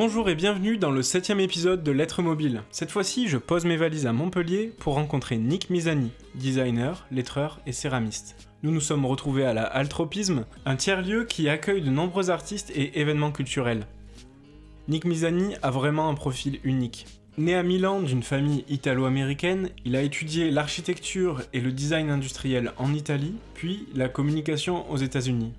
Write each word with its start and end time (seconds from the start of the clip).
Bonjour 0.00 0.30
et 0.30 0.36
bienvenue 0.36 0.78
dans 0.78 0.92
le 0.92 1.02
septième 1.02 1.40
épisode 1.40 1.82
de 1.82 1.90
Lettres 1.90 2.22
Mobile. 2.22 2.62
Cette 2.70 2.92
fois-ci, 2.92 3.26
je 3.26 3.36
pose 3.36 3.64
mes 3.64 3.76
valises 3.76 4.06
à 4.06 4.12
Montpellier 4.12 4.72
pour 4.78 4.94
rencontrer 4.94 5.38
Nick 5.38 5.70
Misani, 5.70 6.12
designer, 6.36 7.04
lettreur 7.10 7.58
et 7.66 7.72
céramiste. 7.72 8.48
Nous 8.62 8.70
nous 8.70 8.80
sommes 8.80 9.04
retrouvés 9.04 9.44
à 9.44 9.54
la 9.54 9.64
Altropisme, 9.64 10.44
un 10.66 10.76
tiers-lieu 10.76 11.24
qui 11.24 11.48
accueille 11.48 11.82
de 11.82 11.90
nombreux 11.90 12.30
artistes 12.30 12.70
et 12.76 13.00
événements 13.00 13.32
culturels. 13.32 13.88
Nick 14.86 15.04
Misani 15.04 15.56
a 15.62 15.72
vraiment 15.72 16.08
un 16.08 16.14
profil 16.14 16.60
unique. 16.62 17.06
Né 17.36 17.56
à 17.56 17.64
Milan 17.64 18.00
d'une 18.00 18.22
famille 18.22 18.64
italo-américaine, 18.68 19.70
il 19.84 19.96
a 19.96 20.02
étudié 20.02 20.52
l'architecture 20.52 21.42
et 21.52 21.60
le 21.60 21.72
design 21.72 22.08
industriel 22.08 22.72
en 22.76 22.94
Italie, 22.94 23.34
puis 23.54 23.88
la 23.96 24.08
communication 24.08 24.88
aux 24.92 24.96
États-Unis. 24.96 25.54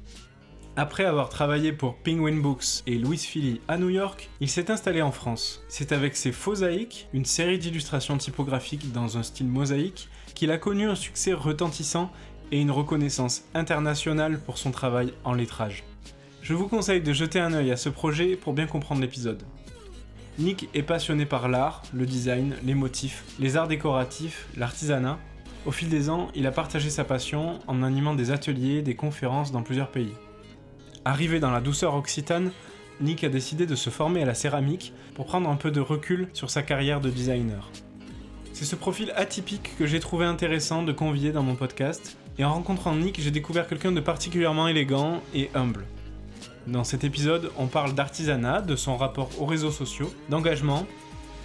Après 0.82 1.04
avoir 1.04 1.28
travaillé 1.28 1.74
pour 1.74 1.96
Penguin 1.96 2.38
Books 2.38 2.84
et 2.88 2.98
Louis 2.98 3.18
Philly 3.18 3.60
à 3.68 3.78
New 3.78 3.90
York, 3.90 4.30
il 4.40 4.48
s'est 4.48 4.72
installé 4.72 5.02
en 5.02 5.12
France. 5.12 5.62
C'est 5.68 5.92
avec 5.92 6.16
ses 6.16 6.32
Phosaïques, 6.32 7.10
une 7.12 7.26
série 7.26 7.60
d'illustrations 7.60 8.18
typographiques 8.18 8.94
dans 8.94 9.18
un 9.18 9.24
style 9.24 9.50
mosaïque, 9.50 10.08
qu'il 10.36 10.52
a 10.52 10.58
connu 10.58 10.88
un 10.88 10.96
succès 10.96 11.34
retentissant 11.34 12.10
et 12.54 12.62
une 12.62 12.72
reconnaissance 12.72 13.44
internationale 13.54 14.40
pour 14.40 14.58
son 14.58 14.72
travail 14.72 15.14
en 15.26 15.34
lettrage. 15.34 15.84
Je 16.42 16.54
vous 16.54 16.70
conseille 16.70 17.02
de 17.02 17.12
jeter 17.12 17.42
un 17.42 17.52
œil 17.52 17.72
à 17.72 17.76
ce 17.76 17.90
projet 17.90 18.38
pour 18.38 18.54
bien 18.54 18.66
comprendre 18.66 19.02
l'épisode. 19.02 19.44
Nick 20.38 20.70
est 20.74 20.84
passionné 20.84 21.26
par 21.26 21.50
l'art, 21.50 21.84
le 21.94 22.06
design, 22.06 22.56
les 22.64 22.74
motifs, 22.74 23.26
les 23.38 23.58
arts 23.58 23.68
décoratifs, 23.68 24.48
l'artisanat. 24.56 25.20
Au 25.66 25.72
fil 25.72 25.90
des 25.90 26.10
ans, 26.10 26.30
il 26.36 26.48
a 26.48 26.54
partagé 26.54 26.90
sa 26.90 27.04
passion 27.04 27.60
en 27.68 27.84
animant 27.84 28.14
des 28.14 28.32
ateliers, 28.32 28.82
des 28.82 28.96
conférences 28.96 29.52
dans 29.52 29.62
plusieurs 29.62 29.92
pays. 29.92 30.14
Arrivé 31.06 31.40
dans 31.40 31.52
la 31.52 31.62
douceur 31.62 31.96
occitane, 31.96 32.52
Nick 33.00 33.24
a 33.24 33.30
décidé 33.30 33.66
de 33.66 33.76
se 33.76 33.90
former 33.90 34.24
à 34.24 34.26
la 34.26 34.34
céramique 34.34 34.94
pour 35.16 35.26
prendre 35.26 35.50
un 35.50 35.56
peu 35.56 35.72
de 35.72 35.80
recul 35.80 36.28
sur 36.34 36.50
sa 36.50 36.62
carrière 36.62 37.00
de 37.00 37.10
designer. 37.10 37.70
C'est 38.52 38.66
ce 38.66 38.76
profil 38.76 39.14
atypique 39.16 39.78
que 39.78 39.86
j'ai 39.86 40.02
trouvé 40.02 40.26
intéressant 40.26 40.84
de 40.84 40.92
convier 40.92 41.32
dans 41.32 41.44
mon 41.44 41.56
podcast, 41.56 42.18
et 42.38 42.44
en 42.44 42.54
rencontrant 42.54 42.96
Nick, 42.96 43.22
j'ai 43.22 43.32
découvert 43.32 43.68
quelqu'un 43.68 43.94
de 43.94 44.02
particulièrement 44.02 44.68
élégant 44.68 45.22
et 45.34 45.50
humble. 45.56 45.86
Dans 46.68 46.84
cet 46.84 47.04
épisode, 47.04 47.52
on 47.58 47.68
parle 47.68 47.94
d'artisanat, 47.94 48.62
de 48.62 48.76
son 48.76 48.98
rapport 48.98 49.30
aux 49.40 49.46
réseaux 49.46 49.72
sociaux, 49.72 50.14
d'engagement 50.30 50.86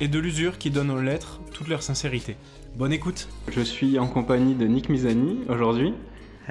et 0.00 0.08
de 0.08 0.19
l'usure 0.19 0.58
qui 0.58 0.70
donne 0.70 0.91
aux 0.91 1.00
lettres 1.00 1.41
toute 1.52 1.69
leur 1.69 1.82
sincérité. 1.82 2.36
Bonne 2.77 2.92
écoute 2.92 3.28
Je 3.48 3.60
suis 3.60 3.98
en 4.00 4.08
compagnie 4.08 4.55
de 4.55 4.66
Nick 4.66 4.88
Misani 4.88 5.38
aujourd'hui. 5.48 5.94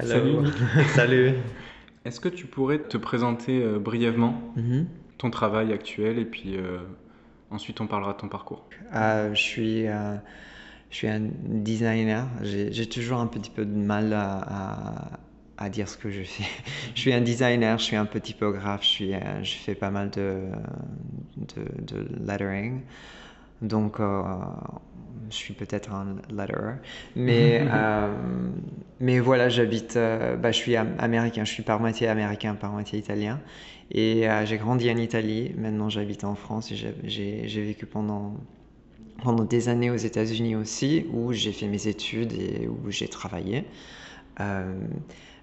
Salut 0.01 0.37
Nick. 0.37 0.53
Salut 0.95 1.33
est-ce 2.05 2.19
que 2.19 2.29
tu 2.29 2.45
pourrais 2.45 2.79
te 2.79 2.97
présenter 2.97 3.61
euh, 3.61 3.79
brièvement 3.79 4.41
mhm. 4.55 4.87
ton 5.17 5.29
travail 5.29 5.71
actuel 5.71 6.19
et 6.19 6.25
puis 6.25 6.57
euh, 6.57 6.79
ensuite 7.49 7.79
on 7.81 7.87
parlera 7.87 8.13
de 8.13 8.17
ton 8.17 8.27
parcours? 8.27 8.67
Euh, 8.93 9.33
je, 9.33 9.41
suis, 9.41 9.85
je 9.85 10.95
suis 10.95 11.07
un 11.07 11.21
designer. 11.43 12.27
J'ai 12.41 12.87
toujours 12.87 13.19
un 13.19 13.27
petit 13.27 13.49
peu 13.49 13.65
de 13.65 13.75
mal 13.75 14.13
à, 14.13 15.19
à, 15.57 15.69
dire 15.69 15.87
ce 15.87 15.97
que 15.97 16.11
je 16.11 16.23
fais. 16.23 16.43
je 16.95 16.99
suis 16.99 17.13
un 17.13 17.21
designer, 17.21 17.77
je 17.79 17.83
suis 17.83 17.95
un 17.95 18.05
peu 18.05 18.19
typographe, 18.19 18.83
je, 18.83 18.87
suis, 18.87 19.11
je 19.43 19.55
fais 19.55 19.75
pas 19.75 19.91
mal 19.91 20.09
de, 20.09 20.41
de, 21.37 21.83
de 21.83 22.07
lettering. 22.25 22.81
Donc, 23.63 23.99
je 25.33 25.35
suis 25.35 25.53
peut-être 25.53 25.91
un 25.91 26.15
letterer. 26.29 26.75
Mais, 27.15 27.65
euh, 27.73 28.07
mais 28.99 29.19
voilà, 29.19 29.49
j'habite, 29.49 29.97
euh, 29.97 30.35
bah, 30.35 30.51
je 30.51 30.57
suis 30.57 30.75
américain, 30.75 31.43
je 31.43 31.51
suis 31.51 31.63
par 31.63 31.79
moitié 31.79 32.07
américain, 32.07 32.55
par 32.55 32.71
moitié 32.71 32.99
italien. 32.99 33.39
Et 33.91 34.29
euh, 34.29 34.45
j'ai 34.45 34.57
grandi 34.57 34.89
en 34.89 34.97
Italie, 34.97 35.53
maintenant 35.57 35.89
j'habite 35.89 36.23
en 36.23 36.35
France 36.35 36.71
et 36.71 36.75
j'ai 37.03 37.63
vécu 37.63 37.85
pendant, 37.85 38.35
pendant 39.21 39.43
des 39.43 39.69
années 39.69 39.91
aux 39.91 39.97
États-Unis 39.97 40.55
aussi, 40.55 41.05
où 41.13 41.33
j'ai 41.33 41.51
fait 41.51 41.67
mes 41.67 41.87
études 41.87 42.33
et 42.33 42.67
où 42.67 42.89
j'ai 42.89 43.07
travaillé. 43.07 43.65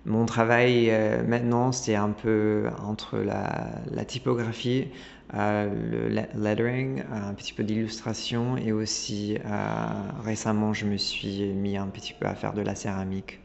Mon 0.06 0.26
travail 0.26 0.90
maintenant, 1.26 1.72
c'est 1.72 1.94
un 1.94 2.10
peu 2.10 2.68
entre 2.82 3.18
la, 3.18 3.70
la 3.90 4.04
typographie, 4.04 4.88
le 5.32 6.08
lettering, 6.34 7.02
un 7.12 7.34
petit 7.34 7.52
peu 7.52 7.62
d'illustration 7.62 8.56
et 8.56 8.72
aussi 8.72 9.38
euh, 9.44 9.86
récemment 10.24 10.72
je 10.72 10.86
me 10.86 10.96
suis 10.96 11.52
mis 11.52 11.76
un 11.76 11.86
petit 11.86 12.14
peu 12.18 12.26
à 12.26 12.34
faire 12.34 12.52
de 12.52 12.62
la 12.62 12.74
céramique. 12.74 13.40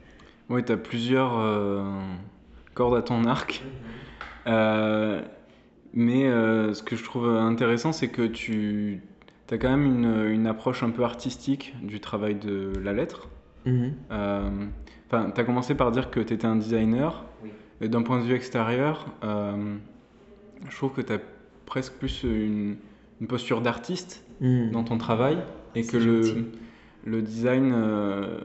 Oui, 0.50 0.64
tu 0.64 0.72
as 0.72 0.78
plusieurs 0.78 1.38
euh, 1.38 1.84
cordes 2.74 2.96
à 2.96 3.02
ton 3.02 3.26
arc. 3.26 3.64
Euh, 4.48 5.22
mais 5.94 6.24
ce 6.26 6.84
que 6.84 6.96
je 6.96 7.04
trouve 7.04 7.28
intéressant, 7.30 7.92
c'est 7.92 8.10
que 8.10 8.24
tu 8.24 9.02
as 9.50 9.58
quand 9.58 9.70
même 9.70 9.86
une, 9.86 10.26
une, 10.30 10.46
approche 10.46 10.84
un 10.84 10.90
peu 10.90 11.04
artistique 11.04 11.74
du 11.82 12.00
travail 12.00 12.36
de 12.36 12.74
la 12.84 12.92
lettre. 12.92 13.30
Mhm. 13.66 13.94
Enfin, 15.08 15.32
tu 15.34 15.40
as 15.40 15.44
commencé 15.44 15.76
par 15.76 15.92
dire 15.92 16.10
que 16.10 16.20
tu 16.20 16.34
étais 16.34 16.48
un 16.48 16.56
designer. 16.56 17.26
Et 17.82 17.90
d'un 17.90 18.04
point 18.04 18.20
de 18.20 18.24
vue 18.24 18.34
extérieur, 18.34 19.06
je 19.22 20.76
trouve 20.76 20.94
que 20.94 21.02
tu 21.02 21.14
as 21.14 21.20
presque 21.66 21.94
plus 21.94 22.24
une, 22.24 22.78
posture 23.28 23.62
d'artiste 23.62 24.24
hmm. 24.42 24.72
dans 24.72 24.84
ton 24.84 24.98
travail 24.98 25.38
et 25.74 25.84
que 25.84 25.98
le, 25.98 26.46
le 27.06 27.22
design, 27.22 27.72
euh, 27.74 28.40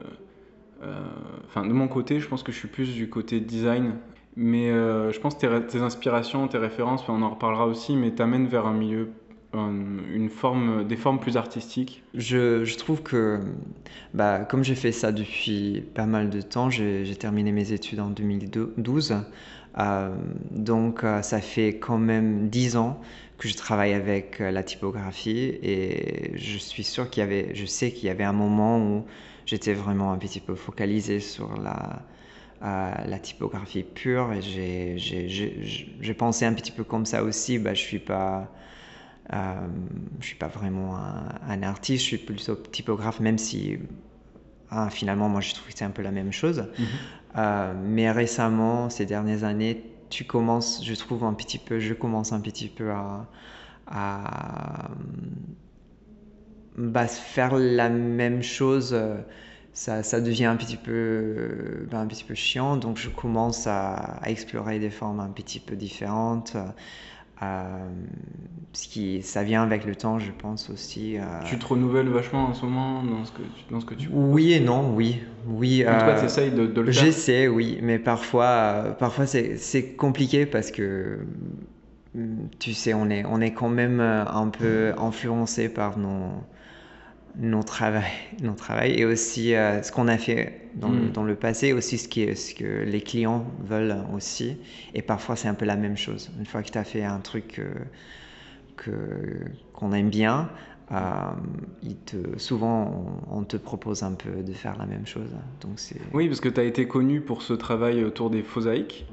euh, 0.81 1.01
enfin 1.45 1.65
de 1.65 1.73
mon 1.73 1.87
côté, 1.87 2.19
je 2.19 2.27
pense 2.27 2.43
que 2.43 2.51
je 2.51 2.57
suis 2.57 2.67
plus 2.67 2.93
du 2.95 3.09
côté 3.09 3.39
design, 3.39 3.95
mais 4.35 4.71
euh, 4.71 5.11
je 5.11 5.19
pense 5.19 5.35
que 5.35 5.39
tes, 5.39 5.67
tes, 5.67 5.79
inspirations, 5.79 6.47
tes 6.47 6.57
références, 6.57 7.07
on 7.09 7.21
en 7.21 7.29
reparlera 7.29 7.67
aussi, 7.67 7.95
mais 7.95 8.11
t'amènent 8.11 8.47
vers 8.47 8.65
un 8.65 8.73
milieu 8.73 9.09
une 9.53 10.29
forme, 10.29 10.87
des 10.87 10.95
formes 10.95 11.19
plus 11.19 11.35
artistiques 11.35 12.03
je, 12.13 12.63
je 12.63 12.77
trouve 12.77 13.03
que, 13.03 13.39
bah, 14.13 14.39
comme 14.39 14.63
j'ai 14.63 14.75
fait 14.75 14.91
ça 14.91 15.11
depuis 15.11 15.83
pas 15.93 16.05
mal 16.05 16.29
de 16.29 16.41
temps, 16.41 16.69
j'ai 16.69 17.15
terminé 17.15 17.51
mes 17.51 17.73
études 17.73 17.99
en 17.99 18.09
2012. 18.09 19.15
Euh, 19.79 20.13
donc 20.51 21.03
euh, 21.03 21.21
ça 21.21 21.39
fait 21.39 21.77
quand 21.79 21.97
même 21.97 22.49
dix 22.49 22.75
ans 22.75 22.99
que 23.37 23.47
je 23.47 23.55
travaille 23.55 23.93
avec 23.93 24.41
euh, 24.41 24.51
la 24.51 24.63
typographie 24.63 25.57
et 25.63 26.31
je 26.35 26.57
suis 26.57 26.83
sûr 26.83 27.09
qu'il 27.09 27.21
y 27.21 27.23
avait, 27.23 27.55
je 27.55 27.65
sais 27.65 27.91
qu'il 27.91 28.07
y 28.07 28.09
avait 28.09 28.25
un 28.25 28.33
moment 28.33 28.79
où 28.79 29.05
j'étais 29.45 29.73
vraiment 29.73 30.11
un 30.11 30.17
petit 30.17 30.41
peu 30.41 30.55
focalisé 30.55 31.21
sur 31.21 31.57
la, 31.61 32.01
la 32.61 33.19
typographie 33.19 33.83
pure 33.83 34.33
et 34.33 34.41
j'ai 34.97 36.13
pensé 36.13 36.45
un 36.45 36.53
petit 36.53 36.71
peu 36.71 36.83
comme 36.83 37.05
ça 37.05 37.23
aussi. 37.23 37.57
Bah, 37.57 37.73
je 37.73 37.81
suis 37.81 37.99
pas 37.99 38.51
je 39.29 40.25
suis 40.25 40.35
pas 40.35 40.47
vraiment 40.47 40.97
un, 40.97 41.63
artiste, 41.63 42.03
je 42.03 42.07
suis 42.07 42.17
plutôt 42.17 42.55
typographe, 42.55 43.19
même 43.19 43.37
si 43.37 43.77
ah, 44.69 44.89
finalement 44.89 45.29
moi 45.29 45.41
je 45.41 45.53
trouve 45.53 45.67
que 45.67 45.73
c'est 45.77 45.85
un 45.85 45.91
peu 45.91 46.01
la 46.01 46.11
même 46.11 46.31
chose. 46.31 46.65
Mhm. 46.77 46.85
Euh, 47.37 47.73
mais 47.81 48.11
récemment, 48.11 48.89
ces 48.89 49.05
dernières 49.05 49.43
années, 49.43 49.85
tu 50.09 50.25
commences, 50.25 50.83
je 50.83 50.93
trouve 50.93 51.23
un 51.23 51.33
petit 51.33 51.57
peu, 51.59 51.79
je 51.79 51.93
commence 51.93 52.33
un 52.33 52.41
petit 52.41 52.67
peu 52.67 52.91
à, 52.91 53.27
à 53.87 54.89
bah, 56.77 57.07
faire 57.07 57.55
la 57.55 57.89
même 57.89 58.41
chose. 58.43 58.97
Ça, 59.73 60.03
ça, 60.03 60.19
devient 60.19 60.45
un 60.45 60.57
petit 60.57 60.75
peu, 60.75 61.87
bah, 61.89 61.99
un 61.99 62.07
petit 62.07 62.25
peu 62.25 62.35
chiant, 62.35 62.75
donc 62.75 62.97
je 62.97 63.09
commence 63.09 63.67
à, 63.67 63.93
à, 63.93 64.29
explorer 64.29 64.79
des 64.79 64.89
formes 64.89 65.21
un 65.21 65.29
petit 65.29 65.61
peu 65.61 65.77
différentes. 65.77 66.57
Euh, 67.41 67.89
ce 68.73 68.87
qui, 68.87 69.21
ça 69.23 69.43
vient 69.43 69.63
avec 69.63 69.85
le 69.85 69.95
temps, 69.95 70.19
je 70.19 70.31
pense 70.31 70.69
aussi. 70.69 71.17
Euh, 71.17 71.23
tu 71.45 71.57
te 71.57 71.65
renouvelles 71.65 72.07
vachement 72.07 72.45
en 72.45 72.53
ce 72.53 72.65
moment 72.65 73.03
dans 73.03 73.25
ce 73.25 73.31
que 73.31 73.41
tu, 73.41 73.63
dans 73.71 73.79
ce 73.79 73.85
que 73.85 73.95
tu 73.95 74.09
Oui 74.11 74.53
et 74.53 74.59
non, 74.59 74.93
oui. 74.93 75.21
oui 75.47 75.85
en 75.85 75.97
tout 75.97 76.05
cas, 76.05 76.19
tu 76.19 76.25
essayes 76.25 76.51
de, 76.51 76.67
de, 76.67 76.81
le 76.81 76.91
faire 76.91 77.03
J'essaie, 77.03 77.47
oui, 77.47 77.79
mais 77.81 77.99
parfois, 77.99 78.95
parfois 78.99 79.25
c'est 79.25 79.95
compliqué 79.97 80.45
parce 80.45 80.71
que 80.71 81.19
tu 82.59 82.73
sais, 82.73 82.93
on 82.93 83.09
est, 83.09 83.25
on 83.25 83.41
est 83.41 83.53
quand 83.53 83.69
même 83.69 83.99
un 83.99 84.47
peu 84.47 84.93
influencé 84.97 85.67
par 85.67 85.97
nos, 85.97 86.31
nos 87.37 87.63
travail, 87.63 88.11
nos 88.41 88.53
travail 88.53 88.99
et 88.99 89.05
aussi 89.05 89.55
euh, 89.55 89.81
ce 89.81 89.91
qu'on 89.91 90.07
a 90.07 90.17
fait 90.17 90.69
dans, 90.75 90.89
le, 90.89 90.99
hmm. 90.99 91.11
dans, 91.11 91.23
le, 91.23 91.35
passé, 91.35 91.73
aussi 91.73 91.97
ce, 91.97 92.07
qui 92.07 92.21
est, 92.23 92.35
ce 92.35 92.53
que 92.55 92.83
les 92.83 93.01
clients 93.01 93.45
veulent 93.63 93.97
aussi. 94.13 94.57
Et 94.93 95.01
parfois, 95.01 95.35
c'est 95.35 95.47
un 95.47 95.53
peu 95.53 95.65
la 95.65 95.75
même 95.77 95.97
chose. 95.97 96.31
Une 96.39 96.45
fois 96.45 96.63
que 96.63 96.71
tu 96.71 96.77
as 96.77 96.83
fait 96.83 97.03
un 97.03 97.19
truc 97.19 97.61
que, 98.77 98.91
qu'on 99.73 99.93
aime 99.93 100.09
bien, 100.09 100.49
euh, 100.91 100.95
il 101.83 101.95
te, 101.95 102.37
souvent, 102.37 103.05
on, 103.31 103.43
te 103.43 103.55
propose 103.55 104.03
un 104.03 104.11
peu 104.11 104.43
de 104.43 104.53
faire 104.53 104.77
la 104.77 104.85
même 104.85 105.05
chose. 105.05 105.29
Donc 105.61 105.73
c'est... 105.77 106.01
Oui, 106.13 106.27
parce 106.27 106.41
que 106.41 106.49
tu 106.49 106.59
as 106.59 106.63
été 106.63 106.87
connu 106.87 107.21
pour 107.21 107.41
ce 107.43 107.53
travail 107.53 108.03
autour 108.03 108.29
des 108.29 108.43
phosaïques. 108.43 109.05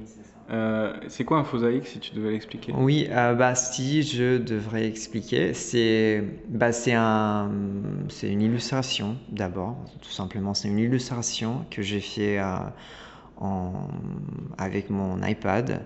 Euh, 0.51 0.95
c'est 1.09 1.25
quoi 1.25 1.39
un 1.39 1.45
phosaïque 1.45 1.87
si 1.87 1.99
tu 1.99 2.15
devais 2.15 2.31
l'expliquer? 2.31 2.73
Oui, 2.77 3.07
euh, 3.11 3.35
bah, 3.35 3.55
si 3.55 4.03
je 4.03 4.39
devrais 4.39 4.87
expliquer, 4.87 5.53
c'est 5.53 6.25
bah, 6.49 6.71
un, 6.89 7.51
une 8.23 8.43
illustration 8.43 9.17
d'abord, 9.31 9.77
tout 10.01 10.11
simplement. 10.11 10.55
C'est 10.55 10.69
une 10.69 10.79
illustration 10.79 11.67
que 11.71 11.83
j'ai 11.83 12.01
fait 12.01 12.39
euh, 12.39 12.45
avec 14.57 14.89
mon 14.91 15.23
iPad 15.23 15.83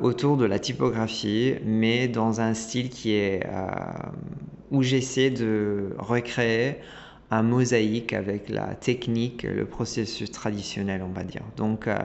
autour 0.00 0.36
de 0.36 0.46
la 0.46 0.58
typographie, 0.58 1.54
mais 1.64 2.08
dans 2.08 2.40
un 2.40 2.54
style 2.54 2.88
qui 2.88 3.12
est 3.12 3.46
où 4.70 4.82
j'essaie 4.82 5.30
de 5.30 5.94
recréer 5.98 6.78
un 7.30 7.42
mosaïque 7.42 8.12
avec 8.12 8.48
la 8.48 8.74
technique, 8.74 9.42
le 9.42 9.64
processus 9.64 10.30
traditionnel, 10.30 11.02
on 11.02 11.12
va 11.12 11.24
dire. 11.24 11.42
Donc, 11.56 11.88
euh, 11.88 11.98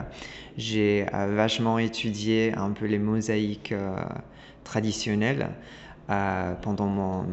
j'ai 0.56 1.06
euh, 1.14 1.34
vachement 1.34 1.78
étudié 1.78 2.52
un 2.56 2.70
peu 2.70 2.86
les 2.86 2.98
mosaïques 2.98 3.72
euh, 3.72 3.96
traditionnelles 4.64 5.50
pendant 6.62 6.86
mon, 6.86 7.24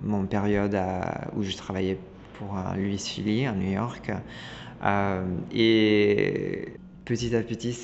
mon 0.00 0.24
période 0.26 0.78
où 1.36 1.42
je 1.42 1.56
travaillais 1.56 1.98
pour 2.34 2.56
Louis 2.76 2.96
Philly 2.96 3.44
à 3.44 3.52
New 3.52 3.72
York. 3.72 4.12
et 5.52 6.68
petit 7.04 7.34
à 7.34 7.42
petit, 7.42 7.76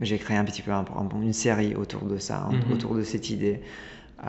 j'ai 0.00 0.18
créé 0.18 0.36
un 0.36 0.44
petit 0.44 0.62
peu 0.62 0.70
une 0.70 1.32
série 1.32 1.74
autour 1.74 2.02
de 2.02 2.18
ça, 2.18 2.50
mm-hmm. 2.52 2.72
autour 2.72 2.94
de 2.94 3.02
cette 3.02 3.30
idée. 3.30 3.60
Euh, 4.22 4.28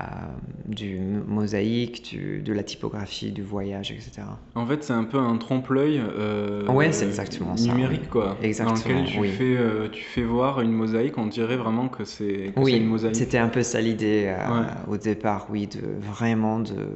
du 0.67 0.97
mosaïque, 1.27 2.17
de 2.17 2.53
la 2.53 2.63
typographie, 2.63 3.33
du 3.33 3.41
voyage, 3.41 3.91
etc. 3.91 4.21
En 4.55 4.65
fait, 4.65 4.85
c'est 4.85 4.93
un 4.93 5.03
peu 5.03 5.17
un 5.17 5.35
trompe-l'œil 5.35 6.01
euh, 6.17 6.65
ouais, 6.67 6.93
c'est 6.93 7.07
exactement 7.07 7.55
numérique, 7.55 8.03
ça, 8.03 8.09
quoi. 8.09 8.37
Exactement, 8.41 8.79
dans 8.79 9.01
lequel 9.01 9.05
tu, 9.05 9.27
fais, 9.27 9.57
euh, 9.57 9.89
tu 9.91 10.01
fais 10.01 10.23
voir 10.23 10.61
une 10.61 10.71
mosaïque, 10.71 11.17
on 11.17 11.27
dirait 11.27 11.57
vraiment 11.57 11.89
que 11.89 12.05
c'est 12.05 12.53
oui, 12.55 12.77
une 12.77 12.85
mosaïque. 12.85 13.17
C'était 13.17 13.37
un 13.37 13.49
peu 13.49 13.63
ça 13.63 13.81
l'idée 13.81 14.27
euh, 14.27 14.61
au 14.87 14.95
départ, 14.95 15.47
oui, 15.49 15.67
de 15.67 15.81
vraiment 15.99 16.61
de. 16.61 16.87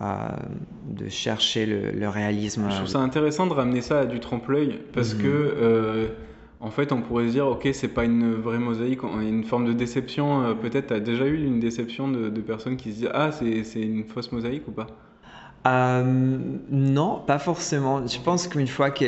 de 0.00 1.08
chercher 1.08 1.66
le, 1.66 2.08
réalisme. 2.08 2.68
Je 2.70 2.76
trouve 2.76 2.86
ça 2.86 3.00
intéressant 3.00 3.48
de 3.48 3.54
ramener 3.54 3.80
ça 3.80 4.00
à 4.00 4.06
du 4.06 4.20
trompe-l'œil 4.20 4.78
parce 4.92 5.14
mhm. 5.14 5.22
que 5.22 6.08
en 6.64 6.70
fait, 6.70 6.92
on 6.92 7.02
pourrait 7.02 7.26
se 7.26 7.32
dire, 7.32 7.46
ok, 7.46 7.68
c'est 7.74 7.88
pas 7.88 8.04
une 8.04 8.36
vraie 8.36 8.58
mosaïque, 8.58 9.00
a 9.04 9.22
une 9.22 9.44
forme 9.44 9.66
de 9.66 9.74
déception. 9.74 10.42
Euh, 10.42 10.54
peut-être, 10.54 10.86
tu 10.86 10.94
as 10.94 11.00
déjà 11.00 11.26
eu 11.26 11.44
une 11.44 11.60
déception 11.60 12.08
de, 12.08 12.40
personnes 12.40 12.78
qui 12.78 12.92
se 12.92 12.96
disent, 13.00 13.10
ah, 13.12 13.30
c'est 13.32 13.82
une 13.82 14.04
fausse 14.04 14.32
mosaïque 14.32 14.66
ou 14.66 14.72
pas? 14.72 14.86
Euh, 15.66 16.38
non, 16.70 17.22
pas 17.26 17.38
forcément. 17.38 18.06
Je 18.06 18.18
pense 18.18 18.48
qu'une 18.48 18.66
fois 18.66 18.90
que 18.90 19.04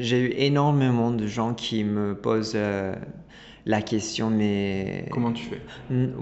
j'ai 0.00 0.18
eu 0.18 0.32
énormément 0.36 1.10
de 1.10 1.26
gens 1.26 1.52
qui 1.52 1.84
me 1.84 2.14
posent 2.14 2.54
euh, 2.56 2.94
la 3.66 3.82
question, 3.82 4.30
mais... 4.30 5.06
Comment 5.10 5.32
tu 5.32 5.44
fais? 5.44 5.60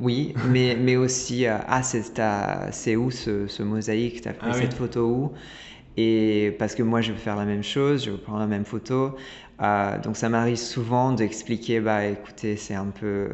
Oui, 0.01 0.35
mais, 0.49 0.77
mais 0.81 0.97
aussi, 0.97 1.47
ah, 1.47 1.83
c'est 1.85 2.97
où 2.97 3.13
ce, 3.13 3.47
ce 3.47 3.63
mosaïque? 3.63 4.21
Tu 4.23 4.29
as 4.29 4.33
pris 4.33 4.51
ah 4.51 4.55
cette 4.55 4.75
photo 4.75 5.07
où? 5.07 5.33
Et 5.97 6.57
parce 6.59 6.75
que 6.75 6.83
moi, 6.83 7.03
je 7.03 7.13
veux 7.13 7.19
faire 7.19 7.37
la 7.37 7.45
même 7.45 7.63
chose, 7.63 8.05
je 8.05 8.11
veux 8.11 8.17
prendre 8.17 8.41
la 8.41 8.47
même 8.47 8.65
photo. 8.65 9.15
Euh, 9.63 9.99
donc 10.01 10.17
ça 10.17 10.29
m'arrive 10.29 10.57
souvent 10.57 11.13
d'expliquer, 11.13 11.79
bah 11.79 12.07
écoutez, 12.07 12.57
c'est 12.57 12.75
un 12.75 12.87
peu, 12.87 13.29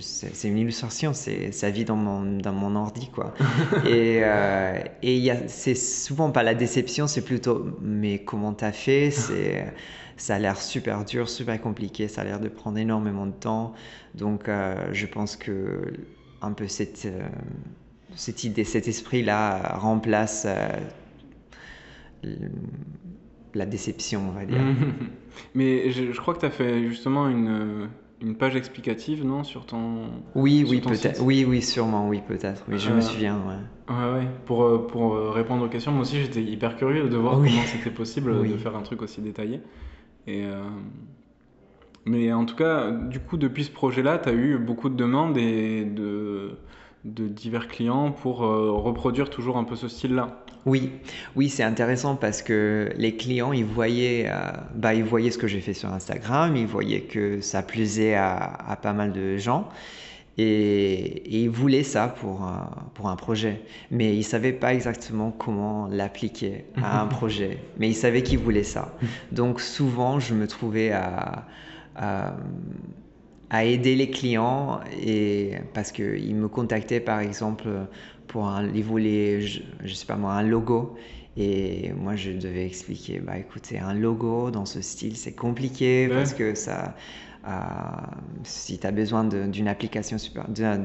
c'est 0.00 0.48
une 0.48 0.56
illustration, 0.56 1.12
c'est 1.12 1.52
ça 1.52 1.68
vit 1.70 1.84
dans 1.84 1.96
mon 1.96 2.38
dans 2.38 2.52
mon 2.52 2.76
ordi 2.76 3.10
quoi. 3.10 3.34
et 3.86 4.20
euh, 4.22 4.78
et 5.02 5.30
c'est 5.48 5.74
souvent 5.74 6.30
pas 6.30 6.42
la 6.42 6.54
déception, 6.54 7.06
c'est 7.06 7.20
plutôt, 7.22 7.66
mais 7.82 8.20
comment 8.20 8.54
t'as 8.54 8.72
fait? 8.72 9.10
C'est 9.10 9.66
ça 10.16 10.36
a 10.36 10.38
l'air 10.38 10.56
super 10.56 11.04
dur, 11.04 11.28
super 11.28 11.60
compliqué, 11.60 12.08
ça 12.08 12.22
a 12.22 12.24
l'air 12.24 12.40
de 12.40 12.48
prendre 12.48 12.78
énormément 12.78 13.26
de 13.26 13.32
temps. 13.32 13.74
Donc 14.14 14.48
euh, 14.48 14.76
je 14.92 15.06
pense 15.06 15.36
que 15.36 15.92
un 16.40 16.52
peu 16.52 16.68
cette 16.68 17.06
cette 18.14 18.44
idée, 18.44 18.64
cet 18.64 18.88
esprit 18.88 19.22
là 19.22 19.76
remplace 19.76 20.46
la 23.54 23.66
déception, 23.66 24.28
on 24.28 24.32
va 24.32 24.46
dire. 24.46 24.60
Mais 25.54 25.90
je, 25.90 26.18
crois 26.18 26.34
que 26.34 26.40
tu 26.40 26.46
as 26.46 26.50
fait 26.50 26.86
justement 26.86 27.28
une, 27.28 27.88
une, 28.20 28.36
page 28.36 28.56
explicative, 28.56 29.24
non, 29.24 29.44
sur 29.44 29.66
ton. 29.66 30.08
Oui, 30.34 30.64
oui, 30.68 30.80
peut-être. 30.80 31.22
Oui, 31.22 31.44
oui, 31.46 31.62
sûrement, 31.62 32.08
oui, 32.08 32.22
peut-être. 32.26 32.64
Oui, 32.68 32.78
je 32.78 32.90
me 32.90 32.98
euh, 32.98 33.00
souviens, 33.00 33.36
ouais. 33.36 33.94
Ouais, 33.94 34.18
ouais. 34.18 34.28
Pour, 34.44 34.64
euh, 34.64 34.86
pour 34.86 35.14
euh, 35.14 35.30
répondre 35.30 35.64
aux 35.64 35.68
questions, 35.68 35.92
moi 35.92 36.02
aussi, 36.02 36.20
j'étais 36.20 36.42
hyper 36.42 36.76
curieux 36.76 37.08
de 37.08 37.16
voir 37.16 37.34
comment 37.34 37.62
c'était 37.66 37.90
possible 37.90 38.48
de 38.48 38.56
faire 38.56 38.76
un 38.76 38.82
truc 38.82 39.02
aussi 39.02 39.20
détaillé. 39.20 39.60
Et. 40.26 40.44
Mais 42.08 42.32
en 42.32 42.44
tout 42.44 42.54
cas, 42.54 42.92
du 42.92 43.18
coup, 43.18 43.36
depuis 43.36 43.64
ce 43.64 43.70
projet-là, 43.72 44.18
tu 44.18 44.28
as 44.28 44.32
eu 44.32 44.58
beaucoup 44.58 44.88
de 44.88 44.94
demandes 44.94 45.36
et 45.36 45.84
de, 45.84 46.52
de 47.04 47.26
divers 47.26 47.66
clients 47.66 48.12
pour 48.12 48.38
reproduire 48.38 49.28
toujours 49.28 49.56
un 49.56 49.64
peu 49.64 49.74
ce 49.74 49.88
style-là. 49.88 50.45
Oui, 50.66 50.90
oui, 51.36 51.48
c'est 51.48 51.62
intéressant 51.62 52.16
parce 52.16 52.42
que 52.42 52.90
les 52.96 53.14
clients, 53.14 53.52
ils 53.52 53.64
voyaient, 53.64 54.26
euh, 54.28 54.50
bah, 54.74 54.94
ils 54.94 55.04
voyaient 55.04 55.30
ce 55.30 55.38
que 55.38 55.46
j'ai 55.46 55.60
fait 55.60 55.74
sur 55.74 55.92
Instagram, 55.92 56.56
ils 56.56 56.66
voyaient 56.66 57.02
que 57.02 57.40
ça 57.40 57.62
plaisait 57.62 58.14
à, 58.14 58.76
pas 58.82 58.92
mal 58.92 59.12
de 59.12 59.36
gens 59.36 59.68
et, 60.38 61.22
ils 61.40 61.48
voulaient 61.48 61.84
ça 61.84 62.08
pour, 62.08 62.42
un, 62.42 62.68
pour 62.94 63.08
un 63.08 63.14
projet. 63.14 63.62
Mais 63.92 64.12
ils 64.14 64.18
ne 64.18 64.22
savaient 64.24 64.52
pas 64.52 64.74
exactement 64.74 65.30
comment 65.30 65.86
l'appliquer 65.86 66.64
à 66.82 67.00
un 67.00 67.06
projet, 67.18 67.58
mais 67.78 67.88
ils 67.88 67.94
savaient 67.94 68.24
qu'ils 68.24 68.40
voulaient 68.40 68.64
ça. 68.64 68.92
Donc 69.30 69.60
souvent, 69.60 70.18
je 70.18 70.34
me 70.34 70.48
trouvais 70.48 70.90
à, 70.90 71.46
à 73.50 73.64
aider 73.64 73.94
les 73.94 74.10
clients 74.10 74.80
et 75.00 75.52
parce 75.74 75.92
qu'ils 75.92 76.34
me 76.34 76.48
contactaient 76.48 77.00
par 77.00 77.20
exemple 77.20 77.68
pour 78.28 78.48
un, 78.48 78.68
ils 78.74 78.84
voulaient, 78.84 79.40
je, 79.40 79.60
je, 79.84 79.94
sais 79.94 80.06
pas 80.06 80.16
moi, 80.16 80.34
un 80.34 80.42
logo. 80.42 80.96
Et 81.36 81.92
moi, 81.92 82.16
je 82.16 82.30
devais 82.30 82.64
expliquer, 82.64 83.18
bah 83.20 83.36
écoutez, 83.38 83.78
un 83.78 83.92
logo 83.92 84.50
dans 84.50 84.64
ce 84.64 84.80
style, 84.80 85.16
c'est 85.16 85.34
compliqué 85.34 86.08
parce 86.08 86.32
que 86.32 86.54
ça, 86.54 86.96
si 88.42 88.78
tu 88.78 88.86
as 88.86 88.90
besoin 88.90 89.24
d'une 89.24 89.68
application 89.68 90.18
super, 90.18 90.48
d'un, 90.48 90.84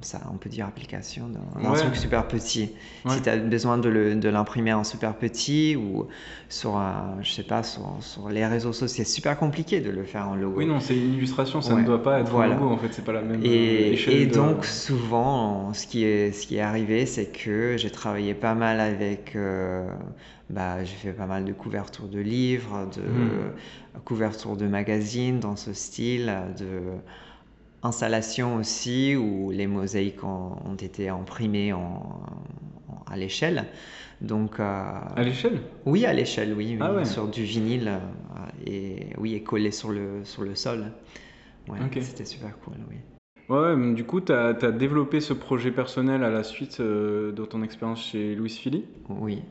ça, 0.00 0.20
on 0.32 0.36
peut 0.36 0.48
dire 0.48 0.66
application, 0.66 1.28
d'un 1.28 1.74
truc 1.74 1.96
super 1.96 2.26
petit. 2.28 2.70
Si 3.08 3.22
tu 3.22 3.28
as 3.28 3.36
besoin 3.36 3.78
de 3.78 4.28
l'imprimer 4.28 4.72
en 4.72 4.84
super 4.84 5.14
petit 5.14 5.76
ou 5.76 6.06
sur, 6.48 6.80
je 7.20 7.30
sais 7.30 7.42
pas, 7.42 7.62
sur, 7.62 7.96
sur, 8.00 8.28
les 8.28 8.46
réseaux 8.46 8.72
sociaux, 8.72 9.04
c'est 9.04 9.10
super 9.10 9.38
compliqué 9.38 9.80
de 9.80 9.90
le 9.90 10.04
faire 10.04 10.28
en 10.28 10.34
logo. 10.34 10.58
Oui, 10.58 10.66
non, 10.66 10.80
c'est 10.80 10.96
une 10.96 11.14
illustration, 11.14 11.60
ça 11.60 11.74
ne 11.74 11.84
doit 11.84 12.02
pas 12.02 12.20
être 12.20 12.34
un 12.36 12.46
logo, 12.48 12.68
en 12.68 12.78
fait, 12.78 12.92
c'est 12.92 13.04
pas 13.04 13.12
la 13.12 13.22
même 13.22 13.44
et, 13.44 13.48
euh, 13.48 13.92
échelle. 13.92 14.14
Et 14.14 14.26
donc, 14.26 14.64
souvent, 14.64 15.72
ce 15.72 15.86
qui 15.86 16.04
est, 16.04 16.32
ce 16.32 16.46
qui 16.46 16.56
est 16.56 16.62
arrivé, 16.62 17.06
c'est 17.06 17.26
que 17.26 17.76
j'ai 17.76 17.90
travaillé 17.90 18.34
pas 18.34 18.54
mal 18.54 18.80
avec. 18.80 19.36
Euh, 19.36 19.86
bah, 20.50 20.84
j'ai 20.84 20.96
fait 20.96 21.12
pas 21.12 21.26
mal 21.26 21.44
de 21.44 21.52
couvertures 21.52 22.08
de 22.08 22.20
livres, 22.20 22.88
de 22.96 23.02
hmm. 23.02 24.00
couvertures 24.04 24.56
de 24.56 24.66
magazines 24.66 25.40
dans 25.40 25.56
ce 25.56 25.72
style, 25.72 26.32
de 26.58 26.80
installations 27.84 28.56
aussi 28.56 29.14
où 29.14 29.50
les 29.50 29.66
mosaïques 29.66 30.24
ont, 30.24 30.76
été 30.80 31.08
imprimées 31.08 31.72
en, 31.72 32.22
à 33.06 33.16
l'échelle. 33.16 33.66
Donc, 34.20 34.58
euh, 34.58 34.64
à 34.64 35.22
l'échelle? 35.22 35.60
Oui, 35.84 36.06
à 36.06 36.12
l'échelle, 36.12 36.54
oui, 36.54 36.78
ah 36.80 37.04
sur 37.04 37.28
du 37.28 37.44
vinyle 37.44 37.88
euh, 37.88 38.66
et 38.66 39.08
oui, 39.18 39.34
et 39.34 39.42
collé 39.42 39.70
sur 39.70 39.90
le, 39.90 40.24
sur 40.24 40.42
le 40.42 40.54
sol. 40.54 40.92
Ouais, 41.68 41.78
C'était 42.00 42.24
super 42.24 42.58
cool, 42.60 42.74
oui. 42.88 42.96
Ouais, 43.50 43.94
du 43.94 44.04
coup, 44.04 44.22
tu 44.22 44.32
as, 44.32 44.48
as, 44.48 44.72
développé 44.72 45.20
ce 45.20 45.34
projet 45.34 45.70
personnel 45.70 46.24
à 46.24 46.30
la 46.30 46.42
suite 46.42 46.80
euh, 46.80 47.32
de 47.32 47.44
ton 47.44 47.62
expérience 47.62 48.02
chez 48.02 48.34
Louis 48.34 48.48
Philly 48.48 48.84
Oui, 49.10 49.42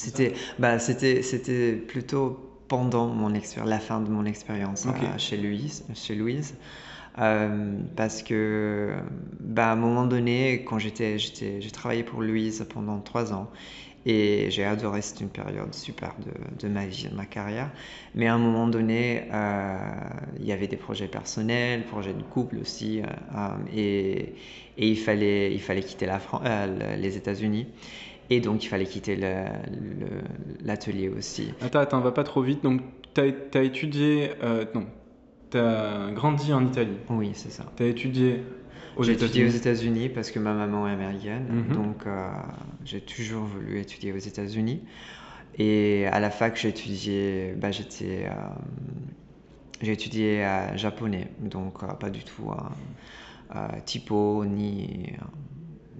c'était, 0.00 0.32
bah, 0.58 0.78
c'était, 0.78 1.22
c'était 1.22 1.72
plutôt 1.72 2.50
pendant 2.68 3.08
mon 3.08 3.32
la 3.66 3.78
fin 3.78 4.00
de 4.00 4.08
mon 4.08 4.24
expérience 4.24 4.86
euh, 4.86 5.18
chez 5.18 5.36
Louise, 5.36 5.84
chez 5.94 6.14
Louise. 6.14 6.54
Euh, 7.18 7.78
parce 7.96 8.22
que, 8.22 8.94
bah, 9.40 9.68
à 9.68 9.72
un 9.72 9.76
moment 9.76 10.06
donné, 10.06 10.64
quand 10.64 10.78
j'étais, 10.78 11.18
j'étais, 11.18 11.60
j'ai 11.60 11.70
travaillé 11.70 12.02
pour 12.02 12.22
Louise 12.22 12.64
pendant 12.72 13.00
trois 13.00 13.34
ans 13.34 13.50
et 14.06 14.46
j'ai 14.50 14.64
adoré, 14.64 15.02
c'était 15.02 15.24
une 15.24 15.30
période 15.30 15.74
super 15.74 16.14
de, 16.24 16.66
de, 16.66 16.72
ma 16.72 16.86
vie, 16.86 17.08
de 17.10 17.14
ma 17.14 17.26
carrière. 17.26 17.70
Mais 18.14 18.26
à 18.26 18.34
un 18.34 18.38
moment 18.38 18.68
donné, 18.68 19.24
euh, 19.34 19.76
il 20.38 20.46
y 20.46 20.52
avait 20.52 20.68
des 20.68 20.78
projets 20.78 21.08
personnels, 21.08 21.84
projets 21.84 22.14
de 22.14 22.22
couple 22.22 22.56
aussi, 22.58 23.02
et, 23.74 24.34
et, 24.78 24.88
il, 24.88 24.96
fallait, 24.96 25.52
il 25.52 25.60
fallait 25.60 25.82
quitter 25.82 26.06
la 26.06 26.20
France, 26.20 26.42
les 26.96 27.16
États-Unis. 27.18 27.66
Et 28.30 28.40
donc, 28.40 28.64
il 28.64 28.68
fallait 28.68 28.86
quitter 28.86 29.18
l'atelier 30.64 31.08
aussi. 31.08 31.52
Attends, 31.60 31.80
attends, 31.80 32.00
va 32.00 32.12
pas 32.12 32.22
trop 32.22 32.42
vite. 32.42 32.62
Donc, 32.62 32.80
tu 33.12 33.20
as, 33.20 33.62
étudié. 33.62 34.30
Euh, 34.44 34.64
non, 34.72 34.86
tu 35.50 35.58
as 35.58 36.10
grandi 36.12 36.52
en 36.52 36.64
Italie. 36.64 36.96
Oui, 37.08 37.32
c'est 37.34 37.50
ça. 37.50 37.64
Tu 37.76 37.82
as 37.82 37.86
étudié 37.86 38.44
aux 38.96 39.02
J'ai 39.02 39.12
étudié 39.12 39.44
aux 39.44 39.50
États-Unis 39.50 40.08
parce 40.10 40.30
que 40.30 40.38
ma 40.38 40.54
maman 40.54 40.86
est 40.86 40.92
américaine. 40.92 41.66
Mhm. 41.68 41.74
Donc, 41.74 42.06
euh, 42.06 42.28
j'ai 42.84 43.00
toujours 43.00 43.42
voulu 43.42 43.80
étudier 43.80 44.12
aux 44.12 44.18
États-Unis. 44.18 44.80
Et 45.58 46.06
à 46.06 46.20
la 46.20 46.30
fac, 46.30 46.56
j'ai 46.56 46.68
étudié. 46.68 47.54
Bah, 47.56 47.72
j'étais. 47.72 48.26
Euh, 48.26 48.32
j'ai 49.82 49.92
étudié 49.92 50.46
japonais. 50.76 51.32
Donc, 51.40 51.84
pas 51.98 52.10
du 52.10 52.22
tout 52.22 52.52
typo 53.84 54.44
ni 54.44 55.14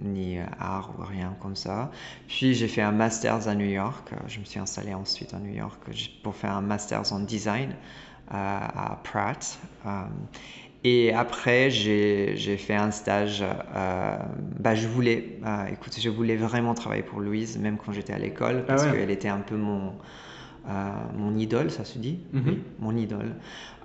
ni 0.01 0.37
art 0.59 0.91
ou 0.97 1.03
rien 1.03 1.35
comme 1.41 1.55
ça. 1.55 1.91
Puis 2.27 2.53
j'ai 2.53 2.67
fait 2.67 2.81
un 2.81 2.91
master's 2.91 3.47
à 3.47 3.55
New 3.55 3.69
York. 3.69 4.09
Je 4.27 4.39
me 4.39 4.45
suis 4.45 4.59
installé 4.59 4.93
ensuite 4.93 5.33
à 5.33 5.39
New 5.39 5.53
York 5.53 5.79
pour 6.23 6.35
faire 6.35 6.55
un 6.55 6.61
master's 6.61 7.11
en 7.11 7.19
design 7.19 7.75
à 8.29 8.99
Pratt. 9.03 9.59
Et 10.83 11.13
après, 11.13 11.69
j'ai 11.69 12.57
fait 12.57 12.75
un 12.75 12.91
stage. 12.91 13.43
Euh, 13.43 14.17
bah, 14.59 14.73
je 14.73 14.87
voulais, 14.87 15.37
euh, 15.45 15.65
écoute, 15.67 15.95
je 15.99 16.09
voulais 16.09 16.35
vraiment 16.35 16.73
travailler 16.73 17.03
pour 17.03 17.19
Louise, 17.19 17.57
même 17.59 17.77
quand 17.77 17.91
j'étais 17.91 18.13
à 18.13 18.17
l'école, 18.17 18.65
parce 18.65 18.83
ah 18.83 18.91
qu'elle 18.91 19.11
était 19.11 19.27
un 19.27 19.41
peu 19.41 19.55
mon, 19.55 19.93
euh, 20.67 20.89
mon 21.15 21.37
idole, 21.37 21.69
ça 21.69 21.85
se 21.85 21.99
dit? 21.99 22.19
Mhm. 22.33 22.43
oui, 22.47 22.63
Mon 22.79 22.97
idole. 22.97 23.35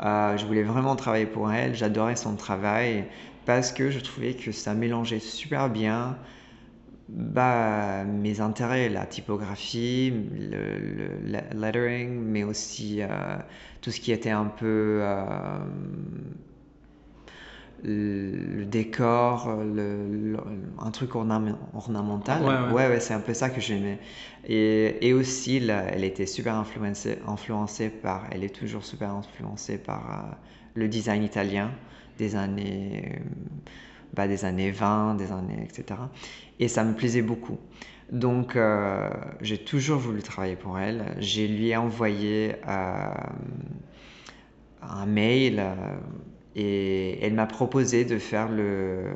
je 0.01 0.47
voulais 0.47 0.63
vraiment 0.63 0.97
travailler 0.97 1.27
pour 1.27 1.53
elle. 1.53 1.75
J'adorais 1.75 2.17
son 2.17 2.35
travail 2.35 3.05
parce 3.47 3.73
que 3.73 3.91
je 3.91 4.01
trouvais 4.01 4.35
que 4.35 4.53
ça 4.53 4.75
mélangeait 4.75 5.21
super 5.21 5.71
bien 5.71 6.19
bah, 7.09 8.05
mes 8.05 8.41
intérêts, 8.41 8.89
la 8.89 9.07
typographie, 9.07 10.11
le, 10.11 10.79
le 11.25 11.39
lettering, 11.55 12.21
mais 12.21 12.43
aussi 12.43 13.01
tout 13.81 13.93
ce 13.93 14.01
qui 14.01 14.11
était 14.11 14.31
un 14.31 14.47
peu 14.47 15.01
le 17.85 18.65
décor, 18.65 19.57
le, 19.63 20.37
un 20.81 20.91
truc 20.91 21.15
ornemental. 21.15 22.43
Ouais, 22.73 22.89
ouais, 22.89 23.01
c'est 23.01 23.15
un 23.15 23.21
peu 23.21 23.35
ça 23.35 23.51
que 23.51 23.61
j'aimais. 23.61 23.99
Et, 24.47 25.07
et, 25.07 25.13
aussi, 25.13 25.57
elle 25.57 26.05
était 26.05 26.27
super 26.27 26.55
influencée, 26.55 27.19
influencée 27.27 27.89
par, 27.89 28.27
elle 28.31 28.45
est 28.45 28.55
toujours 28.55 28.85
super 28.85 29.11
influencée 29.11 29.79
par 29.79 30.11
euh, 30.11 30.35
le 30.75 30.89
design 30.89 31.23
italien 31.23 31.71
des 32.19 32.37
années, 32.37 33.21
bah, 34.15 34.29
des 34.29 34.45
années 34.45 34.71
20, 34.71 35.15
des 35.17 35.33
années, 35.33 35.63
etc. 35.63 36.01
Et 36.59 36.69
ça 36.69 36.85
me 36.85 36.95
plaisait 36.95 37.23
beaucoup. 37.23 37.59
Donc, 38.11 38.57
euh, 38.57 39.11
j'ai 39.41 39.59
toujours 39.59 39.99
voulu 39.99 40.23
travailler 40.23 40.57
pour 40.57 40.79
elle. 40.79 41.17
J'ai 41.19 41.49
lui 41.49 41.75
envoyé 41.77 42.55
euh, 42.69 43.09
un 44.83 45.07
mail 45.07 45.63
et 46.55 47.19
elle 47.25 47.35
m'a 47.35 47.47
proposé 47.47 48.05
de 48.05 48.19
faire 48.19 48.49
le, 48.49 49.13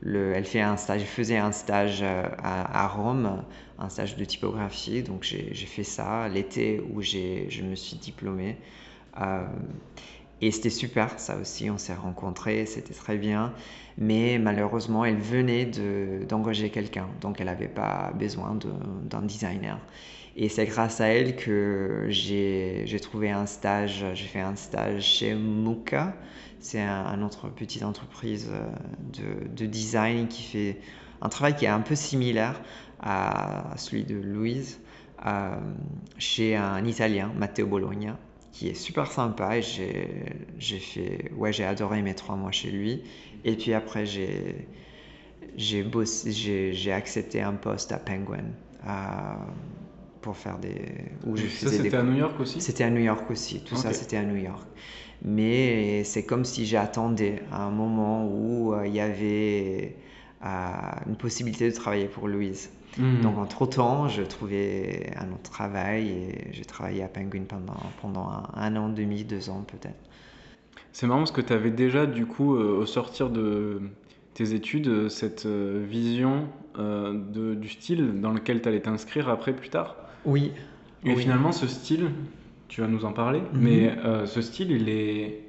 le, 0.00 0.32
elle 0.34 0.44
fait 0.44 0.60
un 0.60 0.76
stage, 0.76 1.02
faisait 1.02 1.38
un 1.38 1.52
stage 1.52 2.00
euh, 2.02 2.24
à, 2.42 2.88
Rome, 2.88 3.44
un 3.78 3.88
stage 3.88 4.16
de 4.16 4.24
typographie. 4.24 5.02
Donc 5.02 5.22
j'ai 5.22 5.54
fait 5.54 5.84
ça 5.84 6.28
l'été 6.28 6.82
où 6.92 7.00
je 7.02 7.62
me 7.62 7.74
suis 7.76 7.96
diplômé. 7.96 8.56
Euh, 9.20 9.44
et 10.42 10.50
c'était 10.50 10.70
super, 10.70 11.20
ça 11.20 11.36
aussi, 11.36 11.70
on 11.70 11.78
s'est 11.78 11.94
rencontrés, 11.94 12.66
c'était 12.66 12.94
très 12.94 13.16
bien. 13.16 13.54
Mais 13.96 14.38
malheureusement, 14.38 15.04
elle 15.04 15.18
venait 15.18 15.66
d'engager 16.28 16.68
quelqu'un, 16.70 17.08
donc 17.20 17.40
elle 17.40 17.46
n'avait 17.46 17.68
pas 17.68 18.12
besoin 18.18 18.58
d'un 19.04 19.22
designer. 19.22 19.78
Et 20.34 20.48
c'est 20.48 20.66
grâce 20.66 21.00
à 21.00 21.06
elle 21.06 21.36
que 21.36 22.06
j'ai 22.08 22.98
trouvé 23.00 23.30
un 23.30 23.46
stage, 23.46 24.04
j'ai 24.14 24.26
fait 24.26 24.40
un 24.40 24.56
stage 24.56 25.04
chez 25.04 25.34
Muka. 25.34 26.16
C'est 26.58 26.80
un, 26.80 27.22
autre 27.22 27.48
petite 27.48 27.82
entreprise 27.82 28.48
euh, 28.52 28.66
de, 29.12 29.48
de, 29.48 29.66
design 29.66 30.28
qui 30.28 30.44
fait 30.44 30.78
un 31.20 31.28
travail 31.28 31.56
qui 31.56 31.64
est 31.64 31.68
un 31.68 31.80
peu 31.80 31.96
similaire 31.96 32.60
à 33.00 33.74
celui 33.76 34.04
de 34.04 34.14
Louise, 34.14 34.80
euh, 35.26 35.56
chez 36.18 36.54
un 36.54 36.84
Italien, 36.84 37.32
Matteo 37.36 37.66
Bologna, 37.66 38.16
qui 38.52 38.68
est 38.68 38.74
super 38.74 39.10
sympa 39.10 39.58
et 39.58 39.62
j'ai 39.62 40.78
fait, 40.78 41.32
ouais, 41.36 41.52
j'ai 41.52 41.64
adoré 41.64 42.02
mes 42.02 42.14
trois 42.14 42.36
mois 42.36 42.52
chez 42.52 42.70
lui. 42.70 43.02
Et 43.44 43.56
puis 43.56 43.72
après, 43.72 44.06
j'ai 44.06 44.68
j'ai 45.56 46.92
accepté 46.92 47.42
un 47.42 47.54
poste 47.54 47.92
à 47.92 47.98
Penguin. 47.98 48.44
À, 48.84 49.38
pour 50.22 50.36
faire 50.36 50.58
des. 50.58 50.76
Où 51.26 51.36
je 51.36 51.46
ça, 51.48 51.68
c'était 51.68 51.96
à 51.96 52.02
New 52.02 52.16
York 52.16 52.38
aussi? 52.40 52.60
C'était 52.60 52.84
à 52.84 52.90
New 52.90 53.00
York 53.02 53.28
aussi. 53.30 53.60
Tout 53.60 53.76
ça, 53.76 53.92
c'était 53.92 54.16
à 54.16 54.24
New 54.24 54.36
York. 54.36 54.66
Mais 55.24 56.02
c'est 56.04 56.24
comme 56.24 56.44
si 56.44 56.64
j'attendais 56.66 57.42
un 57.52 57.70
moment 57.70 58.26
où 58.26 58.72
euh, 58.72 58.86
il 58.86 58.94
y 58.94 59.00
avait 59.00 59.96
euh, 60.44 60.48
une 61.06 61.16
possibilité 61.16 61.68
de 61.70 61.74
travailler 61.74 62.06
pour 62.06 62.28
Louise. 62.28 62.70
Hmm. 62.98 63.20
Donc, 63.22 63.38
entre-temps, 63.38 64.08
je 64.08 64.22
trouvais 64.22 65.10
un 65.16 65.32
autre 65.32 65.50
travail 65.50 66.08
et 66.08 66.48
j'ai 66.52 66.64
travaillé 66.64 67.02
à 67.02 67.08
Penguin 67.08 67.44
pendant, 67.48 67.80
pendant 68.00 68.30
un, 68.54 68.76
an, 68.76 68.88
demi, 68.88 69.24
deux 69.24 69.50
ans 69.50 69.64
peut-être. 69.66 69.98
C'est 70.92 71.06
marrant 71.06 71.20
parce 71.20 71.32
que 71.32 71.40
tu 71.40 71.52
avais 71.52 71.70
déjà, 71.70 72.06
du 72.06 72.26
coup, 72.26 72.54
euh, 72.56 72.78
au 72.78 72.86
sortir 72.86 73.30
de 73.30 73.80
tes 74.34 74.52
études, 74.52 75.08
cette 75.08 75.46
vision 75.46 76.48
de, 76.76 77.54
du 77.54 77.68
style 77.68 78.20
dans 78.20 78.32
lequel 78.32 78.62
tu 78.62 78.68
allais 78.68 78.80
t'inscrire 78.80 79.28
après, 79.28 79.54
plus 79.54 79.68
tard? 79.68 79.96
Oui. 80.24 80.52
Et 81.04 81.16
finalement, 81.16 81.52
ce 81.52 81.66
style, 81.66 82.10
tu 82.68 82.80
vas 82.80 82.86
nous 82.86 83.04
en 83.04 83.12
parler, 83.12 83.40
mhm. 83.40 83.60
mais 83.60 83.98
euh, 84.04 84.26
ce 84.26 84.40
style, 84.40 84.70
il 84.70 84.88
est. 84.88 85.40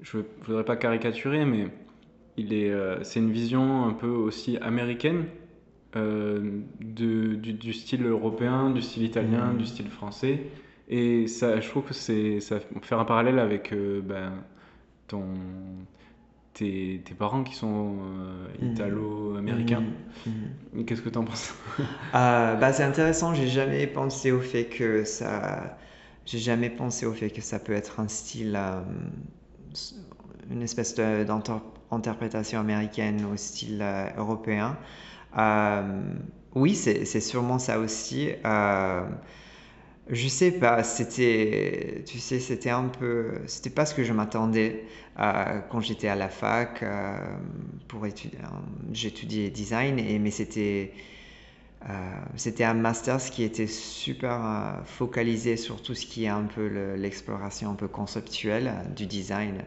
Je 0.00 0.18
ne 0.18 0.22
voudrais 0.46 0.64
pas 0.64 0.76
caricaturer, 0.76 1.44
mais 1.44 1.68
il 2.36 2.54
est, 2.54 2.70
euh, 2.70 3.02
c'est 3.02 3.20
une 3.20 3.30
vision 3.30 3.84
un 3.84 3.92
peu 3.92 4.08
aussi 4.08 4.56
américaine? 4.58 5.26
Euh, 5.96 6.60
de, 6.80 7.34
du, 7.34 7.72
style 7.72 8.06
européen, 8.06 8.70
du 8.70 8.82
style 8.82 9.04
italien, 9.04 9.52
mhm. 9.52 9.58
du 9.58 9.66
style 9.66 9.88
français. 9.88 10.46
Et 10.88 11.26
ça, 11.28 11.60
je 11.60 11.68
trouve 11.68 11.84
que 11.84 11.94
c'est, 11.94 12.40
ça 12.40 12.58
faire 12.82 12.98
un 12.98 13.04
parallèle 13.04 13.38
avec 13.38 13.72
ben, 13.72 14.32
ton, 15.06 15.24
tes, 16.54 17.14
parents 17.18 17.42
qui 17.42 17.54
sont 17.54 17.96
euh, 18.00 18.46
mhm. 18.60 18.72
italo-américains. 18.72 19.84
Mhm. 20.26 20.84
Qu'est-ce 20.84 21.02
que 21.02 21.08
tu 21.08 21.18
en 21.18 21.24
penses? 21.24 21.54
Euh, 22.14 22.54
bah, 22.56 22.72
C'est 22.72 22.84
intéressant, 22.84 23.34
j'ai 23.34 23.48
jamais 23.48 23.86
pensé 23.86 24.32
au 24.32 24.40
fait 24.40 24.66
que 24.66 25.04
ça... 25.04 25.78
J'ai 26.26 26.38
jamais 26.38 26.70
pensé 26.70 27.06
au 27.06 27.12
fait 27.12 27.30
que 27.30 27.40
ça 27.40 27.58
peut 27.58 27.72
être 27.72 27.98
un 27.98 28.06
style, 28.06 28.56
euh, 28.56 28.82
une 30.50 30.62
espèce 30.62 30.94
d'interprétation 30.94 32.60
américaine 32.60 33.24
au 33.24 33.36
style 33.36 33.84
européen. 34.16 34.76
Oui, 36.54 36.74
c'est 36.74 37.20
sûrement 37.20 37.58
ça 37.58 37.78
aussi. 37.78 38.30
Je 40.08 40.26
sais 40.26 40.50
pas, 40.50 40.82
c'était, 40.82 42.02
tu 42.04 42.18
sais, 42.18 42.40
c'était 42.40 42.70
un 42.70 42.88
peu, 42.88 43.42
c'était 43.46 43.70
pas 43.70 43.86
ce 43.86 43.94
que 43.94 44.02
je 44.02 44.12
m'attendais 44.12 44.84
euh, 45.20 45.60
quand 45.70 45.80
j'étais 45.80 46.08
à 46.08 46.16
la 46.16 46.28
fac 46.28 46.82
euh, 46.82 47.16
pour 47.86 48.04
étudier. 48.06 48.38
Euh, 48.40 48.46
j'étudiais 48.92 49.50
design, 49.50 50.00
et, 50.00 50.18
mais 50.18 50.32
c'était, 50.32 50.92
c'était 52.36 52.64
un 52.64 52.74
master 52.74 53.18
qui 53.18 53.42
était 53.42 53.66
super 53.66 54.82
focalisé 54.84 55.56
sur 55.56 55.82
tout 55.82 55.94
ce 55.94 56.04
qui 56.06 56.24
est 56.24 56.28
un 56.28 56.44
peu 56.44 56.66
l'exploration 56.96 57.70
un 57.70 57.74
peu 57.74 57.88
conceptuelle 57.88 58.72
du 58.96 59.06
design. 59.06 59.62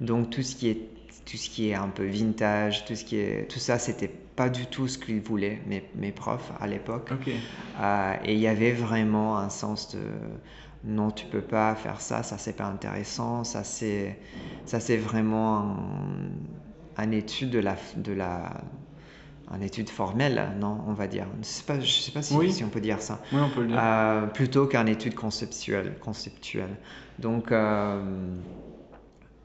Donc 0.00 0.30
tout 0.30 0.42
ce 0.42 0.56
qui 0.56 0.68
est 0.70 0.80
tout 1.26 1.36
ce 1.36 1.50
qui 1.50 1.70
est 1.70 1.74
un 1.74 1.88
peu 1.88 2.06
vintage, 2.06 2.84
tout 2.86 2.94
ce 2.96 3.04
qui 3.04 3.22
tout 3.48 3.58
ça, 3.58 3.78
c'était 3.78 4.10
pas 4.40 4.48
du 4.48 4.64
tout 4.64 4.88
ce 4.88 4.96
qu'ils 4.96 5.20
voulaient, 5.20 5.60
mes, 5.66 5.84
mes, 5.94 6.12
profs 6.12 6.50
à 6.58 6.66
l'époque. 6.66 7.10
Euh, 7.78 8.14
et 8.24 8.32
il 8.32 8.40
y 8.40 8.46
avait 8.46 8.72
vraiment 8.72 9.36
un 9.36 9.50
sens 9.50 9.94
de 9.94 10.00
non, 10.82 11.10
tu 11.10 11.26
peux 11.26 11.42
pas 11.42 11.74
faire 11.74 12.00
ça, 12.00 12.22
ça 12.22 12.38
c'est 12.38 12.54
pas 12.54 12.64
intéressant, 12.64 13.44
ça 13.44 13.64
c'est 13.64 14.18
ça 14.64 14.80
c'est 14.80 14.96
vraiment 14.96 15.76
un, 16.96 17.10
étude 17.10 17.50
de 17.50 17.58
la 17.58 17.76
de 17.96 18.12
la 18.14 18.62
une 19.54 19.62
étude 19.62 19.90
formelle, 19.90 20.52
non, 20.58 20.78
on 20.86 20.94
va 20.94 21.06
dire. 21.06 21.26
Je 21.42 21.46
sais 21.46 21.64
pas, 21.64 21.78
je 21.78 22.00
sais 22.00 22.12
pas 22.12 22.22
si, 22.22 22.50
si 22.50 22.64
on 22.64 22.70
peut 22.70 22.80
dire 22.80 23.02
ça. 23.02 23.20
Oui, 23.32 23.40
on 23.42 23.50
peut 23.50 23.60
le 23.60 23.66
dire. 23.66 23.78
Euh, 23.78 24.26
plutôt 24.26 24.66
qu'une 24.66 24.88
étude 24.88 25.14
conceptuelle, 25.14 25.98
conceptuelle. 26.00 26.76
Donc 27.18 27.52
euh, 27.52 28.00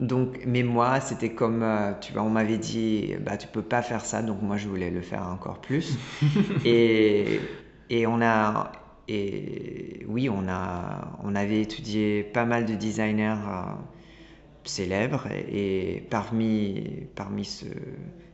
donc, 0.00 0.40
mais 0.46 0.62
moi, 0.62 1.00
c'était 1.00 1.30
comme, 1.34 1.62
euh, 1.62 1.92
tu 2.00 2.12
vois, 2.12 2.22
on 2.22 2.30
m'avait 2.30 2.58
dit, 2.58 3.14
bah, 3.20 3.36
tu 3.38 3.48
peux 3.48 3.62
pas 3.62 3.82
faire 3.82 4.04
ça, 4.04 4.22
donc 4.22 4.42
moi, 4.42 4.56
je 4.58 4.68
voulais 4.68 4.90
le 4.90 5.00
faire 5.00 5.26
encore 5.28 5.60
plus. 5.60 5.98
et, 6.64 7.40
et 7.88 8.06
on 8.06 8.20
a, 8.20 8.72
et 9.08 10.04
oui, 10.08 10.28
on 10.28 10.48
a, 10.48 11.18
on 11.22 11.34
avait 11.34 11.62
étudié 11.62 12.22
pas 12.24 12.44
mal 12.44 12.66
de 12.66 12.74
designers 12.74 13.36
euh, 13.48 13.62
célèbres, 14.64 15.26
et, 15.32 16.06
parmi, 16.10 17.08
parmi 17.14 17.44
ce, 17.44 17.66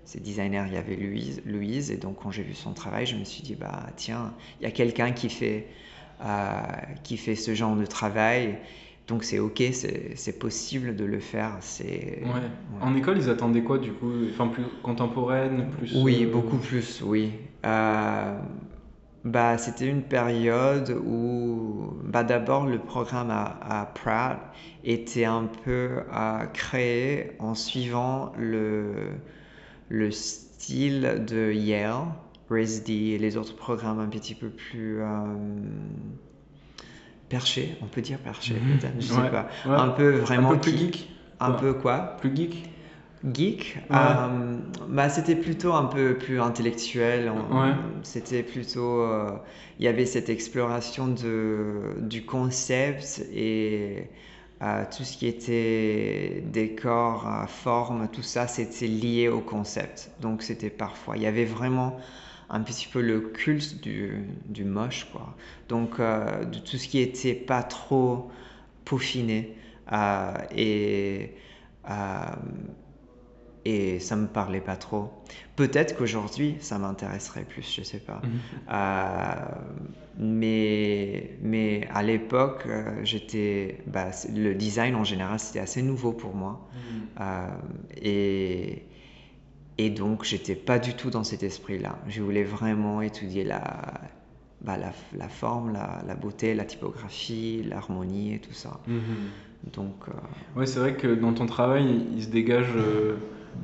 ces 0.04 0.20
designers, 0.20 0.64
il 0.66 0.74
y 0.74 0.76
avait 0.76 0.96
Louise, 0.96 1.42
Louise, 1.44 1.90
et 1.90 1.96
donc 1.96 2.16
quand 2.22 2.30
j'ai 2.30 2.42
vu 2.42 2.54
son 2.54 2.72
travail, 2.74 3.06
je 3.06 3.16
me 3.16 3.24
suis 3.24 3.42
dit, 3.42 3.54
bah, 3.54 3.86
tiens, 3.96 4.34
il 4.60 4.64
y 4.64 4.66
a 4.66 4.70
quelqu'un 4.72 5.12
qui 5.12 5.28
fait, 5.28 5.68
euh, 6.22 6.60
qui 7.04 7.16
fait 7.16 7.36
ce 7.36 7.54
genre 7.54 7.76
de 7.76 7.86
travail 7.86 8.58
donc 9.08 9.24
c'est 9.24 9.38
ok, 9.38 9.62
c'est 9.72 10.38
possible 10.38 10.94
de 10.94 11.04
le 11.04 11.18
faire. 11.18 11.56
C'est. 11.60 12.22
En 12.80 12.94
école, 12.94 13.18
ils 13.18 13.28
attendaient 13.30 13.62
quoi 13.62 13.78
du 13.78 13.92
coup? 13.92 14.12
Enfin 14.30 14.48
plus 14.48 14.64
contemporaine, 14.82 15.70
plus. 15.76 15.94
Oui, 15.96 16.24
euh, 16.24 16.32
beaucoup 16.32 16.58
plus, 16.58 17.02
oui. 17.02 17.32
Euh, 17.66 18.38
bah 19.24 19.58
c'était 19.58 19.86
une 19.86 20.02
période 20.02 20.96
où, 21.04 21.92
bah 22.04 22.24
d'abord 22.24 22.66
le 22.66 22.78
programme 22.78 23.30
à, 23.30 23.58
à, 23.80 23.86
Pratt 23.86 24.38
était 24.84 25.24
un 25.24 25.48
peu 25.64 26.02
à 26.10 26.46
créer 26.52 27.32
en 27.38 27.54
suivant 27.54 28.32
le 28.38 29.10
le 29.88 30.10
style 30.10 31.24
de 31.28 31.52
Yale, 31.52 32.06
RISD 32.50 32.90
et 32.90 33.18
les 33.18 33.36
autres 33.36 33.56
programmes 33.56 34.00
un 34.00 34.08
petit 34.08 34.34
peu 34.34 34.48
plus 34.48 35.00
perchés, 37.32 37.76
on 37.82 37.86
peut 37.86 38.02
dire 38.02 38.18
perchés 38.18 38.54
Mhm. 38.54 38.78
peut-être, 38.78 39.00
je 39.00 39.12
Ouais, 39.12 39.22
sais 39.24 39.30
pas. 39.30 39.48
ouais. 39.64 39.76
Un 39.76 39.88
peu 39.88 40.10
vraiment 40.18 40.50
un 40.52 40.54
peu 40.54 40.60
plus 40.60 40.76
geek. 40.78 41.08
Un 41.40 41.52
peu 41.52 41.72
quoi? 41.74 42.16
Plus 42.20 42.34
geek. 42.36 42.68
Geek, 43.24 43.78
euh, 43.92 44.58
bah, 44.88 45.08
c'était 45.08 45.36
plutôt 45.36 45.72
un 45.74 45.84
peu 45.84 46.16
plus 46.18 46.40
intellectuel. 46.40 47.30
C'était 48.02 48.42
plutôt. 48.42 49.00
euh, 49.02 49.30
Il 49.78 49.84
y 49.84 49.88
avait 49.88 50.06
cette 50.06 50.28
exploration 50.28 51.08
de, 51.08 51.94
du 52.00 52.24
concept 52.24 53.22
et 53.32 54.10
euh, 54.62 54.84
tout 54.96 55.04
ce 55.04 55.16
qui 55.16 55.26
était 55.26 56.42
décor, 56.46 57.26
forme, 57.48 58.08
tout 58.12 58.22
ça, 58.22 58.46
c'était 58.48 58.86
lié 58.86 59.28
au 59.28 59.40
concept. 59.40 60.10
Donc 60.20 60.42
c'était 60.42 60.70
parfois. 60.70 61.16
Il 61.16 61.22
y 61.22 61.26
avait 61.26 61.44
vraiment 61.44 61.96
un 62.52 62.60
petit 62.62 62.86
peu 62.88 63.00
le 63.02 63.20
culte 63.20 63.80
du, 63.82 64.24
du 64.46 64.64
moche, 64.64 65.08
quoi. 65.12 65.36
Donc 65.68 65.98
euh, 66.00 66.44
de 66.44 66.58
tout 66.58 66.76
ce 66.78 66.88
qui 66.88 67.00
était 67.00 67.34
pas 67.34 67.62
trop 67.64 68.30
peaufiné. 68.84 69.56
euh, 69.92 70.34
et. 70.56 71.34
euh, 71.90 71.92
et 73.64 74.00
ça 74.00 74.16
me 74.16 74.26
parlait 74.26 74.60
pas 74.60 74.76
trop. 74.76 75.12
Peut-être 75.54 75.96
qu'aujourd'hui, 75.96 76.56
ça 76.60 76.78
m'intéresserait 76.78 77.44
plus, 77.44 77.72
je 77.76 77.82
sais 77.82 78.00
pas. 78.00 78.20
Mhm. 78.24 78.40
Mais, 80.18 81.38
mais 81.40 81.86
à 81.90 82.02
l'époque, 82.02 82.66
j'étais, 83.02 83.78
bah, 83.86 84.10
le 84.34 84.54
design 84.54 84.94
en 84.94 85.04
général, 85.04 85.38
c'était 85.40 85.60
assez 85.60 85.82
nouveau 85.82 86.12
pour 86.12 86.34
moi. 86.34 86.68
Euh, 87.20 87.46
et, 87.96 88.86
et 89.78 89.90
donc, 89.90 90.24
j'étais 90.24 90.54
pas 90.54 90.78
du 90.78 90.94
tout 90.94 91.10
dans 91.10 91.24
cet 91.24 91.42
esprit-là. 91.42 91.98
Je 92.08 92.22
voulais 92.22 92.44
vraiment 92.44 93.00
étudier 93.02 93.44
la, 93.44 93.62
bah, 94.60 94.76
la, 94.76 94.92
la 95.16 95.28
forme, 95.28 95.72
la, 95.72 96.02
la 96.06 96.14
beauté, 96.14 96.54
la 96.54 96.64
typographie, 96.64 97.62
l'harmonie 97.68 98.34
et 98.34 98.38
tout 98.38 98.52
ça. 98.52 98.80
Mhm. 98.86 99.00
Donc, 99.74 99.94
euh, 100.08 100.12
Ouais, 100.58 100.66
c'est 100.66 100.78
vrai 100.80 100.94
que 100.94 101.14
dans 101.14 101.32
ton 101.32 101.46
travail, 101.46 102.04
il 102.16 102.22
se 102.22 102.28
dégage 102.28 102.68
euh, 102.76 103.14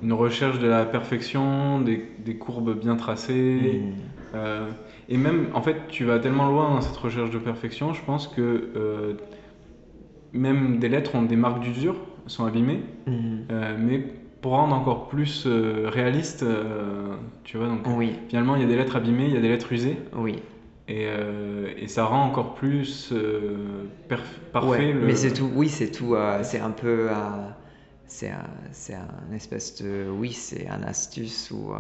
une 0.03 0.13
recherche 0.13 0.59
de 0.59 0.67
la 0.69 0.85
perfection, 0.87 1.81
des, 1.81 2.05
des 2.25 2.37
courbes 2.37 2.79
bien 2.79 2.97
tracées. 2.97 3.83
mm, 3.83 3.93
euh, 4.35 4.71
et 5.09 5.17
même, 5.17 5.49
en 5.55 5.63
fait, 5.63 5.89
tu 5.89 6.05
vas 6.05 6.19
tellement 6.19 6.49
loin 6.49 6.71
dans 6.71 6.81
cette 6.81 6.97
recherche 6.97 7.31
de 7.31 7.39
perfection, 7.39 7.95
je 7.95 8.03
pense 8.03 8.29
que 8.29 9.17
même 10.33 10.79
des 10.79 10.89
lettres 10.89 11.15
ont 11.15 11.23
des 11.23 11.37
marques 11.37 11.61
d'usure, 11.61 11.97
sont 12.27 12.45
abîmées, 12.45 12.83
euh, 13.51 13.77
mais 13.79 14.05
pour 14.41 14.53
rendre 14.53 14.75
encore 14.75 15.09
plus 15.09 15.45
euh, 15.47 15.89
réaliste, 15.89 16.43
euh, 16.43 17.17
tu 17.45 17.57
vois, 17.57 17.67
donc 17.67 17.81
oui, 17.87 18.15
finalement, 18.29 18.57
il 18.57 18.63
y 18.63 18.65
a 18.65 18.69
des 18.69 18.77
lettres 18.77 18.97
abîmées, 18.97 19.27
il 19.27 19.35
y 19.35 19.37
a 19.37 19.41
des 19.41 19.49
lettres 19.49 19.73
usées, 19.73 19.99
oui. 20.15 20.37
et, 20.87 21.07
euh, 21.09 21.73
et 21.77 21.89
ça 21.89 22.05
rend 22.05 22.25
encore 22.25 22.55
plus 22.55 23.13
parfait 24.53 24.69
Ouais, 24.69 24.93
le... 24.93 25.01
mais 25.07 25.17
c'est 25.17 25.33
tout. 25.33 25.51
Oui, 25.55 25.69
c'est 25.69 25.91
tout. 25.91 26.17
c'est 26.43 26.61
un 26.61 26.71
peu. 26.71 27.09
c'est 28.07 28.31
un, 28.31 28.47
c'est 28.73 28.95
un 28.95 29.35
espèce 29.35 29.83
de. 29.83 30.09
Oui, 30.11 30.33
c'est 30.33 30.69
un 30.69 30.83
astuce 30.83 31.51
ou. 31.51 31.73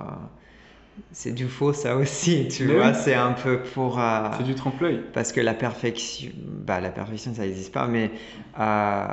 C'est 1.12 1.32
du 1.32 1.48
faux, 1.48 1.72
ça 1.72 1.96
aussi, 1.96 2.48
tu 2.48 2.66
Mais 2.66 2.74
vois. 2.74 2.88
oui. 2.90 2.94
C'est 2.94 3.14
un 3.14 3.32
peu 3.32 3.62
pour. 3.62 3.98
euh, 4.00 4.28
C'est 4.30 4.44
du 4.44 4.54
trompe-l'œil. 4.54 5.02
parce 5.12 5.32
que 5.32 5.40
la 5.40 5.54
perfection, 5.54 6.30
bah, 6.36 6.80
la 6.80 6.90
perfection, 6.90 7.34
ça 7.34 7.42
n'existe 7.42 7.72
pas, 7.72 7.86
mais 7.88 8.10
euh, 8.58 9.06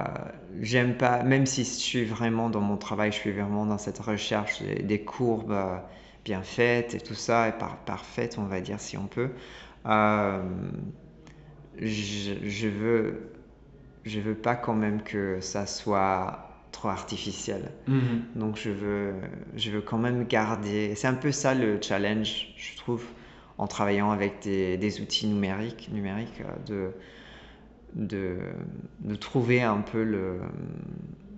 j'aime 0.61 0.95
pas, 0.97 1.23
même 1.23 1.45
si 1.45 1.63
je 1.63 1.69
suis 1.69 2.05
vraiment 2.05 2.49
dans 2.49 2.61
mon 2.61 2.77
travail, 2.77 3.11
je 3.11 3.17
suis 3.17 3.31
vraiment 3.31 3.65
dans 3.65 3.77
cette 3.77 3.99
recherche 3.99 4.61
des, 4.61 4.83
des 4.83 4.99
courbes 5.03 5.51
euh, 5.51 5.77
bien 6.25 6.41
faites 6.43 6.95
et 6.95 6.99
tout 6.99 7.13
ça, 7.15 7.49
et 7.49 7.51
par, 7.53 7.77
parfaites, 7.77 8.37
on 8.39 8.45
va 8.45 8.61
dire, 8.61 8.79
si 8.79 8.97
on 8.97 9.07
peut. 9.07 9.29
Je, 11.77 12.33
je 12.43 12.67
veux, 12.67 13.31
je 14.05 14.19
veux 14.21 14.35
pas 14.35 14.55
quand 14.55 14.75
même 14.75 15.03
que 15.03 15.39
ça 15.41 15.65
soit 15.65 16.54
trop 16.75 16.89
artificiel. 16.89 17.72
Mhm. 17.88 18.22
Donc 18.35 18.57
je 18.57 18.70
veux, 18.70 19.14
je 19.55 19.72
veux 19.72 19.81
quand 19.81 19.98
même 19.98 20.25
garder. 20.27 20.94
C'est 20.96 21.07
un 21.07 21.16
peu 21.16 21.31
ça 21.31 21.55
le 21.55 21.79
challenge, 21.81 22.53
je 22.57 22.77
trouve, 22.77 23.03
en 23.57 23.68
travaillant 23.68 24.11
avec 24.11 24.42
des, 24.44 24.77
des 24.77 25.01
outils 25.01 25.27
numériques, 25.27 25.90
numériques 25.92 26.42
euh, 26.42 26.92
de, 27.96 28.07
de, 28.07 28.38
de 29.00 29.16
trouver 29.16 29.61
un 29.61 29.81
peu 29.81 30.03
le, 30.03 30.40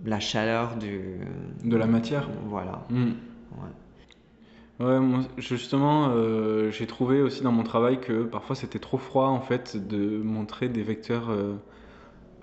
la 0.06 0.20
chaleur 0.20 0.76
du. 0.78 1.20
De 1.64 1.78
la 1.78 1.88
matière. 1.88 2.30
Voilà. 2.46 2.86
Mhm. 2.90 3.16
Ouais. 3.54 3.70
Ouais, 4.80 5.00
moi, 5.00 5.22
justement, 5.38 6.10
euh, 6.12 6.70
j'ai 6.70 6.86
trouvé 6.86 7.22
aussi 7.22 7.42
dans 7.42 7.52
mon 7.52 7.64
travail 7.64 8.00
que 8.00 8.24
parfois 8.24 8.56
c'était 8.56 8.78
trop 8.80 9.00
froid 9.00 9.28
en 9.28 9.42
fait 9.42 9.76
de 9.76 10.22
montrer 10.22 10.70
des 10.70 10.84
vecteurs 10.84 11.32
euh, 11.32 11.56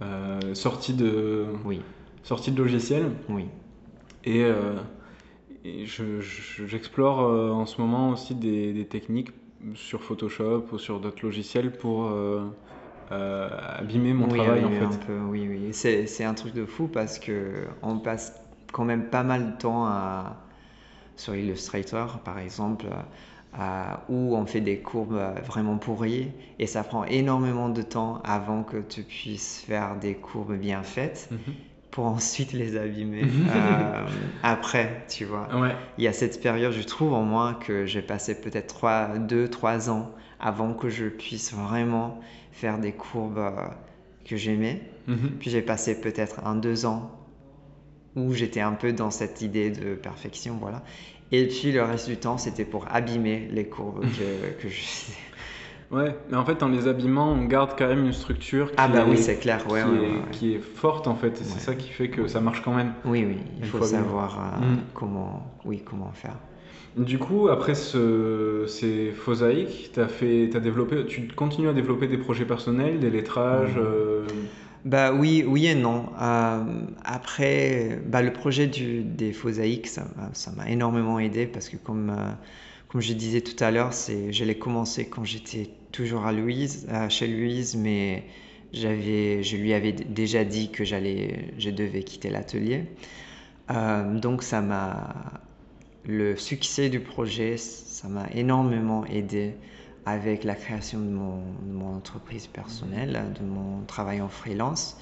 euh, 0.03 0.55
sortis 0.55 0.95
de 0.95 1.47
Oui, 1.65 1.83
sortis 2.25 2.53
de 2.53 2.59
logiciels 2.63 3.13
oui. 3.29 3.49
et, 4.25 4.43
euh, 4.45 4.75
et 5.65 5.87
je- 5.87 6.21
je- 6.21 6.67
j'explore 6.67 7.21
euh, 7.23 7.51
en 7.51 7.67
ce 7.67 7.81
moment 7.81 8.11
aussi 8.11 8.35
des, 8.35 8.73
des 8.73 8.87
techniques 8.87 9.31
sur 9.75 10.03
Photoshop 10.05 10.67
ou 10.73 10.79
sur 10.79 11.01
d'autres 11.01 11.25
logiciels 11.25 11.73
pour 11.73 12.07
euh, 12.07 13.49
abîmer 13.79 14.15
mon 14.15 14.29
oui, 14.29 14.29
travail 14.29 14.65
en 14.65 14.71
oui, 14.71 14.73
fait. 14.73 14.91
un 14.91 14.95
peu, 14.97 15.19
oui, 15.21 15.47
oui. 15.49 15.73
C'est, 15.73 16.07
c'est 16.07 16.25
un 16.25 16.35
truc 16.35 16.55
de 16.55 16.67
fou 16.67 16.87
parce 16.89 17.19
que 17.19 17.67
on 17.83 17.99
passe 17.99 18.41
quand 18.73 18.85
même 18.85 19.11
pas 19.11 19.23
mal 19.25 19.53
de 19.53 19.57
temps 19.59 19.87
à, 19.87 20.37
sur 21.17 21.35
Illustrator, 21.37 22.21
par 22.21 22.39
exemple, 22.41 22.87
à- 23.55 24.03
où 24.11 24.37
on 24.37 24.47
fait 24.47 24.61
des 24.63 24.81
courbes 24.81 25.21
vraiment 25.47 25.79
pourries 25.79 26.33
et 26.59 26.67
ça 26.67 26.85
prend 26.85 27.05
énormément 27.05 27.69
de 27.71 27.83
temps 27.83 28.21
avant 28.25 28.65
que 28.65 28.79
tu 28.79 29.03
puisses 29.05 29.61
faire 29.61 29.97
des 29.99 30.15
courbes 30.17 30.57
bien 30.57 30.83
faites 30.85 31.31
Mhm. 31.31 31.74
Pour 31.95 32.07
ensuite 32.07 32.53
les 32.53 32.77
abîmer 32.77 33.23
euh, 33.55 34.05
après, 34.43 35.05
tu 35.09 35.25
vois. 35.25 35.49
Ouais. 35.57 35.77
Il 35.97 36.03
y 36.03 36.09
a 36.09 36.13
cette 36.13 36.43
période, 36.43 36.73
je 36.73 36.83
trouve 36.83 37.13
en 37.13 37.23
moi, 37.23 37.55
que 37.65 37.87
j'ai 37.87 38.03
passé 38.03 38.35
peut-être 38.35 38.67
3, 38.67 39.19
2, 39.19 39.49
3 39.49 39.91
ans 39.91 40.11
avant 40.41 40.75
que 40.75 40.89
je 40.89 41.07
puisse 41.07 41.55
vraiment 41.55 42.21
faire 42.51 42.81
des 42.81 42.91
courbes 42.91 43.39
euh, 43.39 43.69
que 44.25 44.37
j'aimais. 44.37 44.83
Mhm. 45.07 45.37
Puis 45.39 45.51
j'ai 45.51 45.63
passé 45.63 46.01
peut-être 46.01 46.45
un, 46.45 46.57
deux 46.57 46.85
ans 46.85 47.13
où 48.17 48.33
j'étais 48.33 48.61
un 48.61 48.73
peu 48.73 48.93
dans 48.93 49.13
cette 49.13 49.41
idée 49.41 49.71
de 49.71 49.95
perfection, 49.95 50.57
voilà. 50.61 50.83
Et 51.31 51.47
puis 51.47 51.71
le 51.71 51.85
reste 51.85 52.09
du 52.09 52.17
temps, 52.17 52.39
c'était 52.39 52.65
pour 52.65 52.89
abîmer 52.91 53.49
les 53.53 53.69
courbes 53.69 54.01
que, 54.19 54.61
que 54.61 54.69
je 54.69 54.81
faisais. 54.81 55.19
Ouais, 55.91 56.17
mais 56.31 56.37
en 56.37 56.45
fait, 56.45 56.59
dans 56.59 56.69
les 56.69 56.89
habillements, 56.89 57.33
on 57.33 57.45
garde 57.45 57.73
quand 57.79 57.87
même 57.87 58.05
une 58.07 58.13
structure 58.13 58.71
qui, 58.71 58.75
Ah 58.79 58.89
bah 58.89 59.01
est, 59.07 59.11
oui, 59.11 59.19
c'est 59.19 59.37
clair, 59.37 59.65
ouais, 59.71 59.83
qui, 59.83 59.89
ouais, 59.89 59.97
est, 59.97 60.01
ouais, 60.01 60.07
ouais. 60.17 60.31
qui 60.33 60.55
est 60.55 60.59
forte 60.59 61.07
en 61.07 61.15
fait, 61.15 61.37
c'est 61.37 61.61
ça 61.61 61.75
qui 61.75 61.91
fait 61.91 62.09
que 62.09 62.27
ça 62.27 62.41
marche 62.41 62.63
quand 62.65 62.75
même. 62.75 62.93
Oui, 63.05 63.25
oui, 63.27 63.37
il 63.61 63.67
faut 63.67 63.83
savoir 63.83 64.39
euh, 64.41 64.61
Mm. 64.65 64.79
comment, 64.95 65.47
oui, 65.65 65.83
comment 65.85 66.11
faire. 66.13 66.37
Du 66.97 67.19
coup, 67.19 67.49
après 67.49 67.75
ce, 67.75 68.65
ces 68.69 69.11
phosaïques, 69.11 69.91
t'as 69.95 70.07
fait, 70.07 70.49
t'as 70.53 70.61
développé, 70.61 71.05
tu 71.07 71.27
continues 71.29 71.69
à 71.69 71.73
développer 71.73 72.07
des 72.07 72.19
projets 72.19 72.45
personnels, 72.45 73.01
des 73.01 73.11
lettrages. 73.11 73.75
Mhm. 73.77 73.83
euh, 73.85 74.27
Bah 74.85 75.13
oui, 75.13 75.45
oui 75.47 75.67
et 75.67 75.75
non. 75.75 76.07
Euh, 76.21 76.63
après, 77.05 78.01
bah, 78.07 78.23
le 78.23 78.33
projet 78.33 78.67
du, 78.69 79.03
des 79.03 79.33
phosaïques, 79.33 79.89
ça 79.89 80.05
m'a 80.57 80.69
énormément 80.71 81.19
aidé 81.19 81.47
parce 81.47 81.69
que 81.69 81.77
comme, 81.77 82.13
comme 82.95 83.01
je 83.01 83.13
disais 83.13 83.41
tout 83.41 83.57
à 83.59 83.73
l'heure, 83.73 83.93
c'est, 83.93 84.33
je 84.33 84.45
l'ai 84.45 84.57
commencé 84.57 85.09
quand 85.09 85.25
j'étais 85.25 85.69
toujours 85.91 86.27
à 86.27 86.33
Louise, 86.33 86.87
euh, 86.91 87.09
chez 87.09 87.27
Louise, 87.27 87.75
mais 87.75 88.23
je 88.73 89.57
lui 89.57 89.75
avais 89.75 89.91
déjà 89.91 90.45
dit 90.45 90.71
que 90.71 90.85
je 90.85 91.71
devais 91.71 92.05
quitter 92.05 92.31
l'atelier. 92.31 92.85
Euh, 93.73 94.17
donc 94.17 94.45
ça 94.45 94.61
m'a, 94.61 95.13
le 96.05 96.37
succès 96.37 96.89
du 96.89 97.01
projet, 97.01 97.57
ça 97.57 98.07
m'a 98.07 98.29
énormément 98.33 99.05
aidé 99.07 99.57
avec 100.07 100.45
la 100.45 100.55
création 100.55 101.01
de 101.01 101.11
mon, 101.11 101.39
de 101.67 101.73
mon 101.73 101.97
entreprise 101.97 102.47
personnelle, 102.47 103.25
de 103.41 103.45
mon 103.45 103.83
travail 103.87 104.21
en 104.21 104.29
freelance. 104.29 104.97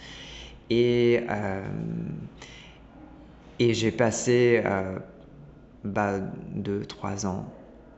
Et, 0.70 1.20
euh, 1.28 1.61
et 3.59 3.74
j'ai 3.74 3.90
passé 3.90 4.62
euh, 4.64 4.98
bah, 5.85 6.20
deux, 6.55 6.87
trois 6.87 7.26
ans 7.26 7.52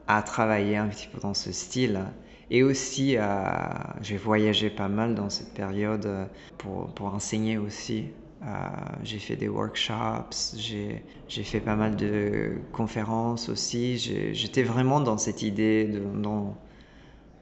à 0.06 0.22
travailler 0.22 0.76
un 0.76 0.88
petit 0.88 1.08
peu 1.08 1.20
dans 1.20 1.34
ce 1.34 1.52
style. 1.52 2.00
Et 2.50 2.62
aussi, 2.62 3.16
j'ai 4.02 4.16
voyagé 4.16 4.70
pas 4.70 4.88
mal 4.88 5.14
dans 5.14 5.30
cette 5.30 5.54
période 5.54 6.06
euh, 6.06 6.26
pour, 6.58 6.88
pour 6.94 7.14
enseigner 7.14 7.56
aussi. 7.58 8.04
Euh, 8.46 8.46
j'ai 9.02 9.18
fait 9.18 9.36
des 9.36 9.48
workshops, 9.48 10.54
j'ai 10.58 11.42
fait 11.44 11.60
pas 11.60 11.76
mal 11.76 11.96
de 11.96 12.58
conférences 12.72 13.48
aussi. 13.48 13.96
J'étais 14.34 14.62
vraiment 14.62 15.00
dans 15.00 15.16
cette 15.16 15.40
idée 15.40 15.86
de, 15.86 16.00
dans, 16.00 16.54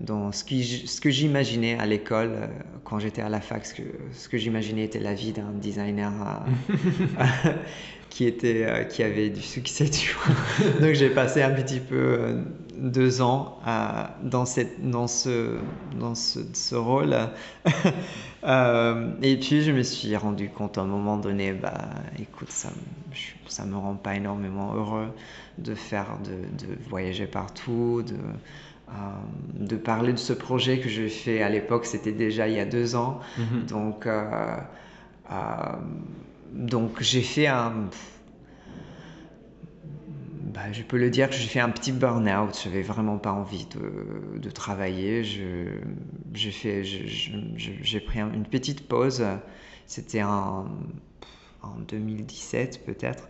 dans 0.01 0.31
ce, 0.31 0.45
qui, 0.45 0.63
ce 0.63 1.01
que 1.01 1.11
j'imaginais 1.11 1.77
à 1.79 1.87
l'école 1.87 2.31
euh, 2.33 2.47
quand 2.85 3.01
j'étais 3.01 3.23
à 3.23 3.29
la 3.29 3.41
fac, 3.41 3.67
ce 3.67 3.75
que, 3.75 3.83
ce 4.13 4.29
que 4.29 4.39
j'imaginais 4.39 4.85
était 4.85 5.01
la 5.01 5.15
vie 5.15 5.33
d'un 5.33 5.51
designer 5.53 6.13
qui, 8.13 8.27
était, 8.27 8.65
euh, 8.65 8.85
qui 8.85 9.03
avait 9.03 9.31
du 9.31 9.41
succès. 9.41 9.89
Tu 9.89 10.15
vois. 10.15 10.71
Donc 10.81 10.95
j'ai 10.95 11.11
passé 11.11 11.43
un 11.43 11.51
petit 11.51 11.81
peu 11.81 12.37
deux 12.77 13.23
ans 13.23 13.59
dans, 14.23 14.45
cette, 14.45 14.89
dans, 14.91 15.07
ce, 15.07 15.57
dans 15.99 16.15
ce, 16.15 16.41
ce 16.53 16.75
rôle. 16.75 17.17
et 17.65 19.37
puis 19.37 19.63
je 19.63 19.73
me 19.73 19.83
suis 19.83 20.15
rendu 20.17 20.49
compte 20.49 20.79
à 20.79 20.83
un 20.83 20.87
moment 20.87 21.17
donné, 21.17 21.53
bah 21.53 21.91
écoute, 22.19 22.51
ça, 22.51 22.69
ça 23.47 23.65
me 23.65 23.77
rend 23.77 23.95
pas 23.95 24.17
énormément 24.17 24.75
heureux 24.75 25.09
de 25.59 25.75
faire, 25.75 26.19
de, 26.25 26.67
de 26.67 26.79
voyager 26.89 27.27
partout, 27.27 28.03
de 28.07 28.17
euh, 28.93 28.95
de 29.55 29.77
parler 29.77 30.13
de 30.13 30.19
ce 30.19 30.35
projet 30.35 30.79
que 30.79 30.89
j'ai 30.89 31.09
fait 31.09 31.41
à 31.41 31.49
l'époque, 31.49 31.87
c'était 31.87 32.13
déjà 32.13 32.49
il 32.49 32.55
y 32.55 32.61
a 32.61 32.67
deux 32.67 32.95
ans. 32.95 33.21
Mhm. 33.39 33.67
Donc, 33.67 34.07
euh, 34.07 34.57
euh, 35.31 35.35
donc 36.53 37.01
j'ai 37.03 37.23
fait 37.23 37.47
un. 37.47 37.89
Bah, 40.55 40.71
je 40.73 40.83
peux 40.83 40.99
le 40.99 41.09
dire 41.09 41.31
que 41.31 41.35
j'ai 41.37 41.49
fait 41.49 41.61
un 41.61 41.71
petit 41.71 41.93
burn-out. 41.93 42.59
Je 42.63 42.69
n'avais 42.69 42.83
vraiment 42.83 43.19
pas 43.19 43.33
envie 43.33 43.67
de, 43.67 44.39
de 44.39 44.51
travailler. 44.51 45.25
J'ai 45.25 45.81
pris 48.01 48.21
une 48.21 48.45
petite 48.45 48.87
pause. 48.87 49.25
C'était 49.87 50.23
en, 50.23 50.67
en 51.63 51.77
2017 51.89 52.85
peut-être. 52.85 53.29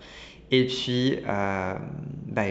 Et 0.51 0.67
puis, 0.67 1.19
euh, 1.27 1.75
bah, 2.27 2.43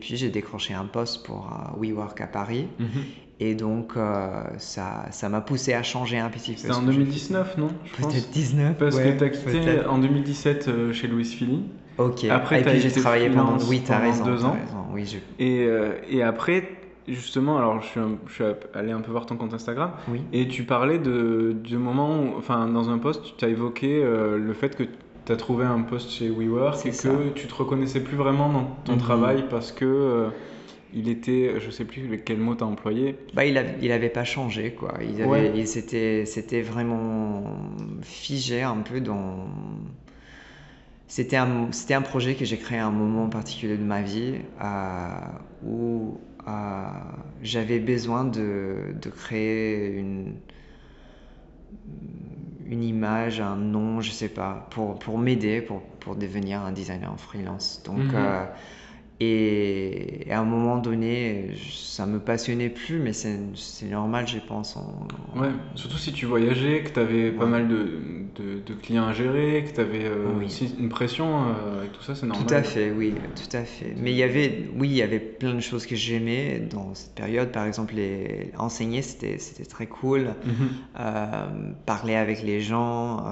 puis 0.00 0.16
j'ai 0.16 0.30
décroché 0.30 0.74
un 0.74 0.86
poste 0.86 1.24
pour 1.24 1.52
euh, 1.52 1.78
WeWork 1.80 2.20
à 2.20 2.26
Paris. 2.26 2.68
Mhm. 2.78 3.04
Et 3.40 3.54
donc, 3.54 3.92
euh, 3.96 4.42
ça, 4.58 5.06
ça 5.10 5.28
m'a 5.28 5.40
poussé 5.40 5.74
à 5.74 5.82
changer 5.82 6.18
un 6.18 6.30
petit 6.30 6.52
peu. 6.52 6.58
C'était 6.58 6.74
en 6.74 6.82
2019, 6.82 7.58
non 7.58 7.68
Peut-être 7.96 8.30
19. 8.30 8.76
Parce 8.78 8.96
que 8.96 9.18
tu 9.18 9.24
as 9.24 9.28
quitté 9.28 9.86
en 9.86 9.98
200017 9.98 10.92
chez 10.92 11.08
Louis 11.08 11.24
Philly. 11.24 11.64
Ok. 11.98 12.24
Après, 12.24 12.60
et 12.60 12.64
puis 12.64 12.80
j'ai 12.80 12.92
travaillé 12.92 13.30
pendant, 13.30 13.58
oui, 13.68 13.82
as 13.88 13.98
raison, 13.98 14.24
deux 14.24 14.44
ans. 14.44 14.56
Oui, 14.92 15.06
je... 15.06 15.18
et, 15.42 15.68
et 16.08 16.22
après, 16.22 16.68
justement, 17.08 17.58
alors 17.58 17.82
je 17.82 17.86
suis, 17.86 18.00
je 18.28 18.32
suis, 18.32 18.44
allé 18.74 18.92
un 18.92 19.00
peu 19.00 19.10
voir 19.10 19.26
ton 19.26 19.36
compte 19.36 19.54
Instagram. 19.54 19.90
Oui. 20.08 20.22
Et 20.32 20.48
tu 20.48 20.64
parlais 20.64 20.98
de, 20.98 21.56
du 21.62 21.76
moment 21.76 22.20
où, 22.20 22.38
enfin, 22.38 22.66
dans 22.66 22.90
un 22.90 22.98
post, 22.98 23.36
tu 23.36 23.44
as 23.44 23.48
évoqué 23.48 24.02
le 24.02 24.52
fait 24.54 24.76
que 24.76 24.84
tu 25.24 25.32
as 25.32 25.36
trouvé 25.36 25.64
un 25.64 25.80
poste 25.80 26.10
chez 26.10 26.30
WeWork 26.30 26.84
et 26.86 26.90
que 26.90 27.28
tu 27.34 27.46
te 27.46 27.54
reconnaissais 27.54 28.00
plus 28.00 28.16
vraiment 28.16 28.50
dans 28.50 28.76
ton 28.84 28.92
mhm. 28.92 28.98
travail 28.98 29.44
parce 29.48 29.72
que 29.72 29.84
euh, 29.84 30.28
il 30.94 31.08
était, 31.08 31.60
je 31.60 31.70
sais 31.70 31.84
plus 31.84 32.20
quel 32.24 32.38
mot 32.38 32.54
tu 32.54 32.64
as 32.64 32.66
employé. 32.66 33.16
Bah, 33.34 33.44
il, 33.44 33.58
avait, 33.58 33.76
il 33.82 33.92
avait 33.92 34.08
pas 34.08 34.24
changé, 34.24 34.72
quoi. 34.72 34.94
Il, 35.02 35.20
avait, 35.20 35.52
il 35.58 35.66
c'était 35.66 36.62
vraiment 36.62 37.44
figé 38.02 38.62
un 38.62 38.78
peu 38.78 39.00
dans. 39.00 39.46
C'était 41.06 41.36
un, 41.36 41.68
un 41.90 42.02
projet 42.02 42.34
que 42.34 42.44
j'ai 42.44 42.56
créé 42.56 42.78
à 42.78 42.86
un 42.86 42.90
moment 42.90 43.28
particulier 43.28 43.76
de 43.76 43.84
ma 43.84 44.02
vie 44.02 44.36
euh, 44.62 45.08
où 45.64 46.18
euh, 46.48 46.86
j'avais 47.42 47.78
besoin 47.78 48.24
de, 48.24 48.94
de 49.00 49.10
créer 49.10 49.96
une 49.98 50.34
une 52.66 52.82
image, 52.82 53.40
un 53.40 53.56
nom, 53.56 54.00
je 54.00 54.10
sais 54.10 54.28
pas, 54.28 54.66
pour, 54.70 54.98
pour 54.98 55.18
m'aider, 55.18 55.60
pour, 55.60 55.82
pour 56.00 56.16
devenir 56.16 56.62
un 56.62 56.72
designer 56.72 57.12
en 57.12 57.16
freelance. 57.16 57.82
Donc, 57.84 57.98
mhm. 57.98 58.12
euh, 58.14 58.44
et, 59.20 60.26
à 60.30 60.40
un 60.40 60.44
moment 60.44 60.78
donné, 60.78 61.50
ça 61.70 62.04
me 62.04 62.18
passionnait 62.18 62.68
plus, 62.68 62.98
mais 62.98 63.12
c'est 63.12 63.38
normal, 63.88 64.26
je 64.26 64.38
pense. 64.38 64.76
Ouais, 65.36 65.50
surtout 65.76 65.98
si 65.98 66.12
tu 66.12 66.26
voyageais, 66.26 66.82
que 66.82 66.90
tu 66.90 66.98
avais 66.98 67.30
pas 67.30 67.46
mal 67.46 67.68
de, 67.68 68.00
de, 68.36 68.74
clients 68.74 69.06
à 69.06 69.12
gérer, 69.12 69.64
que 69.64 69.74
tu 69.74 69.80
avais 69.80 70.04
euh, 70.04 70.44
aussi 70.44 70.74
une 70.78 70.88
pression 70.88 71.44
euh, 71.46 71.78
avec 71.78 71.92
tout 71.92 72.02
ça, 72.02 72.16
c'est 72.16 72.26
normal. 72.26 72.46
Tout 72.46 72.54
à 72.54 72.62
fait, 72.62 72.90
oui, 72.90 73.14
tout 73.36 73.56
à 73.56 73.64
fait. 73.64 73.94
Mais 73.96 74.10
il 74.10 74.16
y 74.16 74.24
avait, 74.24 74.68
oui, 74.76 74.88
il 74.88 74.96
y 74.96 75.02
avait 75.02 75.20
plein 75.20 75.54
de 75.54 75.60
choses 75.60 75.86
que 75.86 75.94
j'aimais 75.94 76.58
dans 76.58 76.94
cette 76.94 77.14
période. 77.14 77.52
Par 77.52 77.66
exemple, 77.66 77.94
les, 77.94 78.50
enseigner, 78.58 79.02
c'était 79.02 79.38
très 79.68 79.86
cool. 79.86 80.34
Mhm. 80.44 80.68
Euh, 80.98 81.46
parler 81.86 82.16
avec 82.16 82.42
les 82.42 82.60
gens, 82.60 83.24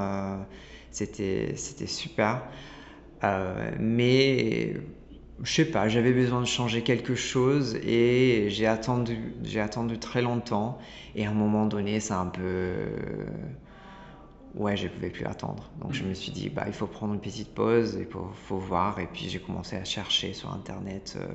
c'était 0.93 1.57
super. 1.57 2.43
mais 3.81 4.75
je 5.43 5.53
sais 5.53 5.65
pas, 5.65 5.89
j'avais 5.89 6.13
besoin 6.13 6.41
de 6.41 6.47
changer 6.47 6.83
quelque 6.83 7.15
chose 7.15 7.75
et 7.77 8.47
j'ai 8.51 8.67
attendu, 8.67 9.35
j'ai 9.43 9.61
attendu 9.61 9.99
très 9.99 10.23
longtemps 10.23 10.79
et 11.17 11.27
à 11.27 11.31
un 11.31 11.35
moment 11.35 11.67
donné, 11.67 11.99
c'est 11.99 12.15
un 12.15 12.27
peu, 12.27 12.75
ouais, 14.55 14.77
je 14.77 14.87
pouvais 14.87 15.11
plus 15.11 15.27
attendre. 15.27 15.71
Donc 15.81 15.95
je 15.95 16.05
me 16.05 16.15
suis 16.15 16.31
dit, 16.31 16.49
bah, 16.49 16.65
il 16.69 16.73
faut 16.73 16.87
prendre 16.87 17.15
une 17.15 17.21
petite 17.21 17.53
pause, 17.55 17.97
il 17.99 18.07
faut, 18.07 18.31
faut 18.47 18.59
voir 18.59 19.01
et 19.01 19.09
puis 19.13 19.29
j'ai 19.29 19.41
commencé 19.41 19.77
à 19.77 19.85
chercher 19.85 20.33
sur 20.33 20.53
internet. 20.53 21.19
Euh, 21.21 21.27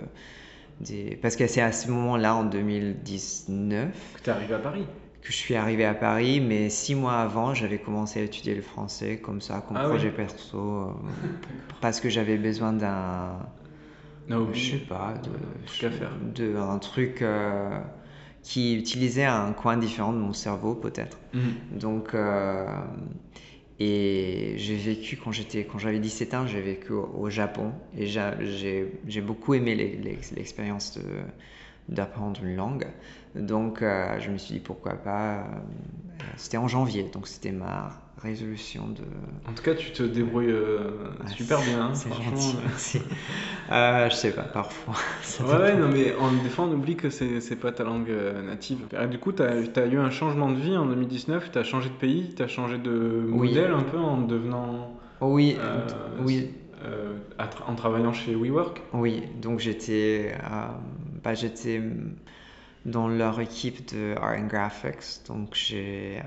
des... 0.79 1.17
Parce 1.21 1.35
que 1.35 1.47
c'est 1.47 1.61
à 1.61 1.73
ce 1.73 1.89
moment-là, 1.91 2.35
en 2.35 2.45
2019, 2.45 4.13
que 4.15 4.21
tu 4.21 4.29
es 4.29 4.33
arrivé 4.33 4.53
à 4.53 4.59
Paris 4.59 4.85
que 5.19 5.33
je 5.33 5.37
suis 5.37 5.55
arrivé 5.55 5.83
à 5.83 5.93
Paris, 5.93 6.39
mais 6.39 6.69
six 6.69 6.95
mois 6.95 7.17
avant, 7.17 7.53
j'avais 7.53 7.79
commencé 7.79 8.21
à 8.21 8.23
étudier 8.23 8.55
le 8.55 8.61
français 8.61 9.17
comme 9.17 9.41
ça, 9.41 9.61
comme 9.67 9.75
ah 9.75 9.89
projet 9.89 10.09
perso, 10.09 10.57
euh, 10.57 10.91
parce 11.81 11.99
que 11.99 12.07
j'avais 12.07 12.37
besoin 12.37 12.71
d'un 12.71 13.37
no, 14.29 14.53
je 14.53 14.71
sais 14.71 14.77
pas, 14.77 15.13
de, 15.23 16.41
de 16.43 16.57
un 16.57 16.79
truc 16.79 17.21
euh, 17.21 17.79
qui 18.43 18.75
utilisait 18.75 19.25
un 19.25 19.53
coin 19.53 19.77
différent 19.77 20.13
de 20.13 20.17
mon 20.17 20.33
cerveau 20.33 20.75
peut-être. 20.75 21.17
Mhm. 21.33 21.79
Donc 21.79 22.13
euh, 22.13 22.65
et 23.79 24.55
j'ai 24.57 24.75
vécu 24.75 25.17
quand 25.17 25.31
j'étais 25.31 25.65
quand 25.65 25.77
j'avais 25.77 25.99
17 25.99 26.33
ans, 26.33 26.47
j'ai 26.47 26.61
vécu 26.61 26.93
au, 26.93 27.29
Japon 27.29 27.73
et 27.97 28.07
j'ai 28.07 29.21
beaucoup 29.21 29.53
aimé 29.53 29.75
l'expérience 29.75 30.99
d'apprendre 31.87 32.43
une 32.43 32.55
langue. 32.55 32.87
Donc 33.35 33.81
euh, 33.81 34.19
je 34.19 34.31
me 34.31 34.37
suis 34.37 34.55
dit 34.55 34.59
pourquoi 34.59 34.93
pas. 34.93 35.47
c'était 36.35 36.57
en 36.57 36.67
janvier, 36.67 37.03
donc 37.03 37.27
c'était 37.27 37.51
ma 37.51 38.06
résolution 38.21 38.87
de. 38.87 39.03
En 39.49 39.53
tout 39.53 39.63
cas, 39.63 39.75
tu 39.75 39.91
te 39.91 40.03
débrouilles 40.03 40.49
euh, 40.49 40.89
super 41.35 41.61
bien. 41.61 41.87
Hein, 41.87 41.93
c'est 41.93 42.09
gentil, 42.09 42.55
merci. 42.63 43.01
euh, 43.71 44.09
je 44.09 44.15
sais 44.15 44.31
pas, 44.31 44.43
parfois. 44.43 44.95
ouais, 45.41 45.57
ouais, 45.57 45.75
non, 45.75 45.89
mais 45.89 46.15
en, 46.15 46.31
des 46.31 46.49
fois, 46.49 46.65
on 46.65 46.73
oublie 46.73 46.95
que 46.95 47.09
c'est 47.09 47.55
pas 47.55 47.71
ta 47.71 47.83
langue 47.83 48.09
euh, 48.09 48.41
native. 48.41 48.79
du 49.09 49.19
coup, 49.19 49.31
tu 49.31 49.43
as, 49.43 49.53
as, 49.75 49.85
eu 49.85 49.99
un 49.99 50.09
changement 50.09 50.51
de 50.51 50.59
vie 50.59 50.75
en 50.75 50.85
2019, 50.85 51.51
tu 51.51 51.57
as 51.57 51.63
changé 51.63 51.89
de 51.89 51.95
pays, 51.95 52.33
tu 52.35 52.41
as 52.41 52.47
changé 52.47 52.77
de 52.77 52.91
modèle 53.27 53.71
un 53.71 53.83
peu 53.83 53.97
en 53.97 54.21
devenant. 54.21 54.93
Oui, 55.21 55.57
oui. 56.23 56.51
en 57.67 57.75
travaillant 57.75 58.13
chez 58.13 58.35
WeWork 58.35 58.81
Oui, 58.93 59.23
donc 59.41 59.59
j'étais 59.59 60.35
bah, 61.23 61.33
j'étais 61.33 61.81
dans 62.85 63.09
leur 63.09 63.39
équipe 63.41 63.93
de 63.93 64.15
Art 64.15 64.37
and 64.39 64.47
Graphics, 64.47 65.27
donc 65.27 65.49
j'ai 65.53 66.21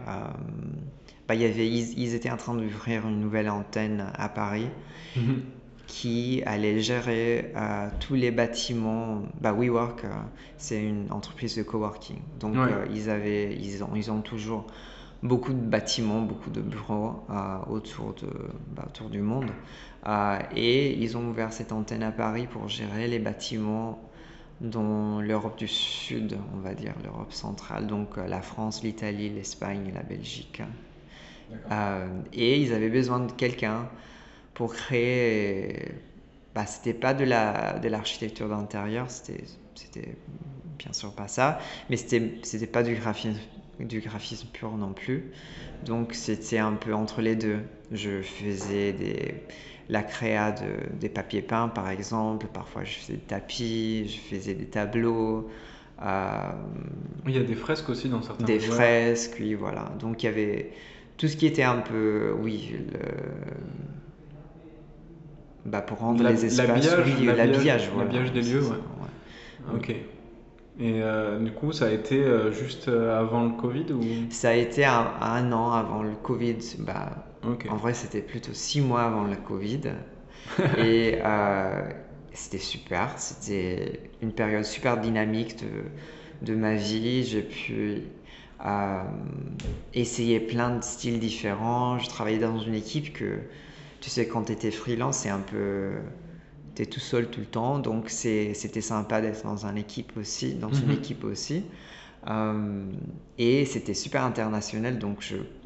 bah, 1.31 1.37
y 1.37 1.45
avait, 1.45 1.69
ils, 1.69 2.15
étaient 2.17 2.33
en 2.33 2.37
train 2.37 2.55
d'ouvrir 2.57 3.07
une 3.07 3.21
nouvelle 3.21 3.49
antenne 3.49 4.11
à 4.15 4.29
Paris 4.29 4.67
mhm. 5.15 5.45
qui 5.87 6.43
allait 6.45 6.81
gérer 6.81 7.53
euh, 7.55 7.89
tous 8.01 8.17
les 8.17 8.33
bâtiments. 8.33 9.23
Bah, 9.41 9.53
WeWork, 9.53 10.07
euh, 10.07 10.09
c'est 10.57 10.83
une 10.83 11.07
entreprise 11.13 11.55
de 11.55 11.63
coworking. 11.63 12.19
Donc, 12.41 12.57
euh, 12.57 12.85
ils, 12.93 13.09
avaient, 13.11 13.55
ils, 13.55 13.85
ont, 13.85 13.91
ils 13.95 14.11
ont 14.11 14.23
toujours 14.23 14.67
beaucoup 15.23 15.53
de 15.53 15.61
bâtiments, 15.61 16.21
beaucoup 16.21 16.51
de 16.51 16.61
bureaux 16.61 17.25
autour, 17.71 18.13
de, 18.15 18.29
bah, 18.75 18.87
autour 18.89 19.09
du 19.09 19.21
monde. 19.21 19.53
et 20.57 21.01
ils 21.01 21.17
ont 21.17 21.29
ouvert 21.29 21.53
cette 21.53 21.71
antenne 21.71 22.03
à 22.03 22.11
Paris 22.11 22.49
pour 22.51 22.67
gérer 22.67 23.07
les 23.07 23.21
bâtiments 23.21 24.03
dans 24.61 25.21
l'Europe 25.21 25.57
du 25.57 25.69
Sud, 25.69 26.39
on 26.57 26.59
va 26.59 26.75
dire, 26.75 26.95
l'Europe 27.05 27.33
centrale, 27.33 27.87
donc 27.87 28.17
la 28.17 28.43
France, 28.43 28.83
l'Italie, 28.83 29.29
l'Espagne 29.31 29.93
la 29.95 30.03
Belgique. 30.03 30.61
Euh, 31.73 32.07
et 32.33 32.61
ils 32.61 32.73
avaient 32.73 32.89
besoin 32.91 33.21
de 33.21 33.33
quelqu'un 33.33 33.89
pour 34.55 34.75
créer. 34.75 35.93
Bah, 36.55 36.67
c'était 36.67 36.95
pas 36.95 37.15
de 37.15 37.25
la 37.25 37.79
de 37.79 37.89
l'architecture 37.89 38.49
d'intérieur, 38.49 39.11
c'était 39.11 39.45
c'était 39.75 40.17
bien 40.79 40.93
sûr 40.93 41.13
pas 41.13 41.29
ça, 41.29 41.59
mais 41.89 41.97
c'était 41.97 42.39
c'était 42.43 42.67
pas 42.67 42.83
du 42.83 42.95
graphisme 42.95 43.39
du 43.79 44.01
graphisme 44.01 44.49
pur 44.53 44.77
non 44.77 44.93
plus. 44.93 45.33
Donc 45.85 46.15
c'était 46.15 46.59
un 46.59 46.75
peu 46.75 46.95
entre 46.95 47.23
les 47.23 47.37
deux. 47.37 47.61
Je 47.93 48.23
faisais 48.23 48.93
des 48.93 49.35
la 49.89 50.03
créa 50.03 50.53
de, 50.53 50.97
des 51.01 51.09
papiers 51.09 51.43
peints 51.43 51.69
par 51.69 51.89
exemple, 51.91 52.47
parfois 52.53 52.85
je 52.85 52.93
faisais 52.93 53.15
des 53.15 53.19
tapis, 53.21 54.09
je 54.09 54.37
faisais 54.37 54.55
des 54.55 54.67
tableaux. 54.67 55.51
Euh, 56.03 56.53
il 57.27 57.35
y 57.35 57.39
a 57.39 57.43
des 57.43 57.55
fresques 57.55 57.89
aussi 57.91 58.09
dans 58.09 58.23
certains 58.23 58.45
Des 58.45 58.59
fresques, 58.59 59.37
oui, 59.41 59.55
voilà. 59.55 59.91
Donc 59.99 60.23
il 60.23 60.27
y 60.27 60.29
avait 60.29 60.73
tout 61.21 61.29
ce 61.29 61.37
qui 61.37 61.45
était 61.47 61.63
un 61.63 61.77
peu, 61.81 62.35
oui, 62.41 62.73
le... 62.73 62.99
bah, 65.67 65.83
pour 65.83 65.99
rendre 65.99 66.25
les 66.25 66.47
espaces, 66.47 66.67
l'habillage, 66.67 67.19
oui, 67.19 67.27
l'habillage, 67.27 67.91
voilà, 67.93 68.11
l'habillage 68.11 68.33
des 68.33 68.41
lieux, 68.41 68.63
ouais. 68.63 68.77
Ok. 69.77 69.91
Et 69.91 71.03
euh, 71.03 71.39
du 71.39 71.53
coup, 71.53 71.73
ça 71.73 71.89
a 71.89 71.91
été 71.91 72.25
euh, 72.25 72.51
juste 72.53 72.89
euh, 72.89 73.21
avant 73.21 73.45
le 73.45 73.51
Covid 73.51 73.93
ou? 73.93 74.01
Ça 74.31 74.49
a 74.49 74.55
été 74.55 74.87
un, 74.87 75.13
un 75.21 75.53
an 75.53 75.73
avant 75.73 76.03
le 76.03 76.15
Covid. 76.15 76.57
Bah. 76.79 77.27
En 77.69 77.77
vrai, 77.77 77.93
c'était 77.93 78.23
plutôt 78.23 78.55
six 78.55 78.81
mois 78.81 79.03
avant 79.03 79.25
le 79.25 79.37
Covid. 79.37 79.81
Et 80.79 81.19
euh, 81.23 81.83
c'était 82.33 82.57
super. 82.59 83.19
C'était 83.19 84.11
une 84.23 84.33
période 84.33 84.65
super 84.65 84.99
dynamique 84.99 85.59
de, 85.59 86.47
de 86.47 86.55
ma 86.55 86.77
vie. 86.77 87.25
J'ai 87.25 87.43
pu 87.43 88.05
euh, 88.67 89.03
essayer 89.95 90.41
plein 90.41 90.77
de 90.77 90.83
styles 90.83 91.19
différents. 91.21 91.99
Je 91.99 92.09
travaillais 92.09 92.39
dans 92.39 92.59
une 92.59 92.75
équipe 92.75 93.13
que, 93.13 93.41
tu 94.01 94.11
sais, 94.11 94.29
quand 94.29 94.45
tu 94.45 94.53
étais 94.53 94.71
freelance, 94.71 95.19
c'est 95.19 95.31
un 95.31 95.41
peu. 95.41 95.93
Tu 96.75 96.83
es 96.83 96.87
tout 96.87 97.01
seul 97.01 97.29
tout 97.31 97.41
le 97.41 97.47
temps. 97.47 97.79
Donc, 97.79 98.11
c'était 98.11 98.55
sympa 98.81 99.21
d'être 99.21 99.45
dans 99.45 99.67
une 99.67 99.79
équipe 99.79 100.17
aussi, 100.17 100.55
dans 100.55 100.73
une 100.73 100.89
Mhm. 100.89 100.93
équipe 100.93 101.25
aussi. 101.25 101.65
Euh, 102.29 102.93
et 103.39 103.65
c'était 103.67 103.95
super 103.95 104.25
international, 104.25 104.99
donc 104.99 105.25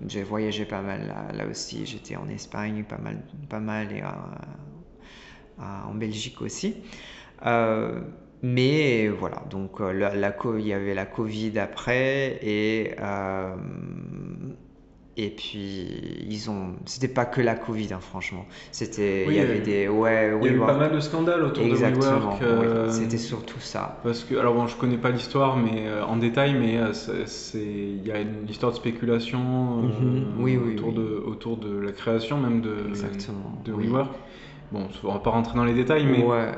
j'ai 0.09 0.23
voyagé 0.23 0.65
pas 0.65 0.83
mal 0.83 1.07
là, 1.09 1.33
là 1.33 1.47
aussi. 1.49 1.87
J'étais 1.87 2.17
en 2.17 2.29
Espagne 2.29 2.85
pas 2.85 2.99
mal, 2.99 3.19
pas 3.49 3.61
mal 3.61 3.93
et 3.93 4.03
euh, 4.03 4.07
à- 5.59 5.87
en 5.89 5.95
Belgique 5.95 6.41
aussi. 6.43 6.77
Euh, 7.47 8.01
mais 8.45 9.09
voilà, 9.09 9.43
donc 9.51 9.81
euh, 9.81 9.93
la, 9.93 10.15
il 10.59 10.67
y 10.67 10.73
avait 10.73 10.95
la 10.95 11.07
Covid 11.07 11.59
après 11.59 12.39
et 12.43 12.93
euh, 13.01 13.55
et 15.17 15.31
puis 15.31 15.87
ils 16.29 16.51
ont, 16.51 16.75
c'était 16.87 17.07
pas 17.07 17.25
que 17.25 17.41
la 17.41 17.55
Covid, 17.55 17.93
hein, 17.93 18.01
franchement. 18.01 18.47
C'était, 18.73 19.25
Oui, 19.29 19.35
il 19.35 19.37
y 19.37 19.41
avait 19.41 19.61
des, 19.61 19.87
ouais, 19.89 20.33
Il 20.43 20.47
y 20.47 20.49
a 20.51 20.53
eu 20.53 20.59
pas 20.59 20.77
mal 20.77 20.93
de 20.93 20.99
scandales 20.99 21.45
autour 21.45 21.65
Exactement, 21.65 22.03
de 22.03 22.17
WeWork. 22.17 22.41
oui, 22.43 22.47
euh, 22.67 22.91
c'était 22.91 23.19
surtout 23.19 23.61
ça. 23.61 24.01
Parce 24.03 24.25
que, 24.25 24.35
alors 24.35 24.55
bon, 24.55 24.67
je 24.67 24.77
connais 24.77 24.97
pas 24.97 25.11
l'histoire 25.11 25.57
mais 25.57 25.87
euh, 25.87 26.05
en 26.05 26.17
détail, 26.17 26.55
mais 26.55 26.81
c'est, 26.93 27.61
il 27.63 28.05
y 28.05 28.11
a 28.11 28.21
une 28.21 28.49
histoire 28.49 28.73
de 28.73 28.77
spéculation 28.77 29.39
Mhm. 29.39 30.35
Oui, 30.41 30.57
oui, 30.57 30.75
autour. 30.75 30.93
De, 30.93 31.23
autour 31.25 31.57
de 31.59 31.79
la 31.79 31.93
création 31.93 32.39
même 32.39 32.61
de, 32.61 32.75
Exactement, 32.89 33.53
de. 33.65 33.73
WeWork. 33.73 34.11
Bon, 34.73 34.89
on 35.05 35.13
va 35.13 35.21
pas 35.21 35.31
rentrer 35.31 35.57
dans 35.57 35.65
les 35.65 35.75
détails, 35.75 36.07
mais 36.07 36.25
ouais, 36.25 36.49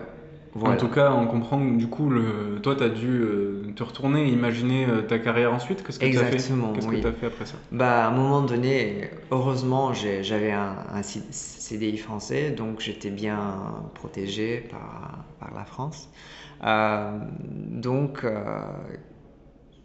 en 0.63 0.77
tout 0.77 0.89
cas, 0.89 1.13
on 1.13 1.27
comprend 1.27 1.59
que 1.59 1.77
du 1.77 1.89
coup, 1.89 2.09
le, 2.09 2.61
toi, 2.63 2.77
tu 2.77 2.83
as 2.83 2.89
dû 2.89 3.09
euh, 3.09 3.73
te 3.75 3.83
retourner 3.83 4.29
et 4.29 4.33
imaginer 4.33 4.87
euh, 4.87 5.03
ta 5.03 5.19
carrière 5.19 5.53
ensuite. 5.53 5.83
Qu'est-ce 5.83 5.99
que 5.99 6.07
tu 6.07 6.19
as 6.19 6.25
fait 6.25 6.35
Exactement, 6.35 6.73
Qu'est-ce 6.73 6.89
oui. 6.89 6.97
que 6.97 7.03
tu 7.03 7.07
as 7.09 7.13
fait 7.13 7.27
après 7.27 7.47
ça 7.47 7.57
Bah, 7.73 8.05
à 8.05 8.09
un 8.09 8.11
moment 8.13 8.43
donné, 8.43 9.11
heureusement, 9.31 9.93
j'avais 9.93 10.53
un, 10.53 11.03
CDI 11.03 11.99
français, 11.99 12.51
donc 12.51 12.81
j'étais 12.81 13.11
bien 13.11 13.57
protégé 13.95 14.67
par, 14.71 15.25
par 15.41 15.55
la 15.55 15.65
France. 15.65 16.09
Euh, 16.65 17.19
donc, 17.45 18.25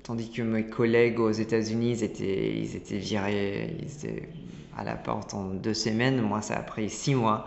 tandis 0.04 0.32
que 0.32 0.42
mes 0.42 0.66
collègues 0.66 1.20
aux 1.20 1.32
États-Unis, 1.32 1.92
ils 1.92 2.04
étaient, 2.04 2.58
ils 2.58 2.76
étaient 2.76 2.98
virés, 2.98 3.76
ils 3.80 3.92
étaient 3.92 4.30
à 4.78 4.84
la 4.84 4.96
porte 4.96 5.34
en 5.34 5.46
deux 5.46 5.74
semaines, 5.74 6.22
moi, 6.22 6.42
ça 6.42 6.56
a 6.56 6.62
pris 6.62 6.90
six 6.90 7.16
mois. 7.16 7.46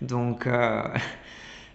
Donc, 0.00 0.48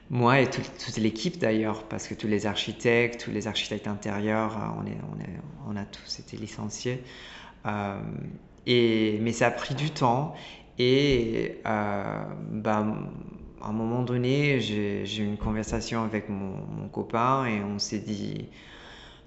moi 0.09 0.39
et 0.41 0.49
tout- 0.49 0.61
toute 0.85 0.97
l'équipe 0.97 1.37
d'ailleurs, 1.37 1.83
parce 1.87 2.07
que 2.07 2.13
tous 2.15 2.27
les 2.27 2.45
architectes, 2.45 3.21
tous 3.25 3.31
les 3.31 3.47
architectes 3.47 3.87
intérieurs, 3.87 4.57
euh, 4.57 4.81
on, 4.81 4.85
est, 4.87 4.97
on, 5.15 5.19
est, 5.19 5.39
on 5.67 5.75
a 5.75 5.85
tous 5.85 6.19
été 6.19 6.37
licenciés. 6.37 7.03
Euh, 7.67 8.01
et, 8.67 9.19
mais 9.21 9.33
ça 9.33 9.47
a 9.47 9.51
pris 9.51 9.75
du 9.75 9.91
temps. 9.91 10.35
Et 10.79 11.61
bah, 11.65 12.85
à 13.61 13.67
un 13.69 13.73
moment 13.73 14.03
donné, 14.03 14.59
j'ai 14.61 15.03
eu 15.05 15.25
une 15.25 15.37
conversation 15.37 16.03
avec 16.03 16.29
mon, 16.29 16.87
copain 16.89 17.45
et 17.45 17.61
on 17.63 17.77
s'est 17.79 17.99
dit, 17.99 18.49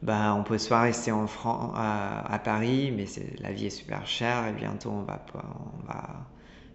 bah, 0.02 0.34
on 0.38 0.44
peut 0.44 0.58
soit 0.58 0.80
rester 0.82 1.12
en 1.12 1.26
Fran- 1.26 1.72
à, 1.76 2.38
Paris, 2.44 2.92
mais 2.96 3.06
la 3.40 3.52
vie 3.52 3.66
est 3.66 3.70
super 3.70 4.06
chère 4.06 4.46
et 4.48 4.52
bientôt 4.52 4.90
on 4.90 5.02
va 5.02 5.24
on 5.34 5.86
va, 5.86 6.26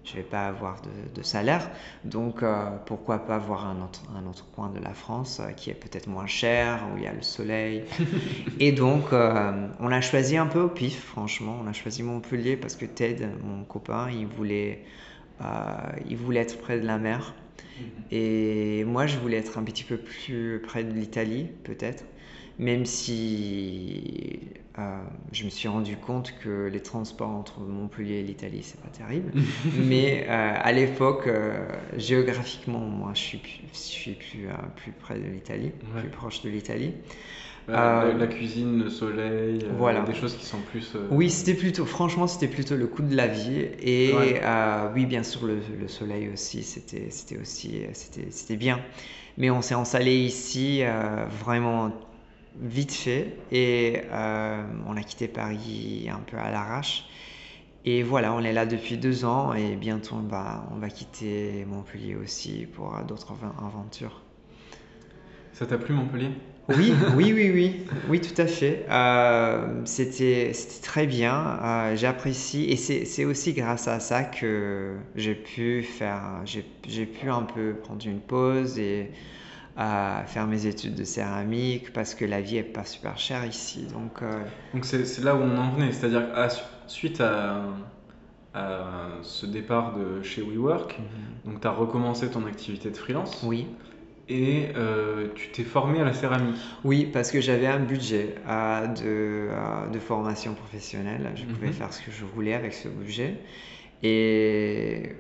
je 0.08 0.14
vais 0.16 0.24
pas 0.24 0.48
avoir 0.48 0.82
de, 0.82 0.90
de 1.14 1.24
salaire. 1.24 1.70
Donc 2.06 2.44
euh, 2.44 2.70
pourquoi 2.86 3.20
pas 3.20 3.38
voir 3.38 3.68
un 3.68 3.82
autre, 3.84 4.04
un 4.16 4.28
autre 4.28 4.46
coin 4.56 4.70
de 4.70 4.80
la 4.80 4.94
France 4.94 5.40
euh, 5.40 5.52
qui 5.52 5.70
est 5.70 5.74
peut-être 5.74 6.08
moins 6.08 6.28
cher, 6.28 6.84
où 6.94 6.98
il 6.98 7.04
y 7.04 7.08
a 7.08 7.14
le 7.14 7.22
soleil. 7.22 7.84
et 8.60 8.72
donc 8.72 9.12
euh, 9.12 9.68
on 9.80 9.92
a 9.92 10.02
choisi 10.02 10.38
un 10.38 10.48
peu 10.48 10.62
au 10.62 10.70
pif, 10.70 11.04
franchement. 11.04 11.60
On 11.64 11.68
a 11.68 11.74
choisi 11.74 12.04
Montpellier 12.04 12.56
parce 12.56 12.76
que 12.76 12.86
Ted, 12.86 13.28
mon 13.44 13.64
copain, 13.64 14.10
il 14.12 14.28
voulait, 14.28 14.84
il 16.10 16.18
voulait 16.18 16.42
être 16.42 16.58
près 16.60 16.80
de 16.80 16.86
la 16.86 16.98
mer. 16.98 17.34
Et 18.12 18.84
moi, 18.86 19.06
je 19.06 19.18
voulais 19.18 19.38
être 19.38 19.58
un 19.58 19.64
petit 19.64 19.84
peu 19.84 19.98
plus 19.98 20.62
près 20.66 20.84
de 20.84 20.92
l'Italie, 20.94 21.48
peut-être. 21.64 22.04
Même 22.60 22.86
si 22.86 24.40
euh, 24.80 24.82
je 25.32 25.44
me 25.46 25.50
suis 25.50 25.68
rendu 25.68 25.96
compte 25.96 26.34
que 26.44 26.68
les 26.68 26.82
transports 26.82 27.30
entre 27.30 27.60
Montpellier 27.60 28.16
et 28.16 28.24
l'Italie, 28.24 28.62
c'est 28.64 28.80
pas 28.82 28.90
terrible. 28.90 29.32
Mais 29.86 30.26
euh, 30.28 30.54
à 30.60 30.72
l'époque, 30.72 31.28
euh, 31.28 31.68
géographiquement, 31.98 32.80
moi, 32.80 33.12
je 33.14 33.20
suis 33.20 33.38
plus, 33.38 33.62
je 33.74 33.78
suis 33.78 34.12
plus, 34.14 34.48
euh, 34.48 34.54
plus 34.76 34.92
près 34.92 35.20
de 35.20 35.26
l'Italie, 35.28 35.72
Ouais. 35.96 36.02
plus 36.02 36.10
proche 36.10 36.42
de 36.42 36.50
l'Italie. 36.50 36.94
Euh, 37.70 38.14
la, 38.14 38.14
la 38.14 38.28
cuisine, 38.28 38.84
le 38.86 38.90
soleil, 38.90 39.60
voilà. 39.78 40.02
des 40.02 40.14
choses 40.14 40.36
qui 40.38 40.46
sont 40.46 40.62
plus. 40.62 40.96
Oui, 41.12 41.30
c'était 41.30 41.54
plutôt, 41.54 41.86
franchement, 41.86 42.26
c'était 42.26 42.48
plutôt 42.48 42.76
le 42.76 42.88
coût 42.88 43.02
de 43.04 43.16
la 43.16 43.28
vie. 43.28 43.66
Et 43.82 44.14
Ouais. 44.14 44.42
oui, 44.96 45.06
bien 45.06 45.22
sûr, 45.22 45.46
le, 45.46 45.60
le 45.80 45.88
soleil 45.88 46.30
aussi, 46.34 46.64
c'était, 46.64 47.10
aussi, 47.40 47.82
c'était, 47.94 48.56
bien. 48.56 48.80
Mais 49.38 49.52
on 49.52 49.62
s'est 49.62 49.76
installé 49.76 50.16
ici 50.16 50.82
vraiment 51.44 51.92
vite 52.62 52.92
fait 52.94 53.38
et 53.52 54.02
euh, 54.12 54.64
on 54.88 54.98
a 54.98 55.04
quitté 55.04 55.28
Paris 55.28 56.10
un 56.12 56.20
peu 56.20 56.38
à 56.38 56.52
l'arrache. 56.52 57.06
Et 57.86 58.04
voilà, 58.04 58.34
on 58.34 58.42
est 58.42 58.54
là 58.54 58.66
depuis 58.66 58.98
deux 58.98 59.24
ans 59.26 59.54
et 59.54 59.76
bientôt 59.76 60.16
on 60.16 60.28
va, 60.28 60.68
on 60.72 60.78
va 60.80 60.90
quitter 60.90 61.66
Montpellier 61.66 62.16
aussi 62.16 62.68
pour 62.74 62.96
euh, 62.96 63.04
d'autres 63.04 63.34
aven- 63.34 63.66
aventures. 63.66 64.22
Ça 65.54 65.66
t'a 65.66 65.78
plu 65.78 65.94
Montpellier? 65.94 66.30
Oui, 66.70 66.94
oui, 67.16 67.32
oui, 67.34 67.50
oui, 67.54 67.86
oui, 68.10 68.20
tout 68.22 68.40
à 68.42 68.46
fait. 68.46 68.86
Euh, 68.90 69.82
c'était, 69.86 70.52
c'était 70.54 70.86
très 70.86 71.08
bien. 71.08 71.60
Euh, 71.64 71.96
j'apprécie 71.96 72.66
et 72.66 72.76
c'est, 72.76 73.06
c'est 73.06 73.24
aussi 73.24 73.54
grâce 73.54 73.88
à 73.88 74.00
ça 74.02 74.24
que 74.24 74.96
j'ai 75.16 75.36
pu 75.36 75.84
faire, 75.84 76.42
j'ai, 76.46 76.66
j'ai 76.88 77.06
pu 77.06 77.30
un 77.30 77.44
peu 77.44 77.74
prendre 77.82 78.06
une 78.06 78.20
pause 78.20 78.78
et 78.80 79.12
euh, 79.80 80.24
faire 80.26 80.48
mes 80.48 80.66
études 80.66 80.96
de 80.96 81.04
céramique 81.04 81.94
parce 81.94 82.16
que 82.16 82.26
la 82.26 82.42
vie 82.42 82.58
est 82.58 82.64
pas 82.64 82.86
super 82.86 83.18
chère 83.18 83.46
ici. 83.46 83.88
Donc, 83.88 84.22
euh, 84.22 84.44
Donc 84.74 84.86
c'est 84.86 85.06
c'est 85.06 85.24
là 85.24 85.36
où 85.36 85.40
on 85.40 85.58
en 85.58 85.72
venait, 85.72 85.92
c'est-à-dire 85.92 86.28
à- 86.36 86.48
suite 86.88 87.22
à, 87.22 87.64
à 88.54 89.10
ce 89.24 89.46
départ 89.46 89.96
de 89.98 90.22
chez 90.24 90.42
WeWork, 90.42 91.00
donc 91.46 91.62
tu 91.62 91.68
as 91.68 91.72
recommencé 91.72 92.30
ton 92.30 92.46
activité 92.46 92.90
de 92.90 92.98
freelance 92.98 93.44
oui. 93.44 93.68
et 94.30 94.70
euh, 94.76 95.28
tu 95.36 95.50
t'es 95.52 95.64
formé 95.64 96.02
à 96.02 96.06
la 96.06 96.14
céramique. 96.14 96.58
Oui, 96.84 97.06
parce 97.12 97.32
que 97.32 97.42
j'avais 97.42 97.68
un 97.68 97.80
budget 97.80 98.36
euh, 98.48 98.88
de, 98.88 99.50
de 99.94 100.00
formation 100.00 100.54
professionnelle. 100.54 101.32
Je 101.36 101.46
pouvais 101.46 101.68
Mhm. 101.68 101.74
faire 101.74 101.94
ce 101.94 102.02
que 102.02 102.12
je 102.12 102.26
voulais 102.26 102.54
avec 102.54 102.74
ce 102.74 102.88
budget. 102.90 103.36
Et 104.04 105.12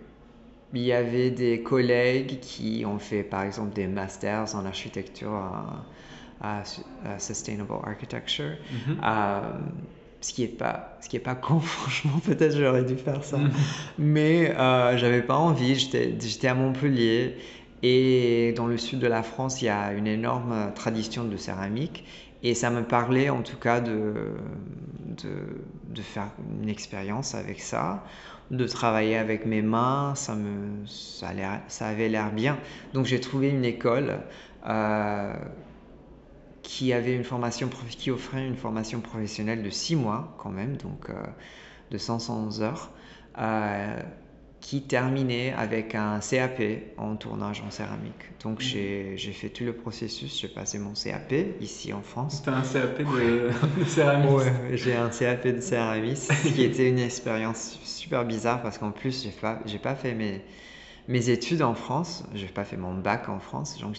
il 0.77 0.83
y 0.85 0.93
avait 0.93 1.31
des 1.31 1.61
collègues 1.61 2.39
qui 2.39 2.83
ont 2.85 2.99
fait, 2.99 3.23
par 3.23 3.43
exemple, 3.43 3.73
des 3.73 3.87
masters 3.87 4.55
en 4.55 4.65
architecture, 4.65 5.33
euh, 5.33 6.41
à, 6.41 6.63
à 7.05 7.19
Sustainable 7.19 7.73
Architecture. 7.83 8.55
Mhm. 8.71 8.97
Euh, 9.03 9.41
ce 10.21 10.33
qui 10.33 10.43
est 10.43 10.47
pas, 10.47 10.97
ce 11.01 11.09
qui 11.09 11.15
est 11.15 11.19
pas 11.21 11.35
con, 11.45 11.59
franchement, 11.59 12.19
peut-être 12.25 12.55
j'aurais 12.57 12.83
dû 12.83 12.95
faire 12.95 13.23
ça. 13.23 13.37
Mhm. 13.37 13.51
Mais 13.97 14.55
euh, 14.55 14.97
j'avais 14.97 15.21
pas 15.21 15.37
envie, 15.37 15.75
j'étais 15.75 16.15
j'étais 16.19 16.47
à 16.47 16.55
Montpellier 16.55 17.37
et 17.83 18.53
dans 18.55 18.67
le 18.67 18.77
sud 18.77 18.99
de 18.99 19.07
la 19.07 19.23
France, 19.23 19.61
il 19.61 19.65
y 19.65 19.69
a 19.69 19.93
une 19.93 20.07
énorme 20.07 20.71
tradition 20.75 21.23
de 21.25 21.37
céramique 21.37 22.05
et 22.43 22.53
ça 22.55 22.69
me 22.69 22.83
parlait 22.83 23.29
en 23.29 23.41
tout 23.41 23.57
cas 23.57 23.79
de, 23.79 24.13
de, 25.23 25.29
de 25.95 26.01
faire 26.01 26.29
une 26.61 26.69
expérience 26.69 27.35
avec 27.35 27.59
ça, 27.59 28.03
de 28.51 28.65
travailler 28.65 29.17
avec 29.17 29.45
mes 29.45 29.61
mains, 29.61 30.13
ça, 30.15 30.35
me, 30.35 30.85
ça, 30.85 31.31
ça 31.67 31.87
avait 31.87 32.09
l'air 32.09 32.31
bien. 32.31 32.57
Donc 32.93 33.05
j'ai 33.05 33.19
trouvé 33.19 33.49
une 33.49 33.65
école 33.65 34.19
euh, 34.67 35.33
qui 36.63 36.93
avait 36.93 37.15
une 37.15 37.23
formation, 37.23 37.69
qui 37.89 38.11
offrait 38.11 38.45
une 38.45 38.55
formation 38.57 39.01
professionnelle 39.01 39.63
de 39.63 39.69
6 39.69 39.95
mois 39.95 40.35
quand 40.37 40.49
même, 40.49 40.77
donc 40.77 41.09
euh, 41.09 41.13
de 41.91 41.97
511 41.97 42.61
heures, 42.61 42.91
euh, 43.39 44.01
qui 44.67 44.81
terminait 44.81 45.53
avec 45.53 45.95
un 45.95 46.19
CAP 46.19 46.61
en 46.97 47.15
tournage 47.15 47.63
en 47.65 47.71
céramique. 47.71 48.25
Donc 48.43 48.59
j'ai 48.59 49.13
j'ai 49.15 49.31
fait 49.31 49.47
tout 49.47 49.63
le 49.63 49.71
processus, 49.71 50.37
j'ai 50.41 50.49
passé 50.49 50.77
mon 50.77 50.91
CAP 50.91 51.33
ici 51.61 51.93
en 51.93 52.01
France. 52.01 52.43
C'était 52.43 52.49
un 52.49 52.63
CAP 52.63 52.97
de, 52.99 53.49
de 53.79 53.85
céramique. 53.85 54.29
Ouais, 54.29 54.51
j'ai 54.73 54.93
un 54.93 55.07
CAP 55.07 55.47
de 55.47 55.61
céramiste, 55.61 56.33
ce 56.33 56.49
qui 56.49 56.63
était 56.63 56.89
une 56.89 56.99
expérience 56.99 57.79
super 57.85 58.25
bizarre 58.25 58.61
parce 58.61 58.77
qu'en 58.77 58.91
plus 58.91 59.23
j'ai 59.23 59.31
pas 59.31 59.57
j'ai 59.65 59.79
pas 59.79 59.95
fait 59.95 60.13
mes 60.13 60.41
mes 61.07 61.29
études 61.29 61.61
en 61.61 61.73
France, 61.73 62.25
je 62.35 62.43
n'ai 62.43 62.51
pas 62.51 62.65
fait 62.65 62.75
mon 62.75 62.93
bac 62.93 63.29
en 63.29 63.39
France, 63.39 63.79
donc 63.79 63.95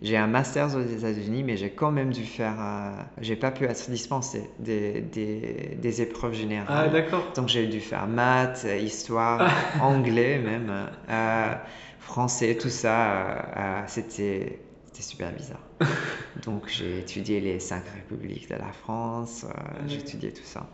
j'ai 0.00 0.16
un 0.16 0.26
master 0.26 0.74
aux 0.74 0.80
États-Unis, 0.80 1.42
mais 1.42 1.56
j'ai 1.58 1.70
quand 1.70 1.90
même 1.90 2.12
dû 2.12 2.24
faire, 2.24 2.56
euh, 2.58 2.92
j'ai 3.20 3.36
pas 3.36 3.50
pu 3.50 3.64
être 3.64 3.90
dispensé 3.90 4.48
des, 4.58 5.02
des, 5.02 5.76
des 5.80 6.02
épreuves 6.02 6.32
générales. 6.32 6.66
Ah 6.68 6.88
d'accord. 6.88 7.30
Donc 7.36 7.48
j'ai 7.48 7.66
dû 7.66 7.80
faire 7.80 8.06
maths, 8.06 8.66
histoire, 8.80 9.50
anglais 9.82 10.38
même, 10.38 10.72
euh, 11.10 11.54
français, 11.98 12.56
tout 12.56 12.70
ça. 12.70 13.36
Euh, 13.56 13.82
c'était 13.86 14.60
c'était 14.86 15.02
super 15.02 15.32
bizarre. 15.32 15.60
Donc 16.46 16.68
j'ai 16.68 17.00
étudié 17.00 17.40
les 17.40 17.58
cinq 17.60 17.82
républiques 17.94 18.48
de 18.48 18.54
la 18.54 18.72
France, 18.72 19.44
j'ai 19.88 19.98
étudié 19.98 20.32
tout 20.32 20.44
ça 20.44 20.70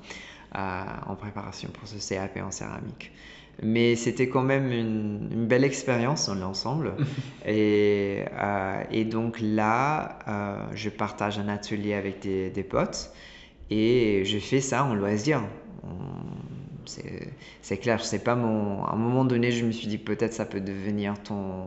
en 0.54 1.14
préparation 1.14 1.70
pour 1.70 1.88
ce 1.88 1.96
CAP 2.06 2.36
en 2.38 2.50
céramique. 2.50 3.12
Mais 3.62 3.94
c'était 3.94 4.28
quand 4.28 4.42
même 4.42 4.72
une, 4.72 5.46
belle 5.46 5.64
expérience 5.64 6.28
dans 6.28 6.34
l'ensemble. 6.34 6.94
et, 7.46 8.24
euh, 8.32 8.82
et, 8.90 9.04
donc 9.04 9.38
là, 9.40 10.18
euh, 10.28 10.66
je 10.74 10.88
partage 10.88 11.38
un 11.38 11.48
atelier 11.48 11.94
avec 11.94 12.20
des, 12.20 12.50
des, 12.50 12.62
potes 12.62 13.12
et 13.68 14.22
je 14.24 14.38
fais 14.38 14.60
ça 14.60 14.84
en 14.84 14.94
loisir. 14.94 15.42
C'est 17.62 17.76
clair, 17.78 18.04
c'est 18.04 18.24
pas 18.24 18.34
mon. 18.34 18.84
À 18.84 18.94
un 18.94 18.96
moment 18.96 19.24
donné, 19.24 19.52
je 19.52 19.64
me 19.64 19.70
suis 19.70 19.86
dit 19.86 19.98
peut-être 19.98 20.32
ça 20.32 20.44
peut 20.44 20.60
devenir 20.60 21.22
ton, 21.22 21.66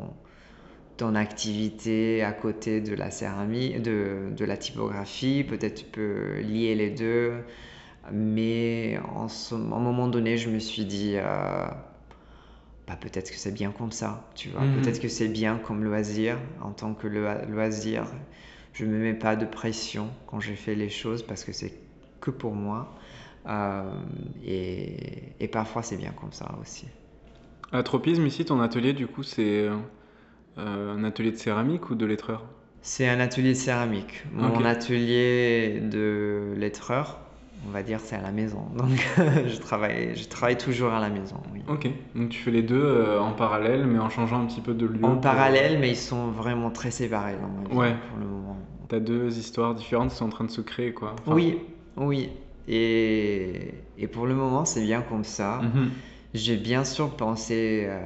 ton 0.97 1.15
activité 1.15 2.23
à 2.23 2.31
côté 2.33 2.81
de 2.81 2.93
la 2.93 3.11
céramique, 3.11 3.81
de, 3.81 4.29
de 4.35 4.45
la 4.45 4.57
typographie. 4.57 5.45
Peut-être 5.47 5.75
tu 5.75 5.85
peux 5.85 6.39
lier 6.39 6.75
les 6.75 6.89
deux. 6.89 7.33
Mais 8.11 8.99
en 9.15 9.27
ce, 9.27 9.55
à 9.55 9.57
un 9.57 9.79
moment 9.79 10.07
donné, 10.07 10.37
je 10.37 10.49
me 10.49 10.59
suis 10.59 10.85
dit, 10.85 11.13
euh, 11.15 11.65
bah, 12.87 12.97
peut-être 12.99 13.31
que 13.31 13.37
c'est 13.37 13.53
bien 13.53 13.71
comme 13.71 13.91
ça, 13.91 14.29
tu 14.35 14.49
vois. 14.49 14.61
Mhm. 14.61 14.81
Peut-être 14.81 14.99
que 14.99 15.07
c'est 15.07 15.29
bien 15.29 15.57
comme 15.57 15.83
loisir. 15.83 16.37
En 16.61 16.71
tant 16.71 16.93
que 16.93 17.07
loisir, 17.07 18.05
je 18.73 18.85
ne 18.85 18.91
me 18.91 18.97
mets 18.97 19.13
pas 19.13 19.35
de 19.35 19.45
pression 19.45 20.09
quand 20.27 20.39
je 20.39 20.53
fais 20.53 20.75
les 20.75 20.89
choses 20.89 21.23
parce 21.23 21.43
que 21.43 21.53
c'est 21.53 21.73
que 22.19 22.31
pour 22.31 22.53
moi. 22.53 22.95
Euh, 23.45 23.83
et, 24.45 25.33
et, 25.39 25.47
parfois, 25.47 25.83
c'est 25.83 25.97
bien 25.97 26.11
comme 26.11 26.31
ça 26.31 26.55
aussi. 26.61 26.87
À 27.73 27.83
Tropisme, 27.83 28.25
ici, 28.25 28.45
ton 28.45 28.61
atelier, 28.61 28.93
du 28.93 29.07
coup, 29.07 29.23
c'est 29.23 29.67
euh, 30.57 30.95
un 30.95 31.03
atelier 31.03 31.31
de 31.31 31.37
céramique 31.37 31.89
ou 31.89 31.95
de 31.95 32.05
lettreur? 32.05 32.45
C'est 32.81 33.07
un 33.07 33.19
atelier 33.19 33.49
de 33.49 33.57
céramique. 33.57 34.23
Mon 34.33 34.63
atelier 34.65 35.79
de 35.81 36.53
lettreur, 36.57 37.19
on 37.67 37.71
va 37.71 37.83
dire, 37.83 37.99
c'est 37.99 38.15
à 38.15 38.21
la 38.21 38.31
maison. 38.31 38.65
Donc, 38.75 38.89
je, 39.17 39.57
travaille, 39.57 40.15
je 40.15 40.27
travaille 40.27 40.57
toujours 40.57 40.91
à 40.91 40.99
la 40.99 41.09
maison. 41.09 41.37
Oui. 41.53 41.61
Ok, 41.67 41.89
donc 42.15 42.29
tu 42.29 42.39
fais 42.39 42.51
les 42.51 42.61
deux 42.61 42.83
euh, 42.83 43.19
en 43.19 43.31
parallèle, 43.31 43.85
mais 43.85 43.99
en 43.99 44.09
changeant 44.09 44.41
un 44.41 44.45
petit 44.45 44.61
peu 44.61 44.73
de 44.73 44.85
lieu. 44.85 45.03
En 45.03 45.17
parallèle, 45.17 45.79
mais 45.79 45.89
ils 45.89 45.97
sont 45.97 46.31
vraiment 46.31 46.71
très 46.71 46.91
séparés 46.91 47.35
dans 47.41 47.47
ma 47.47 47.69
vie 47.69 47.75
ouais. 47.75 47.95
pour 48.09 48.19
le 48.19 48.25
moment. 48.25 48.57
T'as 48.89 48.99
deux 48.99 49.37
histoires 49.37 49.75
différentes 49.75 50.09
qui 50.11 50.17
sont 50.17 50.25
en 50.25 50.29
train 50.29 50.43
de 50.43 50.51
se 50.51 50.61
créer, 50.61 50.93
quoi. 50.93 51.15
oui, 51.27 51.59
oui. 51.97 52.29
Et, 52.67 53.73
et, 53.97 54.07
pour 54.07 54.25
le 54.25 54.35
moment, 54.35 54.63
c'est 54.65 54.81
bien 54.81 55.01
comme 55.01 55.23
ça. 55.23 55.61
Mhm. 55.61 55.89
J'ai 56.33 56.57
bien 56.57 56.83
sûr 56.83 57.15
pensé 57.15 57.85
euh, 57.87 57.99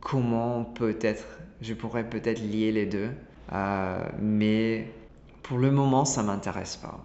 comment 0.00 0.64
peut-être, 0.64 1.24
je 1.62 1.74
pourrais 1.74 2.08
peut-être 2.08 2.40
lier 2.40 2.72
les 2.72 2.86
deux, 2.86 3.10
euh, 3.52 4.04
mais 4.20 4.92
pour 5.42 5.58
le 5.58 5.70
moment, 5.70 6.04
ça 6.04 6.22
m'intéresse 6.22 6.76
pas. 6.76 7.04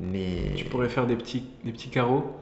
Mais... 0.00 0.52
Tu 0.56 0.64
pourrais 0.64 0.88
faire 0.88 1.06
des 1.06 1.16
petits, 1.16 1.44
des 1.64 1.72
petits 1.72 1.90
carreaux 1.90 2.36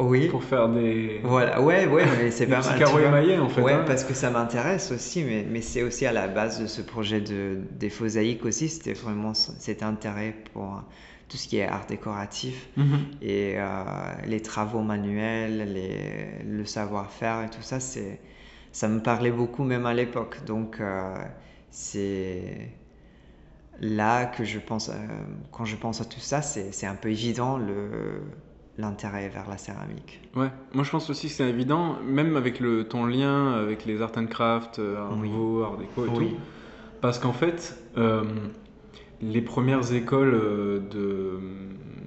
oui. 0.00 0.28
Pour 0.28 0.42
faire 0.42 0.68
des. 0.70 1.20
Voilà, 1.22 1.60
ouais, 1.60 1.86
ouais, 1.86 2.04
mais 2.18 2.30
c'est 2.30 2.46
pas 2.48 2.62
mal. 2.62 2.78
Carreaux 2.78 3.00
émaillés 3.00 3.38
en 3.38 3.48
fait. 3.48 3.60
Ouais, 3.60 3.74
hein. 3.74 3.84
parce 3.86 4.04
que 4.04 4.14
ça 4.14 4.30
m'intéresse 4.30 4.92
aussi, 4.92 5.22
mais, 5.22 5.46
mais 5.48 5.60
c'est 5.60 5.82
aussi 5.82 6.06
à 6.06 6.12
la 6.12 6.26
base 6.26 6.60
de 6.60 6.66
ce 6.66 6.80
projet 6.80 7.20
de, 7.20 7.58
des 7.78 7.90
phosaïques 7.90 8.44
aussi, 8.46 8.70
c'était 8.70 8.94
vraiment 8.94 9.34
cet 9.34 9.82
intérêt 9.82 10.34
pour 10.54 10.82
tout 11.28 11.36
ce 11.36 11.46
qui 11.46 11.58
est 11.58 11.66
art 11.66 11.86
décoratif 11.86 12.68
mhm. 12.76 12.98
et 13.22 13.54
euh, 13.56 13.84
les 14.26 14.40
travaux 14.40 14.80
manuels, 14.80 15.72
les, 15.72 16.44
le 16.48 16.64
savoir-faire 16.64 17.44
et 17.44 17.50
tout 17.50 17.62
ça, 17.62 17.78
c'est 17.78 18.18
ça 18.72 18.88
me 18.88 19.00
parlait 19.00 19.30
beaucoup 19.30 19.64
même 19.64 19.86
à 19.86 19.94
l'époque. 19.94 20.38
Donc 20.46 20.80
euh, 20.80 21.14
c'est 21.70 22.70
là 23.80 24.26
que 24.26 24.44
je 24.44 24.58
pense, 24.58 24.88
euh, 24.88 24.92
quand 25.52 25.64
je 25.64 25.76
pense 25.76 26.00
à 26.00 26.04
tout 26.04 26.20
ça, 26.20 26.42
c'est 26.42 26.86
un 26.86 26.94
peu 26.94 27.10
évident 27.10 27.56
le 27.56 28.20
l'intérêt 28.78 29.28
vers 29.28 29.46
la 29.50 29.58
céramique. 29.58 30.22
Ouais, 30.34 30.48
moi 30.72 30.84
je 30.84 30.90
pense 30.90 31.10
aussi 31.10 31.26
que 31.26 31.34
c'est 31.34 31.48
évident, 31.48 31.96
même 32.02 32.36
avec 32.38 32.60
le, 32.60 32.84
ton 32.84 33.04
lien 33.04 33.52
avec 33.52 33.84
les 33.84 34.00
art 34.00 34.12
and 34.16 34.26
craft, 34.26 34.78
euh, 34.78 34.96
art 34.96 35.16
nouveau, 35.16 35.62
art 35.64 35.76
déco 35.76 36.06
et 36.06 36.08
tout, 36.08 36.36
parce 37.02 37.18
qu'en 37.18 37.34
fait, 37.34 37.78
euh, 37.98 38.24
les 39.20 39.42
premières 39.42 39.92
écoles 39.92 40.88
de 40.90 41.38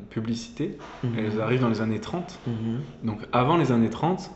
publicité, 0.09 0.79
mhm. 1.03 1.11
elles 1.15 1.41
arrivent 1.41 1.61
dans 1.61 1.69
les 1.69 1.81
années 1.81 1.99
30. 2.01 2.39
Mhm. 2.47 2.79
Donc 3.03 3.19
avant 3.33 3.57
les 3.57 3.71
années 3.71 3.91
30, 3.91 4.31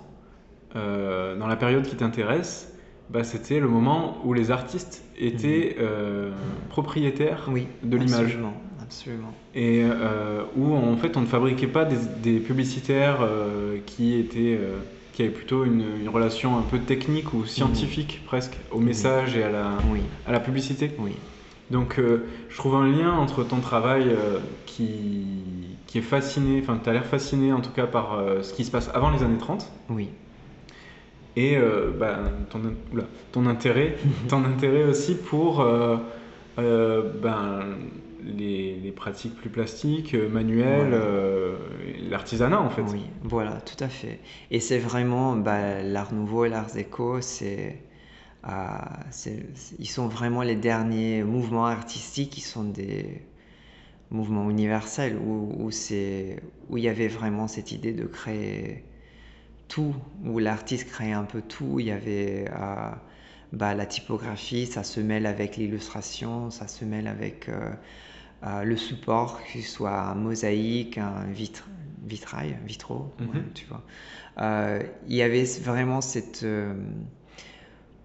dans 0.75 1.47
la 1.47 1.55
période 1.55 1.87
qui 1.87 1.95
t'intéresse, 1.95 2.76
bah, 3.09 3.23
c'était 3.23 3.59
le 3.59 3.67
moment 3.67 4.17
où 4.25 4.33
les 4.33 4.51
artistes 4.51 5.03
étaient 5.17 5.75
mhm. 5.77 5.85
euh, 5.85 6.31
propriétaires 6.69 7.49
de 7.83 7.97
l'image. 7.97 8.37
Absolument. 8.81 9.33
Et 9.53 9.83
euh, 9.83 10.43
où 10.55 10.73
en 10.73 10.95
fait 10.95 11.17
on 11.17 11.21
ne 11.21 11.25
fabriquait 11.25 11.67
pas 11.67 11.85
des, 11.85 12.39
publicitaires 12.39 13.19
euh, 13.21 13.77
qui 13.85 14.15
étaient 14.15 14.57
qui 15.11 15.23
avaient 15.23 15.31
plutôt 15.31 15.65
une, 15.65 16.07
relation 16.07 16.57
un 16.57 16.61
peu 16.61 16.79
technique 16.79 17.33
ou 17.33 17.45
scientifique 17.45 18.19
mhm. 18.21 18.27
presque 18.27 18.57
au 18.71 18.79
message 18.79 19.35
et 19.35 19.43
à 19.43 19.49
la, 19.49 19.71
à 20.25 20.31
la 20.31 20.39
publicité. 20.39 20.91
Oui. 20.99 21.13
Donc 21.69 21.99
je 21.99 22.57
trouve 22.57 22.75
un 22.75 22.87
lien 22.87 23.11
entre 23.11 23.43
ton 23.43 23.59
travail 23.59 24.15
qui, 24.65 25.25
qui 25.85 25.97
est 25.97 26.01
fasciné, 26.01 26.61
enfin 26.61 26.79
tu 26.81 26.89
as 26.89 26.93
l'air 26.93 27.05
fasciné 27.05 27.51
en 27.51 27.59
tout 27.59 27.71
cas 27.71 27.87
par 27.87 28.21
ce 28.41 28.53
qui 28.53 28.63
se 28.63 28.71
passe 28.71 28.89
avant 28.93 29.09
les 29.09 29.21
années 29.21 29.37
30. 29.37 29.69
Oui 29.89 30.07
et 31.37 31.55
euh, 31.55 31.91
bah, 31.91 32.17
ton, 32.49 32.61
ton, 33.31 33.45
intérêt, 33.45 33.95
ton 34.27 34.43
intérêt 34.43 34.83
aussi 34.83 35.15
pour 35.15 35.61
euh, 35.61 35.97
euh, 36.57 37.13
ben, 37.21 37.77
les, 38.25 38.75
les, 38.75 38.91
pratiques 38.91 39.35
plus 39.35 39.51
plastiques, 39.51 40.15
manuelles, 40.15 40.99
l'artisanat 42.09 42.59
en 42.59 42.71
fait. 42.71 42.81
Oui, 42.81 43.03
voilà, 43.21 43.61
tout 43.61 43.81
à 43.83 43.87
fait. 43.87 44.19
Et 44.49 44.59
c'est 44.59 44.79
vraiment 44.79 45.35
bah, 45.35 45.83
l'art 45.83 46.11
nouveau 46.11 46.45
et 46.45 46.49
l'art 46.49 46.71
déco, 46.73 47.21
c'est 47.21 47.77
ils 49.79 49.89
sont 49.89 50.07
vraiment 50.07 50.41
les 50.41 50.55
derniers 50.55 51.21
mouvements 51.21 51.67
artistiques 51.67 52.29
qui 52.31 52.41
sont 52.41 52.63
des 52.63 53.21
mouvements 54.09 54.49
universels 54.49 55.17
où, 55.17 55.51
où, 55.59 55.69
où 56.69 56.77
il 56.77 56.83
y 56.83 56.87
avait 56.87 57.09
vraiment 57.09 57.47
cette 57.47 57.73
idée 57.73 57.91
de 57.91 58.05
créer 58.05 58.85
tout, 59.67 59.95
où 60.23 60.39
l'artiste 60.39 60.89
crée 60.89 61.11
un 61.11 61.23
peu 61.23 61.41
tout. 61.41 61.79
Il 61.79 61.87
y 61.87 61.91
avait 61.91 62.45
euh, 62.49 62.89
bah, 63.53 63.75
la 63.75 63.85
typographie, 63.85 64.65
ça 64.65 64.83
se 64.83 64.99
mêle 64.99 65.25
avec 65.25 65.57
l'illustration, 65.57 66.51
ça 66.51 66.67
se 66.67 66.85
mêle 66.85 67.07
avec 67.07 67.49
euh, 67.49 67.71
euh, 68.43 68.63
le 68.63 68.77
support, 68.77 69.41
que 69.43 69.61
ce 69.61 69.67
soit 69.69 69.99
un 69.99 70.15
mosaïque, 70.15 70.97
un 70.97 71.25
vitre, 71.25 71.67
vitrail, 72.05 72.57
vitraux, 72.65 73.13
mhm. 73.19 73.43
tu 73.53 73.65
vois. 73.65 73.83
il 75.07 75.15
y 75.15 75.21
avait 75.21 75.43
vraiment 75.43 76.01
cette, 76.01 76.45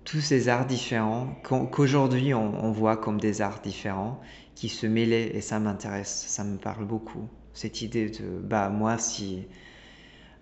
tous 0.05 0.21
ces 0.21 0.49
arts 0.49 0.67
différents 0.67 1.29
qu'aujourd'hui 1.45 2.35
on, 2.35 2.65
on, 2.65 2.73
voit 2.73 2.97
comme 2.97 3.21
des 3.21 3.43
arts 3.43 3.61
différents 3.61 4.21
qui 4.55 4.69
se 4.69 4.87
mêlaient 4.87 5.37
et 5.37 5.41
ça 5.41 5.61
m'intéresse, 5.61 6.25
ça 6.27 6.43
me 6.43 6.57
parle 6.57 6.85
beaucoup. 6.85 7.29
Cette 7.53 7.83
idée 7.83 8.09
de, 8.09 8.41
bah 8.43 8.71
moi 8.71 8.99
si 8.99 9.47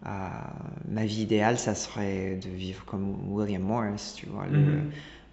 ma 0.02 1.04
vie 1.04 1.22
idéale, 1.22 1.58
ça 1.58 1.74
serait 1.74 2.36
de 2.36 2.48
vivre 2.48 2.84
comme 2.84 3.32
William 3.32 3.62
Morris, 3.62 4.14
tu 4.16 4.26
vois, 4.26 4.46
mhm. 4.46 4.90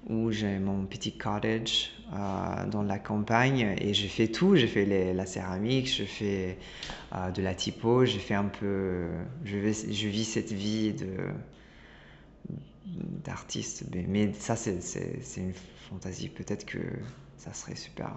où 0.10 0.32
j'ai 0.32 0.60
mon 0.60 0.86
petit 0.86 1.18
cottage 1.18 1.92
euh, 2.14 2.66
dans 2.70 2.84
la 2.84 3.00
campagne 3.00 3.76
et 3.80 3.94
je 3.94 4.08
fais 4.08 4.28
tout. 4.28 4.56
J'ai 4.56 4.68
fait 4.68 5.14
la 5.14 5.26
céramique, 5.26 5.94
je 5.94 6.04
fais 6.04 6.58
euh, 7.16 7.32
de 7.32 7.42
la 7.42 7.54
typo, 7.54 8.06
j'ai 8.06 8.20
fait 8.20 8.36
un 8.36 8.46
peu. 8.46 9.08
Je, 9.46 9.58
vais, 9.58 9.74
je 9.74 10.08
vis 10.08 10.26
cette 10.26 10.52
vie 10.52 10.94
de 10.94 11.08
d'artiste, 13.26 13.84
mais, 14.08 14.32
ça 14.34 14.56
c'est 14.56 14.80
une 15.38 15.54
fantaisie. 15.90 16.30
Peut-être 16.30 16.66
que 16.66 16.80
ça 17.38 17.54
serait 17.54 17.76
super 17.76 18.12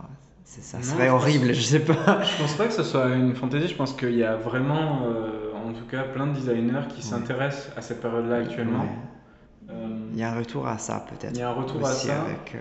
ça 0.51 0.83
serait 0.83 1.09
horrible, 1.09 1.55
je 1.55 1.61
sais 1.61 1.81
pas. 1.81 2.22
Je 2.24 2.43
pense 2.43 2.55
pas 2.55 2.66
que 2.66 2.72
ce 2.72 2.83
soit 2.83 3.14
une 3.14 3.35
fantaisie, 3.37 3.68
je 3.68 3.74
pense 3.74 3.93
qu'il 3.93 4.16
y 4.16 4.24
a 4.24 4.37
vraiment, 4.37 5.03
euh, 5.05 5.49
en 5.67 5.73
tout 5.73 5.85
cas, 5.85 6.03
plein 6.03 6.27
de 6.27 6.33
designers 6.33 6.89
qui 6.95 7.03
s'intéressent 7.03 7.71
à 7.77 7.81
cette 7.81 8.01
période-là 8.01 8.37
actuellement. 8.37 8.87
Euh, 9.71 9.89
il 10.13 10.19
y 10.19 10.23
a 10.23 10.33
un 10.33 10.39
retour 10.39 10.67
à 10.67 10.79
ça, 10.79 11.05
peut-être. 11.09 11.35
Il 11.35 11.41
y 11.41 11.43
a 11.43 11.51
un 11.51 11.55
retour 11.55 11.87
à 11.87 11.93
ça. 11.93 12.23
Avec, 12.23 12.57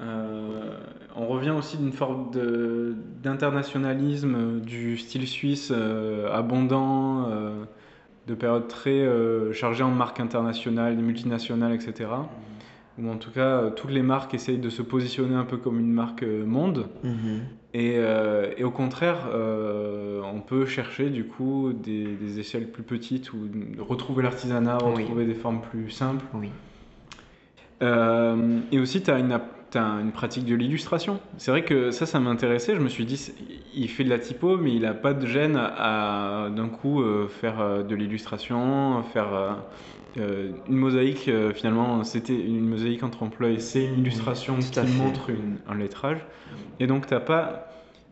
euh, 0.00 0.78
on 1.16 1.26
revient 1.26 1.50
aussi 1.50 1.78
d'une 1.78 1.92
forme 1.92 2.30
d'internationalisme 3.22 4.60
du 4.60 4.98
style 4.98 5.26
suisse 5.26 5.72
abondant 6.32 7.30
de 8.26 8.34
périodes 8.34 8.68
très 8.68 8.90
euh, 8.90 9.52
chargées 9.52 9.84
en 9.84 9.90
marques 9.90 10.20
internationales, 10.20 10.96
multinationales, 10.96 11.72
etc. 11.72 12.10
Ou 12.98 13.10
en 13.10 13.16
tout 13.16 13.30
cas, 13.30 13.70
toutes 13.70 13.90
les 13.90 14.02
marques 14.02 14.34
essayent 14.34 14.58
de 14.58 14.70
se 14.70 14.82
positionner 14.82 15.34
un 15.34 15.44
peu 15.44 15.58
comme 15.58 15.78
une 15.78 15.92
marque 15.92 16.24
monde. 16.24 16.88
Mhm. 17.04 17.40
Et, 17.78 17.96
et, 18.56 18.64
au 18.64 18.70
contraire, 18.70 19.28
on 19.34 20.40
peut 20.40 20.64
chercher 20.64 21.10
du 21.10 21.24
coup 21.24 21.74
des, 21.74 22.38
échelles 22.38 22.70
plus 22.70 22.82
petites 22.82 23.34
ou 23.34 23.50
retrouver 23.78 24.22
l'artisanat, 24.22 24.78
retrouver 24.78 25.26
des 25.26 25.34
formes 25.34 25.60
plus 25.60 25.90
simples. 25.90 26.24
Oui. 26.32 26.48
et 27.82 28.78
aussi, 28.78 29.02
tu 29.02 29.10
as 29.10 29.18
une 29.18 29.38
une 29.76 30.12
pratique 30.12 30.44
de 30.44 30.54
l'illustration. 30.54 31.20
C'est 31.38 31.50
vrai 31.50 31.64
que 31.64 31.90
ça, 31.90 32.06
ça 32.06 32.20
m'intéressait. 32.20 32.74
Je 32.74 32.80
me 32.80 32.88
suis 32.88 33.04
dit, 33.04 33.32
il 33.74 33.88
fait 33.88 34.04
de 34.04 34.10
la 34.10 34.18
typo, 34.18 34.56
mais 34.56 34.72
il 34.72 34.82
n'a 34.82 34.94
pas 34.94 35.14
de 35.14 35.26
gêne 35.26 35.56
à, 35.56 36.48
d'un 36.54 36.68
coup 36.68 37.02
euh, 37.02 37.28
faire 37.28 37.60
euh, 37.60 37.82
de 37.82 37.94
l'illustration, 37.94 39.02
faire 39.12 39.56
euh, 40.16 40.52
une 40.68 40.76
mosaïque. 40.76 41.30
finalement, 41.54 42.04
c'était 42.04 42.38
une 42.38 42.68
mosaïque 42.68 43.02
entre 43.02 43.22
emplois 43.22 43.48
c'est 43.58 43.84
une 43.84 44.00
illustration 44.00 44.58
qui 44.58 44.80
montre 44.96 45.30
un 45.68 45.74
lettrage. 45.74 46.24
Et 46.80 46.86
donc, 46.86 47.06
t'as 47.06 47.20
pas, 47.20 47.65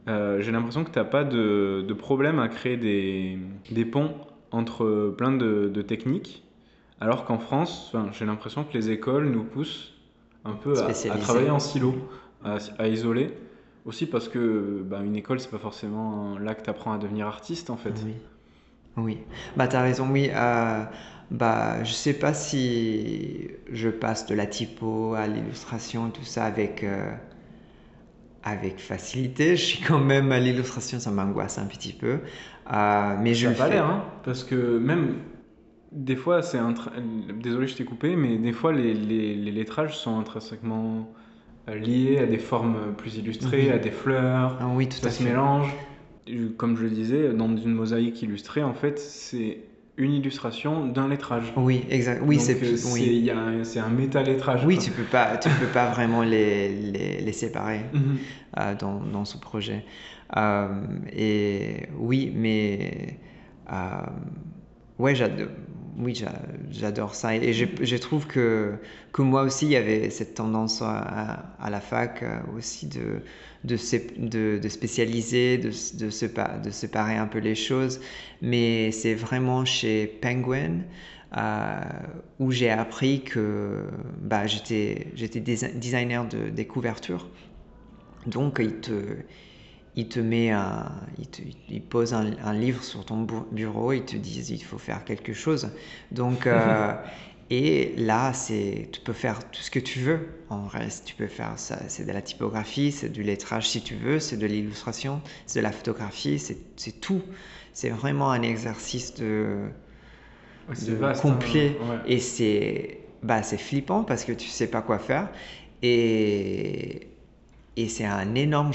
j'ai 0.06 0.52
l'impression 0.52 0.84
que 0.84 0.90
tu 0.90 0.98
n'as 0.98 1.04
pas 1.04 1.24
de, 1.24 1.84
de, 1.86 1.94
problème 1.94 2.38
à 2.38 2.48
créer 2.48 2.76
des, 2.76 3.38
des 3.70 3.84
ponts 3.84 4.12
entre 4.50 5.14
plein 5.16 5.32
de, 5.32 5.70
de 5.72 5.82
techniques. 5.82 6.44
Alors 7.00 7.24
qu'en 7.24 7.38
France, 7.38 7.92
j'ai 8.12 8.24
l'impression 8.24 8.64
que 8.64 8.72
les 8.72 8.90
écoles 8.90 9.28
nous 9.28 9.44
poussent 9.44 9.94
un 10.44 10.52
peu 10.52 10.74
à, 10.78 10.92
travailler 11.18 11.50
en 11.50 11.58
silo, 11.58 11.94
à, 12.44 12.88
isoler. 12.88 13.32
Aussi 13.84 14.06
parce 14.06 14.28
que 14.28 14.82
bah, 14.82 15.00
une 15.04 15.16
école, 15.16 15.40
c'est 15.40 15.50
pas 15.50 15.58
forcément 15.58 16.38
là 16.38 16.54
que 16.54 16.62
tu 16.62 16.70
apprends 16.70 16.92
à 16.92 16.98
devenir 16.98 17.26
artiste 17.26 17.68
en 17.68 17.76
fait. 17.76 17.94
Oui. 18.04 18.14
Oui. 18.96 19.18
Bah, 19.56 19.68
tu 19.68 19.76
as 19.76 19.82
raison, 19.82 20.08
oui. 20.10 20.30
Euh, 20.32 20.84
bah, 21.30 21.82
je 21.84 21.92
sais 21.92 22.14
pas 22.14 22.32
si 22.32 23.48
je 23.70 23.88
passe 23.88 24.26
de 24.26 24.34
la 24.34 24.46
typo 24.46 25.14
à 25.14 25.26
l'illustration, 25.26 26.10
tout 26.10 26.24
ça 26.24 26.44
avec, 26.44 26.84
euh, 26.84 27.12
avec 28.44 28.78
facilité. 28.78 29.56
Je 29.56 29.64
suis 29.64 29.82
quand 29.82 29.98
même 29.98 30.30
à 30.30 30.38
l'illustration, 30.38 31.00
ça 31.00 31.10
m'angoisse 31.10 31.58
un 31.58 31.66
petit 31.66 31.92
peu. 31.92 32.20
Euh, 32.72 33.16
mais 33.20 33.34
je 33.34 33.48
ça 33.48 33.54
pas 33.54 33.68
l'air, 33.68 33.86
hein, 33.86 34.04
parce 34.22 34.44
que 34.44 34.78
même 34.78 35.16
des 35.92 36.16
fois, 36.16 36.42
c'est 36.42 36.58
un 36.58 36.74
désolé, 37.40 37.66
je 37.66 37.76
t'ai 37.76 37.84
coupé, 37.84 38.16
mais 38.16 38.36
des 38.36 38.52
fois, 38.52 38.72
les, 38.72 38.94
les, 38.94 39.34
les 39.34 39.52
lettrages 39.52 39.96
sont 39.96 40.18
intrinsèquement 40.18 41.12
euh, 41.68 41.76
liés 41.76 42.18
à 42.18 42.26
des 42.26 42.38
formes 42.38 42.94
plus 42.96 43.16
illustrées, 43.16 43.70
à 43.70 43.78
des 43.78 43.90
fleurs. 43.90 44.58
Ah 44.60 44.68
oui, 44.74 44.88
tout 44.88 44.98
ça 44.98 45.10
se 45.10 45.22
mélange. 45.22 45.72
Comme 46.56 46.76
je 46.76 46.84
le 46.84 46.90
disais, 46.90 47.32
dans 47.34 47.54
une 47.56 47.74
mosaïque 47.74 48.22
illustrée, 48.22 48.62
en 48.62 48.74
fait, 48.74 48.98
c'est 48.98 49.58
une 49.96 50.12
illustration 50.12 50.86
d'un 50.86 51.08
lettrage. 51.08 51.52
Oui, 51.56 51.84
exact. 51.88 52.22
Oui, 52.24 52.40
c'est 52.40 52.60
euh, 52.62 52.76
oui. 52.92 53.30
c'est 53.62 53.78
un 53.78 53.88
méta-lettrage. 53.88 54.64
Oui, 54.64 54.78
tu 54.78 54.90
peux 54.90 55.04
pas, 55.04 55.36
tu 55.36 55.48
peux 55.48 55.66
pas 55.66 55.90
vraiment 55.90 56.22
les, 56.22 56.68
les, 56.70 57.20
les 57.20 57.32
séparer 57.32 57.80
mhm. 57.92 58.18
euh, 58.58 58.74
dans, 58.74 59.00
dans, 59.00 59.24
ce 59.24 59.38
projet. 59.38 59.84
et 61.12 61.86
oui, 61.96 62.32
mais 62.34 63.18
ouais, 64.98 65.14
j'adore 65.14 65.48
oui, 65.98 66.20
j'adore 66.70 67.14
ça. 67.14 67.36
Et 67.36 67.52
je, 67.52 67.96
trouve 67.96 68.26
que, 68.26 68.74
que 69.12 69.22
moi 69.22 69.42
aussi, 69.42 69.66
il 69.66 69.72
y 69.72 69.76
avait 69.76 70.10
cette 70.10 70.34
tendance 70.34 70.82
à, 70.82 71.70
la 71.70 71.80
fac 71.80 72.22
euh, 72.22 72.38
aussi 72.56 72.86
de, 72.86 73.22
de, 73.64 74.58
de, 74.58 74.68
spécialiser, 74.68 75.58
de, 75.58 75.68
de, 75.68 76.62
de 76.64 76.70
séparer 76.70 77.16
un 77.16 77.26
peu 77.26 77.38
les 77.38 77.54
choses. 77.54 78.00
Mais 78.42 78.90
c'est 78.90 79.14
vraiment 79.14 79.64
chez 79.64 80.06
Penguin 80.06 80.80
euh, 81.36 81.80
où 82.38 82.50
j'ai 82.50 82.70
appris 82.70 83.22
que 83.22 83.84
bah, 84.20 84.46
j'étais 84.46 85.12
designer 85.74 86.26
de, 86.26 86.48
des 86.48 86.66
couvertures. 86.66 87.28
Donc, 88.26 88.58
il 88.60 88.80
te 88.80 88.92
il 89.96 90.08
te 90.08 90.20
met 90.20 90.50
un, 90.50 90.90
il, 91.18 91.28
te, 91.28 91.42
il 91.68 91.82
pose 91.82 92.14
un, 92.14 92.52
livre 92.52 92.82
sur 92.82 93.04
ton 93.04 93.26
bureau, 93.52 93.92
il 93.92 94.04
te 94.04 94.16
dit 94.16 94.44
il 94.50 94.64
faut 94.64 94.78
faire 94.78 95.04
quelque 95.04 95.32
chose. 95.32 95.70
Donc, 96.10 96.46
euh, 96.46 96.92
et 97.50 97.94
là, 97.96 98.32
c'est, 98.32 98.88
tu 98.90 99.00
peux 99.00 99.12
faire 99.12 99.48
tout 99.50 99.62
ce 99.62 99.70
que 99.70 99.78
tu 99.78 100.00
veux. 100.00 100.28
En 100.50 100.66
reste, 100.66 101.04
tu 101.04 101.14
peux 101.14 101.28
faire 101.28 101.58
ça. 101.58 101.78
C'est 101.88 102.04
de 102.04 102.12
la 102.12 102.22
typographie, 102.22 102.90
c'est 102.90 103.08
du 103.08 103.22
lettrage 103.22 103.68
si 103.68 103.82
tu 103.82 103.94
veux, 103.94 104.18
c'est 104.18 104.36
de 104.36 104.46
l'illustration, 104.46 105.20
c'est 105.46 105.60
de 105.60 105.64
la 105.64 105.72
photographie, 105.72 106.38
c'est, 106.40 107.00
tout. 107.00 107.22
C'est 107.72 107.90
vraiment 107.90 108.30
un 108.30 108.42
exercice 108.42 109.14
de, 109.14 109.58
hein. 110.68 111.12
complet. 111.20 111.76
Et 112.06 112.18
c'est, 112.18 112.98
bah, 113.22 113.44
c'est 113.44 113.58
flippant 113.58 114.02
parce 114.02 114.24
que 114.24 114.32
tu 114.32 114.48
sais 114.48 114.66
pas 114.66 114.82
quoi 114.82 114.98
faire. 114.98 115.28
Et 115.82 117.13
et 117.76 117.88
c'est 117.88 118.04
un 118.04 118.34
énorme 118.34 118.72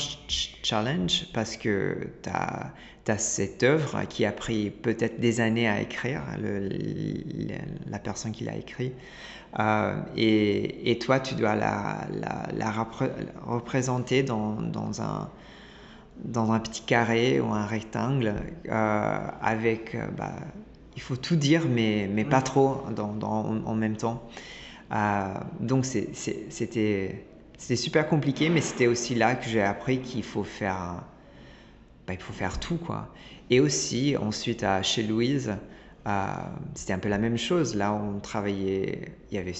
challenge 0.63 1.27
parce 1.33 1.55
que 1.57 2.09
tu 2.21 2.29
as, 2.29 2.71
cette 3.17 3.63
œuvre 3.63 4.03
qui 4.07 4.23
a 4.23 4.31
pris 4.31 4.69
peut-être 4.69 5.19
des 5.19 5.41
années 5.41 5.67
à 5.67 5.81
écrire, 5.81 6.21
la 7.89 7.99
personne 7.99 8.31
qui 8.31 8.43
l'a 8.43 8.55
écrit. 8.55 8.93
Euh, 9.57 9.95
et, 10.15 10.91
et, 10.91 10.99
toi, 10.99 11.19
tu 11.19 11.33
dois 11.33 11.55
la, 11.55 12.05
la, 12.53 12.87
représenter 13.47 14.21
dans, 14.21 14.61
dans, 14.61 15.01
un, 15.01 15.29
dans 16.23 16.51
un 16.51 16.59
petit 16.59 16.83
carré 16.83 17.39
ou 17.39 17.51
un 17.51 17.65
rectangle 17.65 18.35
euh, 18.69 19.17
avec... 19.41 19.95
Euh, 19.95 20.05
bah, 20.15 20.33
il 20.95 21.01
faut 21.01 21.15
tout 21.15 21.37
dire, 21.37 21.63
mais, 21.67 22.09
mais 22.13 22.25
pas 22.25 22.41
trop 22.41 22.83
dans, 22.93 23.15
en 23.65 23.73
même 23.75 23.95
temps. 23.95 24.21
donc 25.61 25.85
c'était 25.85 27.23
c'était 27.59 27.75
super 27.75 28.07
compliqué, 28.07 28.49
mais 28.49 28.61
c'était 28.61 28.87
aussi 28.87 29.13
là 29.15 29.35
que 29.35 29.47
j'ai 29.47 29.61
appris 29.61 29.99
qu'il 29.99 30.23
faut 30.23 30.45
faire, 30.45 31.03
bah, 32.07 32.13
il 32.13 32.19
faut 32.19 32.33
faire 32.33 32.59
tout 32.59 32.77
quoi. 32.77 33.13
Et 33.49 33.59
aussi 33.59 34.15
ensuite 34.17 34.63
à 34.63 34.81
chez 34.81 35.03
Louise, 35.03 35.55
euh, 36.07 36.27
c'était 36.73 36.93
un 36.93 36.99
peu 36.99 37.09
la 37.09 37.17
même 37.17 37.37
chose. 37.37 37.75
Là, 37.75 37.93
on 37.93 38.19
travaillait, 38.21 39.13
il 39.29 39.35
y 39.35 39.37
avait, 39.37 39.53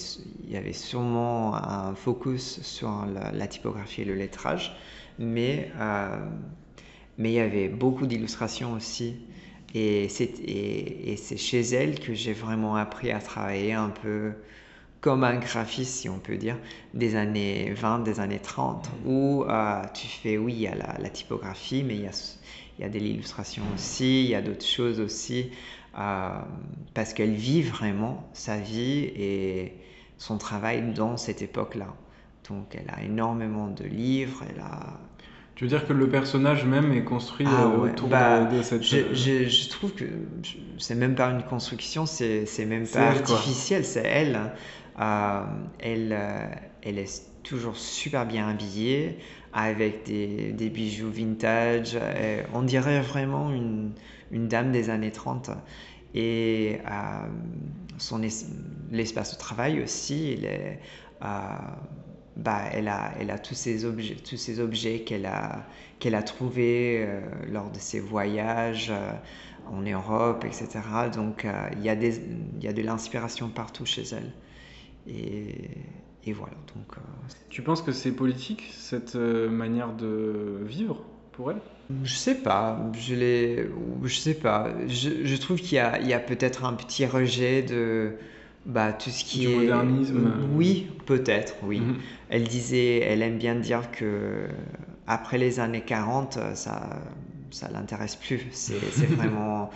il 0.44 0.50
y 0.50 0.56
avait 0.56 0.72
sûrement 0.72 1.54
un 1.54 1.94
focus 1.94 2.62
sur 2.62 3.06
la, 3.34 3.46
typographie 3.46 4.02
et 4.02 4.04
le 4.06 4.14
lettrage, 4.14 4.74
mais 5.18 5.70
euh, 5.78 6.16
mais 7.18 7.32
il 7.32 7.34
y 7.34 7.40
avait 7.40 7.68
beaucoup 7.68 8.06
d'illustrations 8.06 8.72
aussi. 8.72 9.16
Et 9.74 10.08
c'est 10.08 11.36
chez 11.36 11.60
elle 11.60 12.00
que 12.00 12.14
j'ai 12.14 12.32
vraiment 12.32 12.76
appris 12.76 13.12
à 13.12 13.20
travailler 13.20 13.74
un 13.74 13.90
peu 13.90 14.32
comme 15.00 15.24
un 15.24 15.36
graphiste, 15.36 15.94
si 15.94 16.08
on 16.08 16.18
peut 16.18 16.36
dire, 16.36 16.58
des 16.92 17.16
années 17.16 17.72
20, 17.74 18.00
des 18.00 18.20
années 18.20 18.38
30, 18.38 18.90
où 19.06 19.44
euh, 19.44 19.82
tu 19.94 20.06
fais, 20.06 20.36
oui, 20.36 20.52
il 20.52 20.60
y 20.60 20.66
a 20.66 20.74
la, 20.74 21.08
typographie, 21.08 21.82
mais 21.82 21.94
il 21.94 22.02
y 22.02 22.06
a, 22.06 22.34
il 22.78 22.82
y 22.82 22.84
a 22.84 22.88
de 22.88 22.98
l'illustration 22.98 23.62
aussi, 23.74 24.24
il 24.24 24.30
y 24.30 24.34
a 24.34 24.42
d'autres 24.42 24.66
choses 24.66 25.00
aussi, 25.00 25.50
euh, 25.98 26.30
parce 26.92 27.14
qu'elle 27.14 27.32
vit 27.32 27.62
vraiment 27.62 28.28
sa 28.34 28.58
vie 28.58 29.10
et 29.16 29.74
son 30.18 30.36
travail 30.36 30.92
dans 30.94 31.16
cette 31.16 31.40
époque-là. 31.40 31.94
Donc 32.48 32.74
elle 32.74 32.92
a 32.94 33.02
énormément 33.02 33.68
de 33.68 33.84
livres, 33.84 34.44
elle 34.48 34.60
a... 34.60 34.98
Tu 35.54 35.64
veux 35.64 35.68
dire 35.68 35.86
que 35.86 35.92
le 35.92 36.08
personnage 36.08 36.64
même 36.64 36.92
est 36.92 37.04
construit 37.04 37.46
ah 37.48 37.64
euh, 37.64 37.90
autour 37.90 38.08
bah, 38.08 38.44
de, 38.44 38.62
cette... 38.62 38.82
Je, 38.82 39.12
je, 39.12 39.68
trouve 39.68 39.92
que 39.92 40.04
c'est 40.78 40.94
même 40.94 41.14
pas 41.14 41.26
une 41.26 41.42
construction, 41.42 42.06
c'est 42.06 42.46
même 42.66 42.86
pas 42.86 43.08
artificiel, 43.08 43.84
c'est 43.84 44.06
elle. 44.06 44.52
Euh, 45.00 45.44
elle, 45.78 46.12
euh, 46.12 46.46
elle 46.82 46.98
est 46.98 47.22
toujours 47.42 47.76
super 47.76 48.26
bien 48.26 48.48
habillée, 48.48 49.18
avec 49.52 50.04
des, 50.04 50.70
bijoux 50.70 51.10
vintage. 51.10 51.98
on 52.52 52.62
dirait 52.62 53.00
vraiment 53.00 53.50
une, 53.50 53.92
dame 54.30 54.72
des 54.72 54.90
années 54.90 55.10
30. 55.10 55.50
Et 56.14 56.78
euh, 56.86 57.26
son 57.98 58.20
l'espace 58.90 59.32
de 59.32 59.38
travail 59.38 59.82
aussi, 59.82 60.38
bah, 61.20 62.62
elle, 62.72 62.88
a, 62.88 63.38
tous 63.38 63.54
ces 63.54 63.84
objets, 63.84 65.00
qu'elle 65.00 65.26
a, 65.26 65.66
qu'elle 65.98 66.22
trouvés 66.24 67.08
lors 67.50 67.70
de 67.70 67.78
ses 67.78 68.00
voyages 68.00 68.92
en 69.66 69.80
Europe, 69.80 70.44
etc. 70.44 70.68
Donc 71.12 71.46
il 71.76 71.82
y 71.82 71.88
a 71.88 72.72
de 72.72 72.82
l'inspiration 72.82 73.48
partout 73.48 73.86
chez 73.86 74.04
elle. 74.12 74.32
Et, 75.08 76.32
voilà. 76.32 76.54
Donc, 76.76 76.96
euh, 76.96 77.00
tu 77.48 77.62
penses 77.62 77.82
que 77.82 77.92
c'est 77.92 78.12
politique, 78.12 78.70
cette 78.72 79.16
euh, 79.16 79.50
manière 79.50 79.92
de 79.92 80.60
vivre 80.64 81.02
pour 81.32 81.50
elle? 81.50 81.60
Je 82.04 82.14
sais 82.14 82.36
pas. 82.36 82.78
Je, 82.96 83.14
les, 83.16 83.68
je 84.04 84.14
sais 84.14 84.34
pas. 84.34 84.68
Je, 84.86 85.24
je 85.24 85.36
trouve 85.36 85.58
qu'il 85.58 85.74
y 85.74 85.78
a, 85.78 85.94
a 85.94 86.18
peut-être 86.20 86.64
un 86.64 86.74
petit 86.74 87.04
rejet 87.04 87.62
de 87.62 88.12
bah, 88.64 88.92
tout 88.92 89.10
ce 89.10 89.24
qui 89.24 89.40
du 89.40 89.48
est. 89.48 89.56
modernisme 89.56 90.32
Oui, 90.54 90.88
peut-être, 91.06 91.56
oui. 91.64 91.80
Mhm. 91.80 91.96
Elle 92.28 92.44
disait, 92.44 92.98
elle 92.98 93.22
aime 93.22 93.38
bien 93.38 93.56
dire 93.56 93.90
que 93.90 94.46
après 95.08 95.38
les 95.38 95.58
années 95.58 95.80
40, 95.80 96.38
ça 96.54 97.00
ça 97.50 97.68
l'intéresse 97.68 98.16
plus. 98.16 98.46
C'est 98.52 99.06
vraiment. 99.16 99.70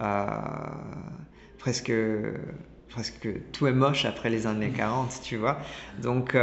Euh, 0.00 0.26
presque 1.58 1.92
presque 2.90 3.28
tout 3.52 3.66
est 3.66 3.72
moche 3.72 4.04
après 4.04 4.30
les 4.30 4.46
années 4.46 4.70
40, 4.70 5.20
tu 5.22 5.36
vois. 5.36 5.58
Donc, 6.02 6.36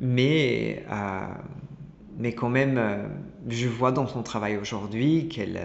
mais 0.00 0.84
mais 2.16 2.32
quand 2.32 2.48
même, 2.48 2.80
je 3.48 3.68
vois 3.68 3.90
dans 3.90 4.06
son 4.06 4.22
travail 4.22 4.56
aujourd'hui 4.56 5.28
qu'elle 5.28 5.58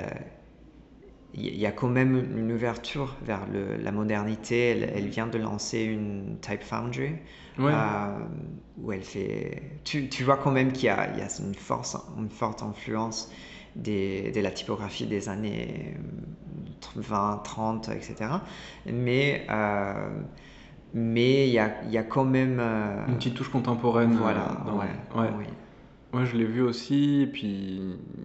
il 1.33 1.57
y 1.57 1.65
a 1.65 1.71
quand 1.71 1.89
même 1.89 2.15
une 2.37 2.51
ouverture 2.51 3.15
vers 3.23 3.45
le, 3.47 3.77
la 3.77 3.91
modernité. 3.91 4.71
Elle, 4.71 4.91
elle, 4.95 5.07
vient 5.07 5.27
de 5.27 5.37
lancer 5.37 5.81
une 5.83 6.37
Type 6.41 6.63
Foundry 6.63 7.11
euh, 7.59 8.17
où 8.77 8.91
elle 8.91 9.03
fait. 9.03 9.79
Tu, 9.83 10.09
tu 10.09 10.23
vois 10.23 10.37
quand 10.37 10.51
même 10.51 10.71
qu'il 10.71 10.83
y, 10.83 10.85
y, 10.85 10.89
a 10.89 11.29
une, 11.39 11.55
force, 11.55 11.97
une 12.17 12.29
forte 12.29 12.63
influence 12.63 13.31
des, 13.75 14.31
de 14.31 14.41
la 14.41 14.51
typographie 14.51 15.05
des 15.05 15.29
années 15.29 15.93
20, 16.95 17.41
30, 17.43 17.89
etc. 17.89 18.15
Mais. 18.85 19.45
Euh, 19.49 20.09
mais 20.91 21.47
il 21.47 21.53
y 21.53 21.59
a, 21.59 21.71
y 21.87 21.97
a, 21.99 22.03
quand 22.03 22.25
même. 22.25 22.57
Euh, 22.59 23.05
une 23.07 23.17
petite 23.17 23.35
touche 23.35 23.49
contemporaine. 23.49 24.13
Voilà, 24.13 24.57
ouais, 24.65 25.21
ouais. 25.21 25.47
Ouais, 26.11 26.25
je 26.25 26.35
l'ai 26.35 26.45
vu 26.45 26.63
aussi. 26.63 27.21
Et 27.21 27.27
puis, 27.27 27.79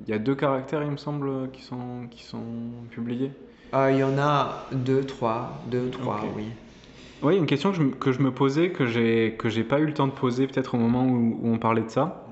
il 0.07 0.11
y 0.11 0.15
a 0.15 0.19
deux 0.19 0.35
caractères, 0.35 0.83
il 0.83 0.91
me 0.91 0.97
semble, 0.97 1.51
qui 1.51 1.63
sont, 1.63 2.07
qui 2.11 2.25
sont 2.25 2.43
publiés. 2.91 3.31
Euh, 3.75 3.91
il 3.93 3.99
y 3.99 4.05
en 4.05 4.17
a 4.19 4.67
deux, 4.73 5.05
trois. 5.05 5.61
Deux, 5.71 5.91
trois, 5.91 6.23
oui. 6.37 6.45
Oui, 7.23 7.37
une 7.37 7.47
question 7.47 7.71
que 7.73 7.77
je, 7.77 7.83
que 7.83 8.13
je 8.13 8.21
me 8.21 8.31
posais, 8.31 8.71
que 8.71 8.87
j'ai 8.87 9.35
que 9.39 9.49
j'ai 9.49 9.65
pas 9.65 9.79
eu 9.81 9.87
le 9.87 9.95
temps 9.95 10.07
de 10.07 10.13
poser 10.13 10.47
peut-être 10.47 10.75
au 10.75 10.79
moment 10.79 11.07
où, 11.07 11.41
on 11.43 11.59
parlait 11.59 11.83
de 11.83 11.89
ça. 11.89 12.24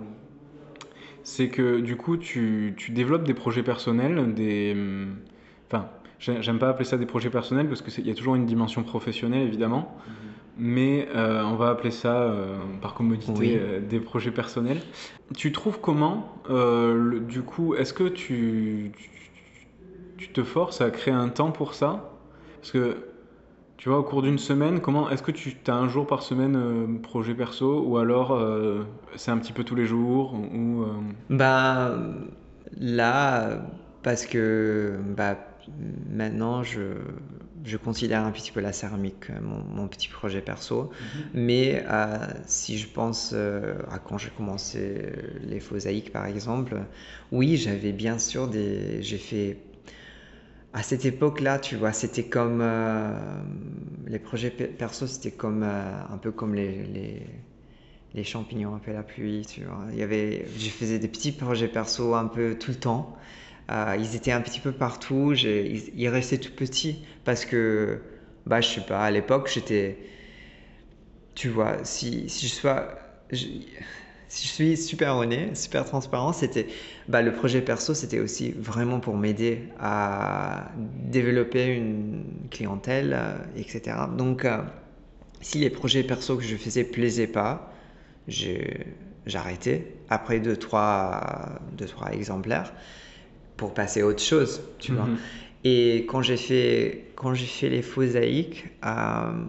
C'est 1.24 1.48
que 1.48 1.80
du 1.80 1.96
coup, 1.96 2.16
tu, 2.16 2.74
tu, 2.76 2.90
développes 2.92 3.24
des 3.24 3.34
projets 3.34 3.62
personnels, 3.62 4.34
des. 4.34 4.76
Enfin, 5.70 5.88
j'aime 6.18 6.58
pas 6.58 6.68
appeler 6.68 6.84
ça 6.84 6.98
des 6.98 7.06
projets 7.06 7.30
personnels 7.30 7.68
parce 7.68 7.82
qu'il 7.82 8.06
y 8.06 8.10
a 8.10 8.14
toujours 8.14 8.34
une 8.34 8.46
dimension 8.46 8.82
professionnelle 8.82 9.42
évidemment. 9.42 9.96
Mhm 10.06 10.32
mais 10.56 11.08
euh, 11.14 11.42
on 11.44 11.54
va 11.54 11.70
appeler 11.70 11.90
ça 11.90 12.22
euh, 12.22 12.58
par 12.80 12.94
commodité 12.94 13.56
euh, 13.58 13.80
des 13.80 14.00
projets 14.00 14.30
personnels. 14.30 14.80
Tu 15.36 15.52
trouves 15.52 15.80
comment, 15.80 16.42
du 16.48 17.42
coup, 17.42 17.74
est-ce 17.74 17.94
que 17.94 18.08
tu, 18.08 18.92
tu, 20.18 20.28
te 20.28 20.42
forces 20.42 20.80
à 20.80 20.90
créer 20.90 21.14
un 21.14 21.28
temps 21.28 21.52
pour 21.52 21.74
ça? 21.74 22.18
Parce 22.60 22.72
que, 22.72 23.11
tu 23.82 23.88
vois, 23.88 23.98
au 23.98 24.04
cours 24.04 24.22
d'une 24.22 24.38
semaine, 24.38 24.80
comment 24.80 25.10
est-ce 25.10 25.24
que 25.24 25.32
tu 25.32 25.56
as 25.66 25.74
un 25.74 25.88
jour 25.88 26.06
par 26.06 26.22
semaine 26.22 27.00
projet 27.02 27.34
perso 27.34 27.82
ou 27.84 27.96
alors 27.96 28.40
c'est 29.16 29.32
un 29.32 29.38
petit 29.38 29.52
peu 29.52 29.64
tous 29.64 29.74
les 29.74 29.86
jours 29.86 30.34
ou, 30.34 30.84
Bah 31.28 31.98
là, 32.78 33.58
parce 34.04 34.24
que 34.24 35.00
bah, 35.16 35.36
maintenant 36.08 36.62
je 36.62 36.94
je 37.64 37.76
considère 37.76 38.24
un 38.24 38.30
petit 38.30 38.50
peu 38.50 38.60
la 38.60 38.72
céramique 38.72 39.30
euh, 39.30 39.40
mon, 39.40 39.86
petit 39.88 40.08
projet 40.08 40.40
perso. 40.40 40.84
Mhm. 40.84 41.22
Mais 41.34 41.84
euh, 41.88 42.18
si 42.46 42.78
je 42.78 42.88
pense 42.88 43.32
euh, 43.34 43.74
à 43.90 43.98
quand 43.98 44.18
j'ai 44.18 44.30
commencé 44.30 45.02
les 45.42 45.60
phosaïques 45.60 46.12
par 46.12 46.26
exemple, 46.26 46.76
oui, 47.30 47.56
j'avais 47.56 47.92
bien 47.92 48.18
sûr 48.18 48.48
des. 48.48 49.02
J'ai 49.02 49.18
fait. 49.18 49.58
À 50.74 50.82
cette 50.82 51.04
époque-là, 51.04 51.58
tu 51.58 51.76
vois, 51.76 51.92
c'était 51.92 52.24
comme. 52.24 52.64
les 54.06 54.18
projets 54.18 54.50
perso, 54.50 55.06
c'était 55.06 55.30
comme. 55.30 55.62
un 55.62 56.18
peu 56.18 56.32
comme 56.32 56.54
les, 56.54 56.84
les, 56.86 57.22
les, 58.14 58.24
champignons 58.24 58.74
après 58.74 58.92
la 58.92 59.02
pluie, 59.02 59.44
tu 59.46 59.64
vois. 59.64 59.84
Il 59.92 59.98
y 59.98 60.02
avait, 60.02 60.46
je 60.58 60.70
faisais 60.70 60.98
des 60.98 61.08
petits 61.08 61.32
projets 61.32 61.68
perso 61.68 62.14
un 62.14 62.26
peu 62.26 62.56
tout 62.58 62.70
le 62.70 62.78
temps. 62.78 63.16
Euh, 63.70 63.96
ils 63.98 64.16
étaient 64.16 64.32
un 64.32 64.40
petit 64.40 64.60
peu 64.60 64.72
partout. 64.72 65.32
Ils, 65.34 65.92
ils, 65.94 66.08
restaient 66.08 66.38
tout 66.38 66.52
petits 66.52 67.04
parce 67.24 67.44
que, 67.44 68.00
bah, 68.46 68.60
je 68.60 68.68
sais 68.68 68.80
pas, 68.80 69.04
à 69.04 69.10
l'époque, 69.10 69.50
j'étais. 69.52 69.98
Tu 71.34 71.48
vois, 71.48 71.84
si, 71.84 72.28
si 72.28 72.48
je 72.48 72.52
sois. 72.52 72.98
Si 74.32 74.46
je 74.46 74.52
suis 74.52 74.76
super 74.78 75.18
honnête, 75.18 75.58
super 75.58 75.84
transparent, 75.84 76.32
c'était 76.32 76.66
bah, 77.06 77.20
le 77.20 77.34
projet 77.34 77.60
perso, 77.60 77.92
c'était 77.92 78.18
aussi 78.18 78.52
vraiment 78.52 78.98
pour 78.98 79.14
m'aider 79.14 79.68
à 79.78 80.70
développer 81.04 81.66
une 81.66 82.24
clientèle, 82.50 83.12
euh, 83.14 83.36
etc. 83.56 83.94
Donc, 84.16 84.46
euh, 84.46 84.62
si 85.42 85.58
les 85.58 85.68
projets 85.68 86.02
perso 86.02 86.38
que 86.38 86.44
je 86.44 86.56
faisais 86.56 86.82
plaisaient 86.82 87.26
pas, 87.26 87.74
j'arrêtais 89.26 89.96
après 90.08 90.40
deux 90.40 90.56
trois, 90.56 91.60
deux, 91.76 91.86
trois 91.86 92.10
exemplaires 92.12 92.72
pour 93.58 93.74
passer 93.74 94.00
à 94.00 94.06
autre 94.06 94.22
chose, 94.22 94.62
tu 94.78 94.92
vois. 94.92 95.08
Mhm. 95.08 95.18
Et 95.64 96.06
quand 96.08 96.22
j'ai 96.22 96.38
fait, 96.38 97.12
quand 97.16 97.34
j'ai 97.34 97.44
fait 97.44 97.68
les 97.68 97.82
phosaïques, 97.82 98.64
euh, 98.86 99.44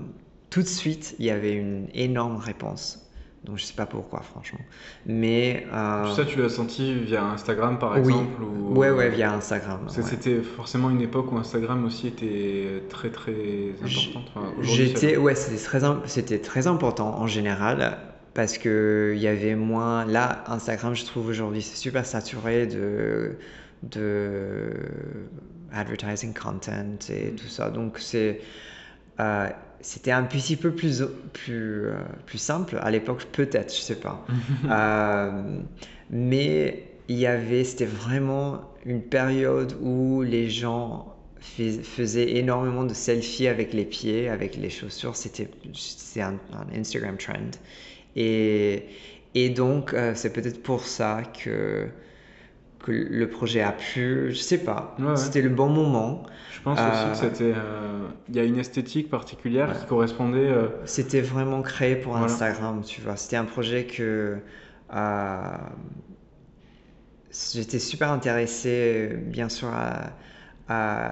tout 0.50 0.62
de 0.62 0.68
suite, 0.68 1.16
il 1.20 1.26
y 1.26 1.30
avait 1.30 1.54
une 1.54 1.88
énorme 1.94 2.36
réponse. 2.36 3.03
Donc 3.44 3.58
je 3.58 3.66
sais 3.66 3.74
pas 3.74 3.86
pourquoi, 3.86 4.22
franchement. 4.22 4.60
Mais 5.06 5.68
euh... 5.74 6.14
ça, 6.14 6.24
tu 6.24 6.42
l'as 6.42 6.50
senti 6.50 6.94
via 6.94 7.24
Instagram, 7.26 7.78
par 7.78 7.98
exemple 7.98 8.42
oui. 8.42 8.46
Ou... 8.48 8.78
Ouais, 8.78 8.90
ouais, 8.90 9.10
via 9.10 9.34
Instagram. 9.34 9.82
c'était 9.90 10.42
forcément 10.42 10.90
une 10.90 11.02
époque 11.02 11.32
où 11.32 11.38
Instagram 11.38 11.84
aussi 11.86 12.08
était 12.08 12.84
très 12.90 13.10
très 13.10 13.72
importante. 13.82 14.54
J'étais, 14.62 15.18
ouais, 15.18 15.36
c'était 15.36 15.62
très, 15.62 15.82
c'était 16.06 16.40
très 16.40 16.68
important 16.68 17.20
en 17.20 17.28
général 17.28 17.98
parce 18.34 18.58
que 18.58 19.14
il 19.16 19.22
y 19.22 19.28
avait 19.28 19.56
moins. 19.56 20.06
Là, 20.06 20.44
Instagram, 20.48 20.96
je 20.96 21.06
trouve 21.06 21.28
aujourd'hui, 21.28 21.62
c'est 21.62 21.78
super 21.78 22.06
saturé 22.06 22.66
de 22.66 23.38
de 23.84 24.72
advertising 25.74 26.34
content 26.34 26.98
et 27.10 27.32
tout 27.32 27.48
ça. 27.48 27.70
Donc 27.70 28.00
c'est 28.00 28.40
euh, 29.20 29.50
c'était 29.84 30.12
un 30.12 30.24
petit 30.24 30.56
peu 30.56 30.72
plus 30.72 31.04
plus 31.34 31.88
euh, 31.88 31.94
plus 32.26 32.38
simple 32.38 32.80
à 32.82 32.90
l'époque 32.90 33.26
peut-être, 33.32 33.74
je 33.74 33.82
sais 33.82 34.00
pas. 34.00 34.26
euh, 34.70 35.60
mais 36.10 36.86
il 37.10 37.18
y 37.18 37.28
avait 37.28 37.64
c'était 37.64 37.86
vraiment 37.86 38.62
une 38.86 39.02
période 39.02 39.76
où 39.82 40.22
les 40.24 40.50
gens 40.50 41.14
faisaient 41.42 42.38
énormément 42.38 42.86
de 42.86 42.94
selfies 42.94 43.48
avec 43.48 43.74
les 43.74 43.84
pieds, 43.84 44.30
avec 44.30 44.56
les 44.56 44.70
chaussures. 44.70 45.16
C'était 45.16 45.50
un, 46.22 46.40
un, 46.54 46.80
Instagram 46.80 47.18
trend. 47.18 47.52
Et, 48.16 48.86
et 49.36 49.50
donc, 49.50 49.94
euh, 49.94 50.14
c'est 50.16 50.32
peut-être 50.32 50.64
pour 50.64 50.86
ça 50.86 51.22
que 51.44 51.90
que 52.84 52.92
le 52.92 53.30
projet 53.30 53.62
a 53.62 53.72
plu, 53.72 54.32
je 54.32 54.36
sais 54.36 54.60
pas. 54.60 54.96
C'était 55.16 55.42
le 55.42 55.50
bon 55.50 55.70
moment. 55.70 56.24
Je 56.54 56.62
pense 56.62 56.78
aussi 56.78 56.88
que 56.88 57.26
euh, 57.26 57.30
c'était. 57.32 57.54
Euh, 57.56 58.08
il 58.30 58.36
y 58.36 58.40
a 58.40 58.44
une 58.44 58.60
esthétique 58.60 59.10
particulière 59.10 59.80
qui 59.80 59.86
correspondait. 59.88 60.48
Euh, 60.48 60.68
c'était 60.86 61.22
vraiment 61.22 61.62
créé 61.62 61.96
pour 61.96 62.18
Instagram, 62.18 62.82
tu 62.86 63.02
vois. 63.02 63.16
C'était 63.16 63.38
un 63.38 63.46
projet 63.46 63.86
que. 63.86 64.38
J'étais 67.54 67.80
super 67.80 68.12
intéressé, 68.12 69.10
bien 69.26 69.50
sûr, 69.50 69.70
à, 69.70 70.12
à 70.68 71.12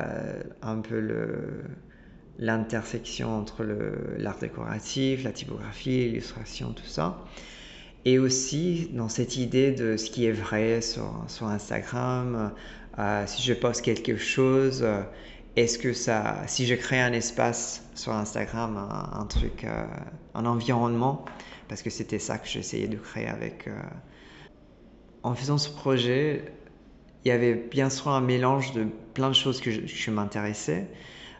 un 0.61 0.77
peu 0.77 0.99
le 0.99 1.63
l'intersection 2.37 3.37
entre 3.37 3.63
l'art 4.17 4.39
décoratif, 4.39 5.23
la 5.23 5.31
typographie, 5.31 6.05
l'illustration, 6.07 6.73
tout 6.73 6.85
ça. 6.85 7.23
Et 8.05 8.17
aussi 8.17 8.89
dans 8.93 9.09
cette 9.09 9.37
idée 9.37 9.71
de 9.71 9.95
ce 9.95 10.09
qui 10.09 10.25
est 10.25 10.31
vrai 10.31 10.81
sur, 10.81 11.23
sur 11.27 11.47
Instagram, 11.47 12.51
euh, 12.99 13.23
si 13.27 13.43
je 13.43 13.53
poste 13.53 13.83
quelque 13.83 14.17
chose, 14.17 14.81
euh, 14.83 15.03
est-ce 15.55 15.77
que 15.77 15.93
ça, 15.93 16.37
si 16.47 16.65
je 16.65 16.75
crée 16.75 16.99
un 16.99 17.13
espace 17.13 17.83
sur 17.93 18.13
Instagram, 18.13 18.77
un, 18.77 19.25
truc, 19.25 19.63
euh, 19.63 19.85
un 20.33 20.45
environnement, 20.45 21.25
parce 21.67 21.81
que 21.81 21.89
c'était 21.89 22.19
ça 22.19 22.37
que 22.37 22.47
j'essayais 22.47 22.87
de 22.87 22.97
créer 22.97 23.27
avec. 23.27 23.69
en 25.23 25.35
faisant 25.35 25.57
ce 25.57 25.69
projet, 25.69 26.53
il 27.23 27.29
y 27.29 27.31
avait 27.31 27.53
bien 27.53 27.89
sûr 27.89 28.09
un 28.09 28.21
mélange 28.21 28.73
de 28.73 28.85
plein 29.13 29.29
de 29.29 29.35
choses 29.35 29.61
que 29.61 29.71
je, 29.71 29.85
je 29.85 30.11
m'intéressais. 30.11 30.87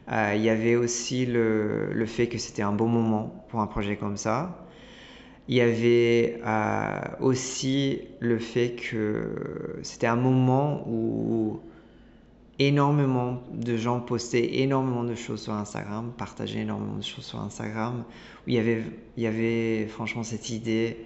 il 0.10 0.42
y 0.42 0.50
avait 0.50 0.76
aussi 0.76 1.26
le, 1.26 1.92
le 1.94 2.06
fait 2.06 2.28
que 2.28 2.38
c'était 2.38 2.62
un 2.62 2.74
bon 2.74 2.88
moment 2.88 3.46
pour 3.50 3.62
un 3.62 3.68
projet 3.68 3.98
comme 3.98 4.18
ça. 4.18 4.68
Il 5.48 5.56
y 5.56 5.62
avait 5.62 6.40
euh, 6.46 7.00
aussi 7.20 8.02
le 8.20 8.38
fait 8.40 8.76
que 8.76 9.80
c'était 9.84 10.08
un 10.08 10.16
moment 10.16 10.88
où 10.88 11.60
énormément 12.60 13.42
de 13.52 13.76
gens 13.76 14.00
postaient 14.00 14.60
énormément 14.60 15.04
de 15.04 15.16
choses 15.16 15.42
sur 15.42 15.54
Instagram, 15.54 16.14
partageaient 16.18 16.60
énormément 16.60 16.98
de 16.98 17.04
choses 17.04 17.26
sur 17.26 17.40
Instagram, 17.40 18.04
où 18.46 18.50
il 18.50 18.54
y 18.56 18.60
avait, 18.60 18.84
il 19.18 19.24
y 19.24 19.28
avait 19.28 19.88
franchement 19.88 20.24
cette 20.24 20.50
idée 20.50 21.06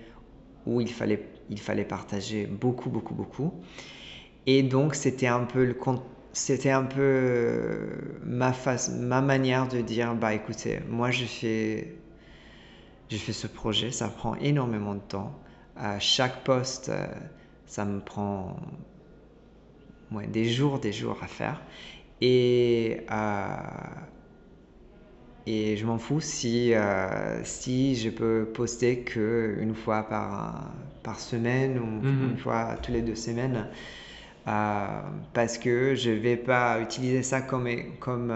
où 0.66 0.82
il 0.82 0.90
fallait, 0.90 1.26
il 1.50 1.60
fallait 1.60 1.86
partager 1.86 2.46
beaucoup, 2.46 2.90
beaucoup, 2.90 3.14
beaucoup. 3.14 3.54
Et 4.46 4.64
donc 4.64 4.96
c'était 4.96 5.28
un 5.28 5.46
peu 5.46 5.66
le 5.66 5.76
c'était 6.34 6.72
un 6.72 6.84
peu 6.84 7.88
ma 8.26 8.52
face, 8.52 8.90
ma 8.90 9.22
manière 9.22 9.68
de 9.70 9.80
dire 9.80 10.14
bah 10.16 10.34
écoutez, 10.34 10.80
moi 10.90 11.10
je 11.10 11.24
fais 11.24 11.96
j'ai 13.10 13.18
fait 13.18 13.34
ce 13.34 13.48
projet, 13.48 13.92
ça 13.92 14.08
prend 14.10 14.36
énormément 14.36 14.96
de 14.96 15.00
temps. 15.02 15.40
À 15.76 16.00
chaque 16.00 16.44
poste, 16.44 16.90
euh, 16.90 17.08
ça 17.68 17.86
me 17.86 18.00
prend 18.00 18.58
des 20.32 20.46
jours, 20.50 20.80
des 20.80 20.94
jours 20.94 21.18
à 21.22 21.28
faire. 21.28 21.62
Et, 22.22 23.02
euh, 23.12 23.48
et 25.48 25.78
je 25.78 25.86
m'en 25.86 25.98
fous 26.00 26.22
si, 26.22 26.74
euh, 26.74 27.44
si 27.44 27.96
je 27.96 28.10
peux 28.10 28.50
poster 28.54 29.02
que 29.02 29.56
une 29.60 29.76
fois 29.76 30.04
par, 30.04 30.72
par 31.04 31.20
semaine 31.20 31.78
ou 31.80 31.86
Mhm. 32.02 32.30
une 32.32 32.38
fois 32.38 32.76
tous 32.82 32.92
les 32.92 33.02
deux 33.02 33.16
semaines. 33.16 33.68
Euh, 34.48 34.88
parce 35.34 35.58
que 35.58 35.96
je 35.96 36.12
vais 36.12 36.38
pas 36.38 36.80
utiliser 36.82 37.24
ça 37.24 37.42
comme, 37.42 37.68
comme 38.00 38.32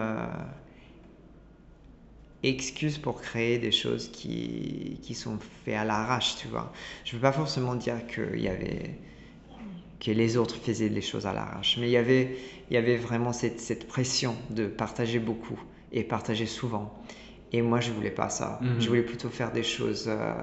excuse 2.43 2.97
pour 2.97 3.21
créer 3.21 3.59
des 3.59 3.71
choses 3.71 4.09
qui, 4.09 4.99
qui 5.01 5.13
sont 5.13 5.37
faites 5.65 5.75
à 5.75 5.83
l'arrache, 5.85 6.37
tu 6.37 6.47
vois. 6.47 6.71
Je 7.05 7.15
veux 7.15 7.21
pas 7.21 7.31
forcément 7.31 7.75
dire 7.75 8.07
qu'il 8.07 8.41
y 8.41 8.47
avait 8.47 8.97
que 9.99 10.11
les 10.11 10.37
autres 10.37 10.55
faisaient 10.55 10.89
les 10.89 11.01
choses 11.01 11.25
à 11.25 11.33
l'arrache, 11.33 11.77
mais 11.79 11.89
il 11.89 11.91
y 11.91 11.97
avait, 11.97 12.37
il 12.69 12.73
y 12.73 12.77
avait 12.77 12.95
vraiment 12.95 13.33
cette, 13.33 13.59
cette 13.59 13.87
pression 13.87 14.35
de 14.49 14.65
partager 14.67 15.19
beaucoup 15.19 15.61
et 15.91 16.03
partager 16.03 16.45
souvent. 16.45 17.03
Et 17.51 17.61
moi, 17.61 17.81
je 17.81 17.91
voulais 17.91 18.11
pas 18.11 18.29
ça. 18.29 18.59
Mhm. 18.61 18.79
Je 18.79 18.87
voulais 18.87 19.01
plutôt 19.01 19.29
faire 19.29 19.51
des 19.51 19.63
choses 19.63 20.05
euh, 20.07 20.33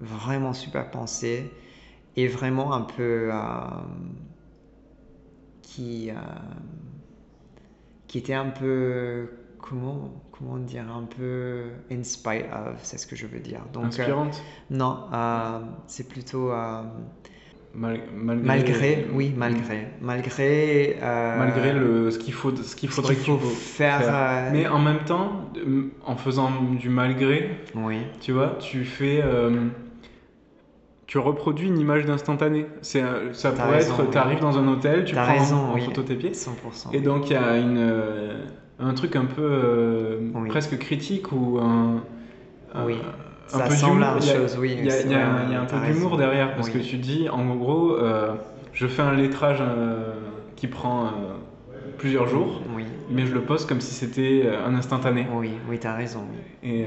vraiment 0.00 0.52
super 0.52 0.90
pensées 0.90 1.50
et 2.16 2.28
vraiment 2.28 2.72
un 2.74 2.82
peu 2.82 3.30
euh, 3.32 3.36
qui 5.62 6.10
euh, 6.10 6.14
qui 8.06 8.18
était 8.18 8.34
un 8.34 8.50
peu 8.50 9.28
comment 9.64 10.10
comment 10.30 10.58
dire 10.58 10.84
un 10.94 11.04
peu 11.04 11.70
in 11.90 12.02
spite 12.04 12.44
of 12.52 12.78
c'est 12.82 12.98
ce 12.98 13.06
que 13.06 13.16
je 13.16 13.26
veux 13.26 13.40
dire 13.40 13.60
donc 13.72 13.84
euh, 13.84 13.88
Inspirante? 13.88 14.42
non 14.70 14.98
euh, 15.12 15.60
c'est 15.86 16.08
plutôt 16.08 16.50
euh, 16.52 16.82
Mal- 17.76 18.02
malgré, 18.14 18.46
malgré 18.46 19.06
oui 19.12 19.32
malgré 19.36 19.88
malgré 20.00 20.96
euh, 21.02 21.38
Malgré 21.38 21.72
le, 21.72 22.10
ce 22.12 22.18
qu'il 22.20 22.32
faut, 22.32 22.54
ce 22.54 22.76
qu'il 22.76 22.88
faudrait 22.88 23.16
qu'il 23.16 23.24
faut 23.24 23.38
faire, 23.38 24.00
euh, 24.04 24.50
Mais 24.52 24.68
en 24.68 24.78
même 24.78 25.00
temps, 25.04 25.50
euh, 25.56 25.90
en 26.06 26.14
faisant 26.16 26.52
du 26.78 26.88
malgré, 26.88 27.50
oui 27.74 27.98
tu 28.20 28.30
vois, 28.30 28.56
tu 28.60 28.84
fais, 28.84 29.20
euh, 29.24 29.50
tu 31.06 31.18
reproduis 31.18 31.68
une 31.68 31.78
image 31.78 32.06
d'instantané. 32.06 32.66
C'est, 32.80 33.02
euh, 33.02 33.32
ça 33.32 33.52
pourrait 33.52 33.76
raison, 33.78 33.94
être, 33.94 34.02
oui. 34.04 34.10
tu 34.12 34.18
arrives 34.18 34.40
dans 34.40 34.58
un 34.58 34.68
hôtel, 34.68 35.04
tu 35.04 35.14
prends 35.14 35.26
raison, 35.26 35.56
en 35.56 35.74
oui. 35.74 35.82
photo 35.84 36.02
tes 36.02 36.14
pieds, 36.16 36.32
100% 36.32 36.92
et 36.92 37.00
donc 37.00 37.28
il 37.28 37.32
y 37.32 37.36
a 37.36 37.58
une, 37.58 37.78
euh, 37.78 38.44
un 38.78 38.94
truc 38.94 39.16
un 39.16 39.24
peu 39.24 39.42
euh, 39.42 40.18
Oui. 40.34 40.48
presque 40.48 40.78
critique 40.78 41.32
ou 41.32 41.58
un, 41.60 42.02
un- 42.74 42.84
Oui. 42.86 42.96
un 43.52 43.58
Ça 43.58 43.64
peu 43.66 43.74
une 43.74 43.80
Il 44.20 44.26
y 44.26 44.30
a- 44.30 44.34
chose, 44.36 44.56
oui, 44.58 44.74
Il 44.78 44.84
y 44.84 44.88
a, 44.88 44.90
c'est 44.90 45.04
il 45.06 45.12
y 45.12 45.14
a- 45.14 45.28
vrai, 45.30 45.42
il 45.48 45.52
y 45.52 45.56
a 45.56 45.60
un 45.60 45.64
peu 45.64 45.76
d'humour 45.78 46.16
derrière 46.16 46.54
parce 46.54 46.68
Oui. 46.68 46.74
que 46.74 46.78
tu 46.78 46.96
dis, 46.96 47.28
en 47.28 47.54
gros, 47.54 47.92
euh, 47.92 48.34
je 48.72 48.86
fais 48.86 49.02
un 49.02 49.14
lettrage 49.14 49.58
euh, 49.60 50.12
qui 50.56 50.66
prend 50.66 51.04
euh, 51.04 51.08
plusieurs 51.98 52.26
jours, 52.26 52.62
oui 52.74 52.84
mais 53.10 53.26
je 53.26 53.34
le 53.34 53.42
poste 53.42 53.68
comme 53.68 53.80
si 53.80 53.94
c'était 53.94 54.48
un 54.66 54.74
instantané. 54.74 55.26
oui 55.34 55.50
oui 55.68 55.78
t'as 55.78 55.94
raison 55.94 56.20
oui 56.62 56.70
Et 56.70 56.86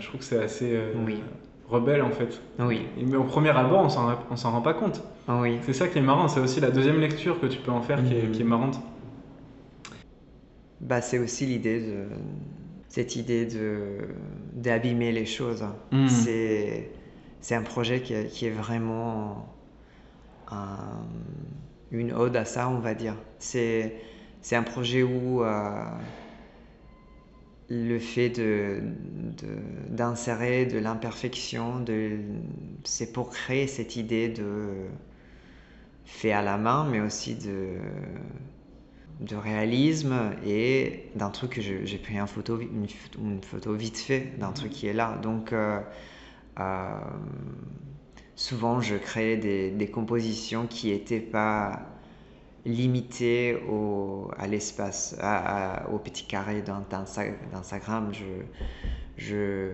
je 0.00 0.06
trouve 0.06 0.20
que 0.20 0.24
c'est 0.24 0.42
assez 0.42 0.78
Oui. 1.04 1.20
rebelle 1.68 2.02
en 2.02 2.10
fait. 2.10 2.40
oui 2.60 2.82
Mais 3.04 3.16
au 3.16 3.24
premier 3.24 3.50
abord, 3.50 3.82
on 3.84 3.88
s'en 3.88 4.08
on 4.30 4.36
s'en 4.36 4.52
rend 4.52 4.62
pas 4.62 4.72
compte. 4.74 5.02
oui 5.28 5.58
C'est 5.62 5.72
ça 5.74 5.88
qui 5.88 5.98
est 5.98 6.02
marrant, 6.02 6.28
c'est 6.28 6.40
aussi 6.40 6.60
la 6.60 6.70
deuxième 6.70 7.00
lecture 7.00 7.38
que 7.40 7.46
tu 7.46 7.58
peux 7.58 7.72
en 7.72 7.82
faire 7.82 8.02
qui, 8.04 8.14
est, 8.16 8.22
Mhm. 8.22 8.30
qui 8.32 8.42
est 8.42 8.46
marrante. 8.46 8.80
Bah, 10.80 11.00
c'est 11.02 11.18
aussi 11.18 11.46
l'idée 11.46 11.80
de 11.80 12.06
cette 12.88 13.16
idée 13.16 13.46
de 13.46 13.98
d'abîmer 14.54 15.12
les 15.12 15.26
choses. 15.26 15.64
Mhm. 15.92 16.08
C'est 16.08 16.90
c'est 17.40 17.54
un 17.54 17.62
projet 17.62 18.02
qui 18.02 18.14
est, 18.14 18.26
qui 18.28 18.46
est 18.46 18.50
vraiment 18.50 19.54
un- 20.50 21.06
une 21.90 22.12
ode 22.12 22.36
à 22.36 22.44
ça, 22.44 22.68
on 22.68 22.78
va 22.80 22.94
dire. 22.94 23.16
C'est 23.38 23.94
c'est 24.42 24.56
un 24.56 24.62
projet 24.62 25.02
où 25.02 25.42
euh, 25.44 25.82
le 27.70 27.98
fait 27.98 28.30
de 28.30 28.80
de- 28.82 29.94
d'insérer 29.94 30.66
de, 30.66 30.78
l'imperfection, 30.78 31.80
de 31.80 32.18
c'est 32.84 33.12
pour 33.12 33.30
créer 33.30 33.66
cette 33.66 33.96
idée 33.96 34.28
de 34.28 34.86
fait 36.04 36.32
à 36.32 36.42
la 36.42 36.56
main, 36.56 36.84
mais 36.90 37.00
aussi 37.00 37.34
de 37.36 37.76
de 39.20 39.36
réalisme 39.36 40.32
et 40.46 41.10
d'un 41.16 41.30
truc 41.30 41.52
que 41.54 41.60
j'ai 41.60 41.98
pris 41.98 42.18
photo, 42.26 42.60
une, 42.60 42.86
photo 43.42 43.74
vite 43.74 43.98
fait 43.98 44.38
d'un 44.38 44.52
truc 44.52 44.70
qui 44.72 44.86
est 44.86 44.92
là. 44.92 45.18
Donc, 45.22 45.52
euh, 45.52 45.80
euh, 46.60 46.88
souvent, 48.36 48.80
je 48.80 48.96
créais 48.96 49.36
des, 49.36 49.70
des 49.70 49.88
compositions 49.88 50.66
qui 50.66 50.88
n'étaient 50.90 51.20
pas 51.20 51.80
limitées 52.66 53.56
au, 53.68 54.30
à 54.38 54.46
l'espace, 54.46 55.16
au 55.92 55.98
petit 55.98 56.26
carré 56.26 56.62
d'Instagram. 56.62 58.12
Je, 58.12 58.24
je, 59.16 59.70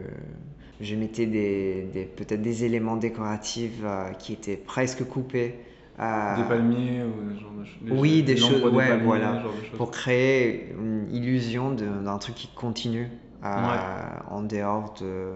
je 0.81 0.95
mettais 0.97 1.27
des, 1.27 1.83
des- 1.93 2.05
peut-être 2.05 2.43
des 2.43 2.65
éléments 2.65 2.97
décoratifs 2.97 3.81
euh, 3.85 4.11
qui 4.13 4.33
étaient 4.33 4.57
presque 4.57 5.05
coupés. 5.05 5.57
Des 5.97 6.45
palmiers 6.49 7.03
ou 7.05 7.39
genre 7.41 7.53
de 7.53 7.65
choses. 7.65 8.01
oui, 8.01 8.23
des 8.23 8.37
choses, 8.37 8.63
des 8.63 8.69
ouais, 8.69 8.89
palmiers, 8.89 9.05
voilà. 9.05 9.43
pour 9.77 9.91
créer 9.91 10.73
une 10.73 11.09
illusion 11.15 11.73
d'un 11.73 12.19
truc 12.19 12.35
qui 12.35 12.49
continue 12.49 13.09
en 13.43 14.43
dehors 14.43 14.95
de... 15.01 15.33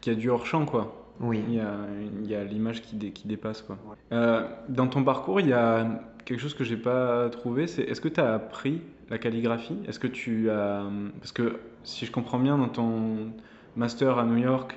Qui 0.00 0.10
a 0.10 0.14
du 0.14 0.28
hors-champ 0.28 0.66
quoi. 0.66 1.00
Oui. 1.20 1.42
Il 1.48 2.26
y 2.28 2.34
a, 2.34 2.44
l'image 2.44 2.82
qui, 2.82 2.96
dé- 2.96 3.12
qui 3.12 3.28
dépasse 3.28 3.62
quoi. 3.62 3.78
Euh, 4.12 4.46
dans 4.68 4.88
ton 4.88 5.02
parcours, 5.04 5.40
il 5.40 5.48
y 5.48 5.52
a 5.52 5.86
quelque 6.24 6.40
chose 6.40 6.54
que 6.54 6.64
j'ai 6.64 6.76
pas 6.76 7.30
trouvé, 7.30 7.66
c'est 7.66 7.82
est-ce 7.82 8.00
que 8.00 8.08
tu 8.08 8.20
as 8.20 8.34
appris 8.34 8.82
la 9.10 9.18
calligraphie? 9.18 9.78
Est-ce 9.86 9.98
que 9.98 10.06
tu 10.08 10.50
as 10.50 10.82
parce 11.20 11.32
que 11.32 11.56
si 11.84 12.04
je 12.04 12.12
comprends 12.12 12.38
bien 12.38 12.58
dans 12.58 12.68
ton 12.68 13.30
master 13.76 14.18
à 14.18 14.24
New 14.24 14.38
York, 14.38 14.76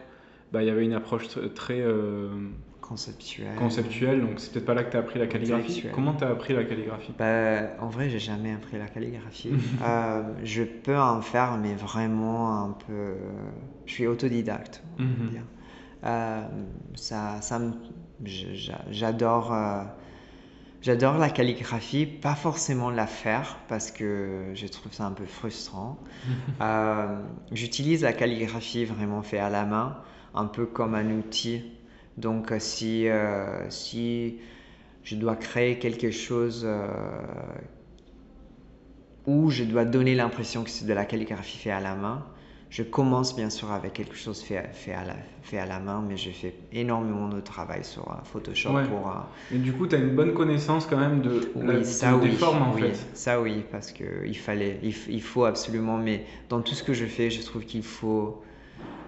bah, 0.53 0.61
il 0.63 0.68
y 0.68 0.70
avait 0.70 0.86
une 0.86 0.93
approche 0.93 1.28
tr- 1.28 1.51
très 1.53 1.82
euh, 1.82 2.30
Conceptuel. 2.88 3.55
conceptuelle, 3.55 4.21
donc 4.21 4.39
c'est 4.39 4.51
peut-être 4.53 4.65
pas 4.65 4.73
là 4.73 4.83
que 4.83 4.91
tu 4.91 4.97
as 4.97 5.01
appris 5.01 5.19
la 5.19 5.27
calligraphie. 5.27 5.83
Comment 5.93 6.13
tu 6.13 6.23
as 6.23 6.29
appris 6.29 6.53
la 6.53 6.63
calligraphie? 6.63 7.11
Bah, 7.19 7.61
en 7.81 7.89
vrai, 7.89 8.09
j'ai 8.09 8.19
jamais 8.19 8.53
appris 8.53 8.77
la 8.77 8.88
calligraphie. 8.88 9.51
Euh, 9.83 10.23
je 10.43 10.63
peux 10.63 10.97
en 10.97 11.21
faire, 11.21 11.57
mais 11.57 11.73
vraiment 11.75 12.63
un 12.63 12.69
peu... 12.88 13.15
Je 13.85 13.91
suis 13.91 14.07
autodidacte, 14.07 14.83
on 14.99 15.03
Mhm. 15.03 15.29
dire. 15.29 15.41
Euh, 16.05 16.41
ça, 16.95 17.41
ça 17.41 17.59
me- 17.59 17.73
J'adore... 18.91 19.53
euh, 19.53 19.83
J'adore 20.81 21.17
la 21.17 21.29
calligraphie, 21.29 22.05
pas 22.05 22.35
forcément 22.35 22.89
la 22.91 23.07
faire 23.07 23.57
parce 23.67 23.91
que 23.91 24.51
je 24.53 24.67
trouve 24.67 24.93
ça 24.93 25.05
un 25.05 25.11
peu 25.11 25.25
frustrant. 25.25 25.97
J'utilise 27.51 28.03
la 28.03 28.13
calligraphie 28.13 28.85
vraiment 28.85 29.21
fait 29.23 29.39
à 29.39 29.49
la 29.49 29.65
main, 29.65 29.97
un 30.33 30.45
peu 30.45 30.65
comme 30.65 30.95
un 30.95 31.09
outil. 31.11 31.63
Donc 32.18 32.51
euh, 32.51 32.59
si, 32.59 33.07
euh, 33.07 33.70
si 33.70 34.38
je 35.03 35.15
dois 35.15 35.36
créer 35.36 35.80
quelque 35.80 36.11
chose 36.11 36.63
euh, 36.65 36.88
où 39.26 39.49
je 39.49 39.63
dois 39.63 39.86
donner 39.86 40.15
l'impression 40.15 40.63
que 40.63 40.70
c'est 40.70 40.86
de 40.86 40.93
la 40.93 41.05
calligraphie 41.05 41.57
fait 41.57 41.72
à 41.72 41.80
la 41.82 41.95
main, 41.95 42.26
je 42.70 42.84
commence 42.84 43.36
bien 43.36 43.49
sûr 43.49 43.72
avec 43.72 43.93
quelque 43.93 44.15
chose 44.15 44.41
fait, 44.41 44.70
fait, 44.74 44.93
à, 44.93 45.03
la, 45.05 45.15
fait 45.41 45.57
à 45.57 45.65
la 45.65 45.80
main, 45.80 46.03
mais 46.07 46.18
je 46.18 46.30
fais 46.32 46.55
énormément 46.72 47.28
de 47.30 47.39
travail 47.41 47.84
sur 47.84 48.05
Photoshop 48.26 48.74
Ouais. 48.74 48.84
pour... 48.84 49.09
euh, 49.09 49.13
Et 49.51 49.59
du 49.59 49.72
coup, 49.74 49.88
tu 49.88 49.95
as 49.95 49.99
une 49.99 50.15
bonne 50.15 50.34
connaissance 50.34 50.86
quand 50.86 50.97
même 50.97 51.22
de, 51.22 51.53
la- 51.61 51.80
de- 51.80 51.84
ça 51.84 52.15
des 52.18 52.30
oui, 52.30 52.38
formes 52.38 52.61
en 52.63 52.74
oui, 52.74 52.82
fait. 52.82 52.99
ça 53.13 53.41
oui, 53.41 53.63
parce 53.72 53.91
que 53.91 54.26
il 54.26 54.38
fallait, 54.38 54.80
il, 54.84 54.93
il 55.09 55.22
faut 55.22 55.45
absolument, 55.45 55.97
mais 55.97 56.26
dans 56.49 56.61
tout 56.61 56.76
ce 56.76 56.84
que 56.84 56.93
je 56.93 57.05
fais, 57.05 57.30
je 57.30 57.41
trouve 57.43 57.63
qu'il 57.65 57.84
faut 57.84 58.41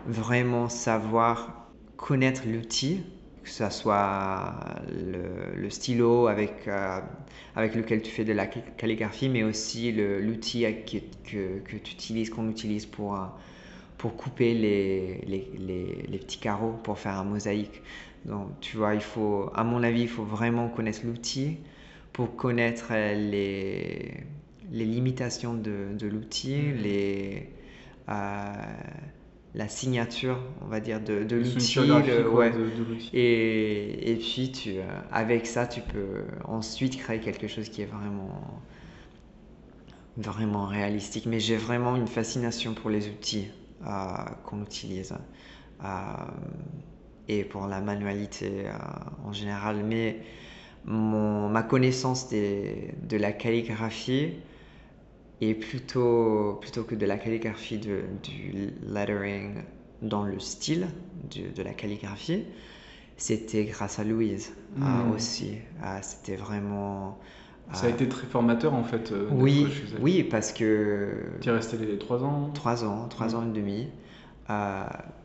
vraiment 0.06 0.70
savoir 0.70 1.59
connaître 2.00 2.44
l'outil, 2.48 3.04
que 3.44 3.50
ce 3.50 3.70
soit 3.70 4.56
le, 4.90 5.56
le 5.62 5.70
stylo 5.70 6.28
avec, 6.28 6.68
euh, 6.68 7.00
avec 7.56 7.76
lequel 7.76 8.02
tu 8.02 8.12
fais 8.12 8.26
de 8.26 8.34
la 8.34 8.48
cal- 8.48 8.64
calligraphie, 8.78 9.30
mais 9.30 9.44
aussi 9.44 9.92
l'outil 9.92 10.66
que, 10.86 10.98
que, 11.30 11.60
que 11.60 11.76
tu 11.78 11.94
utilises, 11.94 12.30
qu'on 12.30 12.50
utilise 12.50 12.86
pour, 12.86 13.16
euh, 13.16 13.26
pour 13.98 14.16
couper 14.16 14.54
les, 14.54 15.22
les, 15.28 15.52
les, 15.58 16.06
les 16.10 16.18
petits 16.20 16.40
carreaux, 16.40 16.74
pour 16.84 17.00
faire 17.00 17.18
un 17.18 17.26
mosaïque. 17.26 17.82
Donc, 18.26 18.50
tu 18.62 18.78
vois, 18.78 18.96
il 18.96 19.02
faut, 19.02 19.52
à 19.56 19.64
mon 19.64 19.84
avis, 19.84 20.04
il 20.04 20.10
faut 20.10 20.24
vraiment 20.26 20.70
connaître 20.70 21.02
l'outil 21.06 21.58
pour 22.14 22.36
connaître 22.36 22.88
euh, 22.92 23.16
les, 23.16 24.14
les 24.72 24.86
limitations 24.86 25.54
de, 25.56 25.90
de 25.98 26.08
l'outil, 26.08 26.72
les, 26.74 27.50
euh, 28.10 28.14
la 29.56 29.68
signature, 29.68 30.40
on 30.62 30.68
va 30.68 30.80
dire, 30.80 31.02
de, 31.02 31.24
de 31.24 31.36
l'outil. 31.38 32.04
ouais. 32.32 32.54
Et, 33.14 34.12
et 34.12 34.16
puis, 34.18 34.52
tu, 34.52 34.78
euh, 34.80 34.84
avec 35.12 35.48
ça, 35.48 35.68
tu 35.68 35.82
peux 35.82 36.26
ensuite 36.46 36.98
créer 36.98 37.20
quelque 37.20 37.48
chose 37.48 37.70
qui 37.70 37.82
est 37.82 37.86
vraiment, 37.86 38.62
vraiment 40.18 40.66
réalistique. 40.66 41.26
Mais 41.26 41.40
j'ai 41.40 41.58
vraiment 41.58 41.96
une 41.96 42.08
fascination 42.08 42.74
pour 42.74 42.90
les 42.90 43.08
outils 43.08 43.48
euh, 43.86 43.88
qu'on 44.46 44.62
utilise 44.64 45.14
euh, 45.84 45.88
et 47.28 47.44
pour 47.44 47.68
la 47.68 47.80
manualité 47.82 48.66
euh, 48.68 48.72
en 49.26 49.34
général. 49.34 49.84
Mais 49.84 50.20
mon, 50.86 51.50
ma 51.50 51.64
connaissance 51.64 52.30
des- 52.30 52.94
de 53.04 53.18
la 53.18 53.32
calligraphie 53.34 54.34
Et 55.42 55.54
plutôt, 55.56 56.58
plutôt 56.62 56.84
que 56.84 56.96
de 56.96 57.06
la 57.06 57.18
calligraphie, 57.18 57.78
de, 57.80 58.02
du 58.24 58.72
lettering 58.84 59.64
dans 60.02 60.24
le 60.24 60.40
style 60.40 60.88
de, 61.34 61.50
de 61.56 61.64
la 61.64 61.74
calligraphie, 61.74 62.46
c'était 63.18 63.66
grâce 63.66 64.00
à 64.00 64.04
Louise 64.04 64.54
ah, 64.82 65.06
Hmm. 65.06 65.12
aussi. 65.14 65.58
Ah, 65.82 66.02
c'était 66.02 66.36
vraiment. 66.38 67.20
Ça 67.72 67.88
a 67.88 67.90
ah, 67.90 67.94
été 67.94 68.10
très 68.10 68.28
formateur 68.28 68.74
en 68.74 68.84
fait. 68.84 69.12
euh, 69.12 69.30
oui, 69.32 69.68
oui, 70.02 70.24
parce 70.24 70.52
que 70.54 71.24
Tu 71.42 71.50
es 71.50 71.52
resté 71.52 71.78
les 71.78 71.98
trois 72.00 72.24
ans. 72.24 72.50
trois 72.54 72.84
ans, 72.84 73.08
trois 73.08 73.28
Mm. 73.28 73.36
ans 73.36 73.48
et 73.48 73.54
demi. 73.54 73.88
Euh, 74.50 74.84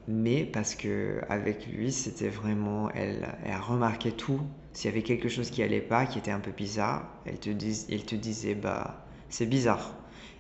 mais 0.09 0.45
parce 0.45 0.75
que 0.75 1.21
avec 1.29 1.67
lui, 1.67 1.93
c'était 1.93 2.29
vraiment, 2.29 2.91
elle, 2.91 3.27
elle 3.45 3.53
a 3.53 3.61
remarqué 3.61 4.13
tout. 4.13 4.41
S'il 4.73 4.91
y 4.91 4.93
avait 4.93 5.03
quelque 5.03 5.29
chose 5.29 5.51
qui 5.51 5.63
allait 5.63 5.81
pas, 5.81 6.07
qui 6.07 6.19
était 6.19 6.31
un 6.33 6.41
peu 6.41 6.51
bizarre, 6.51 7.09
elle 7.25 7.39
te, 7.39 7.49
dis, 7.51 7.87
elle 7.91 8.05
te 8.05 8.15
disait, 8.17 8.55
bah, 8.55 9.07
c'est 9.31 9.47
bizarre. 9.47 9.95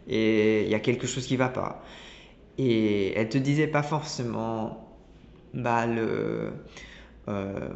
Et 0.09 0.64
il 0.64 0.68
y 0.68 0.74
a 0.74 0.80
quelque 0.80 1.07
chose 1.07 1.26
qui 1.26 1.36
va 1.36 1.48
pas. 1.48 1.82
Et 2.59 3.12
elle 3.18 3.28
te 3.28 3.38
disait 3.38 3.66
pas 3.66 3.82
forcément, 3.82 4.96
bah, 5.55 5.86
le, 5.86 6.52
euh, 7.28 7.70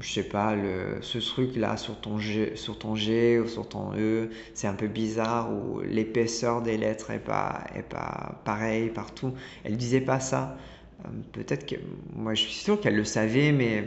je 0.00 0.12
sais 0.12 0.24
pas, 0.28 0.54
le, 0.56 0.98
ce 1.02 1.18
truc-là 1.18 1.76
sur 1.76 2.00
ton 2.00 2.18
G, 2.18 2.56
sur 2.56 2.78
ton 2.78 2.94
G 2.96 3.38
ou 3.38 3.46
sur 3.48 3.68
ton 3.68 3.92
E, 3.96 4.30
c'est 4.54 4.66
un 4.66 4.74
peu 4.74 4.88
bizarre, 4.88 5.52
ou 5.52 5.80
l'épaisseur 5.82 6.62
des 6.62 6.78
lettres 6.78 7.10
est 7.10 7.18
pas, 7.18 7.64
est 7.74 7.82
pas 7.82 8.40
pareille 8.44 8.88
partout. 8.90 9.34
Elle 9.64 9.76
disait 9.76 10.00
pas 10.00 10.20
ça. 10.20 10.56
Euh, 11.04 11.08
Peut-être 11.32 11.66
que, 11.66 11.76
moi 12.14 12.34
je 12.34 12.42
suis 12.42 12.54
sûr 12.54 12.80
qu'elle 12.80 12.96
le 12.96 13.04
savait, 13.04 13.52
mais 13.52 13.84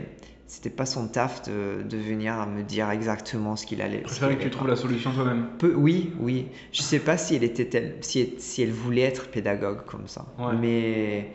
c'était 0.48 0.70
pas 0.70 0.86
son 0.86 1.06
taf 1.08 1.42
de, 1.42 1.82
de 1.82 1.96
venir 1.98 2.44
me 2.46 2.62
dire 2.62 2.90
exactement 2.90 3.54
ce 3.54 3.66
qu'il 3.66 3.80
allait. 3.82 3.98
Je 3.98 4.04
préférais 4.04 4.36
que 4.38 4.42
tu 4.42 4.50
trouves 4.50 4.66
la 4.66 4.76
solution 4.76 5.12
toi-même. 5.12 5.46
Peu- 5.58 5.74
oui, 5.76 6.12
oui. 6.18 6.46
Je 6.72 6.82
sais 6.82 6.98
pas 7.00 7.16
si 7.18 7.36
elle 7.36 7.44
était 7.44 7.66
telle- 7.66 7.98
si, 8.00 8.34
si 8.38 8.62
elle 8.62 8.72
voulait 8.72 9.02
être 9.02 9.28
pédagogue 9.30 9.84
comme 9.84 10.08
ça. 10.08 10.24
Ouais. 10.38 10.54
Mais 10.60 11.32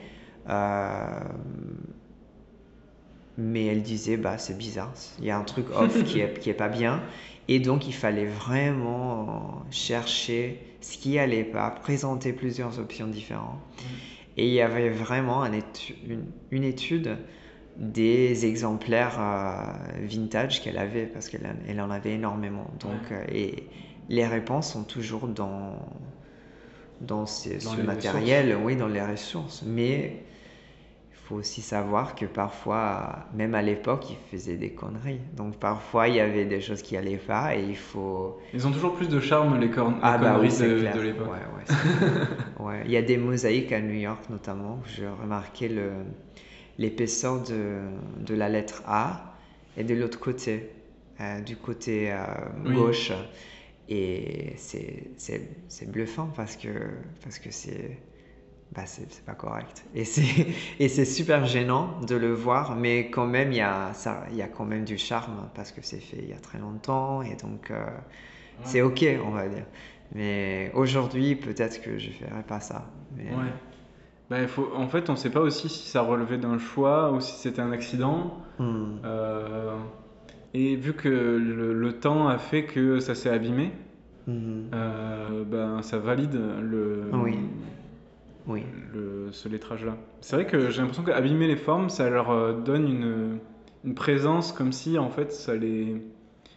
euh, 0.50 1.20
mais 3.38 3.66
elle 3.66 3.82
disait 3.82 4.18
bah 4.18 4.38
c'est 4.38 4.58
bizarre, 4.58 4.92
il 5.20 5.26
y 5.26 5.32
a 5.32 5.38
un 5.38 5.44
truc 5.44 5.66
off 5.76 6.04
qui 6.04 6.20
est 6.20 6.40
qui 6.40 6.50
est 6.50 6.54
pas 6.56 6.70
bien 6.70 7.02
et 7.48 7.60
donc 7.60 7.88
il 7.88 7.94
fallait 7.94 8.26
vraiment 8.28 9.64
chercher 9.72 10.60
ce 10.82 10.98
qui 10.98 11.18
allait 11.18 11.44
pas, 11.44 11.70
présenter 11.72 12.34
plusieurs 12.34 12.78
options 12.80 13.08
différentes. 13.08 13.60
Et 14.38 14.48
il 14.48 14.54
y 14.54 14.62
avait 14.62 14.90
vraiment 14.90 15.44
un 15.44 15.52
étu- 15.52 15.96
une, 16.08 16.26
une 16.52 16.64
étude 16.64 17.18
des 17.76 18.46
exemplaires 18.46 19.18
euh, 19.20 20.06
vintage 20.06 20.62
qu'elle 20.62 20.78
avait, 20.78 21.06
parce 21.06 21.30
qu'elle 21.30 21.46
en- 21.46 21.68
elle 21.68 21.82
en 21.82 21.90
avait 21.90 22.14
énormément. 22.14 22.68
Donc, 22.80 23.12
euh, 23.12 23.24
et 23.32 23.68
les 24.10 24.28
réponses 24.28 24.72
sont 24.74 24.84
toujours 24.84 25.28
dans, 25.28 25.80
dans, 27.02 27.26
ces- 27.26 27.64
Dans 27.64 27.72
ce 27.72 27.82
matériel, 27.82 28.58
oui, 28.64 28.76
dans 28.76 28.88
les 28.88 29.02
ressources. 29.02 29.64
Mais 29.66 30.24
il 31.12 31.18
faut 31.28 31.36
aussi 31.36 31.62
savoir 31.62 32.16
que 32.16 32.26
parfois, 32.26 33.26
même 33.34 33.56
à 33.56 33.62
l'époque, 33.62 34.06
ils 34.12 34.18
faisaient 34.38 34.58
des 34.58 34.72
conneries. 34.72 35.22
Donc 35.36 35.56
parfois, 35.56 36.10
il 36.10 36.16
y 36.16 36.20
avait 36.20 36.46
des 36.46 36.62
choses 36.62 36.82
qui 36.82 36.96
allaient 36.98 37.18
pas 37.18 37.56
et 37.56 37.64
il 37.64 37.78
faut... 37.78 38.40
Ils 38.54 38.68
ont 38.68 38.72
toujours 38.72 38.94
plus 38.94 39.08
de 39.10 39.20
charme 39.20 39.60
les, 39.60 39.72
cornes 39.72 39.98
Ah 40.04 40.18
bah 40.18 40.38
oui, 40.40 40.50
de, 40.50 41.00
l'époque. 41.02 41.28
Ouais, 41.28 41.40
ouais. 41.40 42.66
Ouais. 42.66 42.82
Il 42.86 42.92
y 42.92 42.98
a 42.98 43.02
des 43.02 43.18
mosaïques 43.18 43.72
à 43.72 43.80
New 43.82 43.94
York 43.96 44.30
notamment. 44.30 44.80
J'ai 44.86 45.08
remarqué 45.08 45.70
le, 45.70 45.92
l'épaisseur 46.78 47.42
de, 47.44 47.82
de 48.20 48.34
la 48.36 48.50
lettre 48.50 48.84
A 48.88 49.36
et 49.78 49.84
de 49.84 49.94
l'autre 49.96 50.20
côté, 50.20 50.72
euh, 51.22 51.42
du 51.42 51.58
côté 51.58 52.12
euh, 52.12 52.18
Oui. 52.66 52.76
gauche. 52.76 53.12
Et 53.90 54.56
c'est, 54.58 55.12
bluffant 55.88 56.28
parce 56.36 56.56
que, 56.56 56.70
parce 57.22 57.38
que 57.40 57.52
c'est, 57.52 58.00
bah 58.74 58.86
c'est, 58.86 59.22
pas 59.26 59.36
correct. 59.36 59.86
Et 59.94 60.06
c'est, 60.90 61.06
super 61.06 61.46
gênant 61.46 62.00
de 62.02 62.16
le 62.16 62.34
voir, 62.34 62.76
mais 62.76 63.10
quand 63.10 63.28
même, 63.28 63.52
il 63.52 63.58
y 63.58 63.62
a, 63.62 63.94
ça, 63.94 64.26
y 64.34 64.42
a 64.42 64.48
quand 64.48 64.66
même 64.66 64.86
du 64.86 64.98
charme 64.98 65.50
parce 65.54 65.72
que 65.72 65.82
c'est 65.84 66.00
fait 66.00 66.18
il 66.20 66.30
y 66.30 66.34
a 66.34 66.40
très 66.40 66.60
longtemps 66.60 67.22
et 67.22 67.36
donc 67.36 67.72
euh, 67.72 67.86
c'est 68.64 68.82
ok, 68.82 69.06
on 69.26 69.32
va 69.32 69.48
dire. 69.50 69.66
Mais 70.16 70.72
aujourd'hui, 70.74 71.36
peut-être 71.36 71.82
que 71.82 71.98
je 71.98 72.12
ferai 72.12 72.44
pas 72.44 72.60
ça. 72.60 72.92
Mais, 73.12 73.24
Ouais. 73.36 73.54
Bah, 74.34 74.42
il 74.42 74.48
faut... 74.48 74.68
En 74.76 74.88
fait, 74.88 75.12
on 75.12 75.16
sait 75.16 75.30
pas 75.30 75.42
aussi 75.42 75.70
si 75.70 75.88
ça 75.88 76.02
relevait 76.02 76.40
d'un 76.40 76.58
choix 76.58 77.12
ou 77.12 77.20
si 77.20 77.34
c'était 77.36 77.62
un 77.62 77.72
accident. 77.72 78.38
Hmm. 78.58 78.96
Euh, 79.06 79.76
Et 80.56 80.76
vu 80.76 80.94
que 80.94 81.08
le, 81.10 81.74
le 81.74 81.94
temps 81.94 82.28
a 82.28 82.40
fait 82.40 82.64
que 82.64 83.00
ça 83.00 83.14
s'est 83.14 83.30
abîmé, 83.30 83.72
Mhm. 84.26 84.70
euh, 84.74 85.44
ben, 85.46 85.82
ça 85.84 86.00
valide 86.00 86.40
le, 86.62 87.04
Oui. 87.14 87.38
Oui. 88.48 88.64
le, 88.94 89.28
ce 89.32 89.50
lettrage-là. 89.50 89.98
C'est 90.22 90.36
vrai 90.38 90.48
que 90.48 90.70
j'ai 90.70 90.80
l'impression 90.82 91.04
qu'abîmer 91.04 91.46
les 91.48 91.56
formes, 91.58 91.90
ça 91.90 92.10
leur 92.10 92.32
euh, 92.32 92.54
donne 92.54 92.88
une, 92.88 93.38
une 93.86 93.94
présence 93.96 94.52
comme 94.52 94.72
si 94.72 94.98
en 94.98 95.10
fait 95.10 95.32
ça 95.32 95.56
les, 95.56 96.02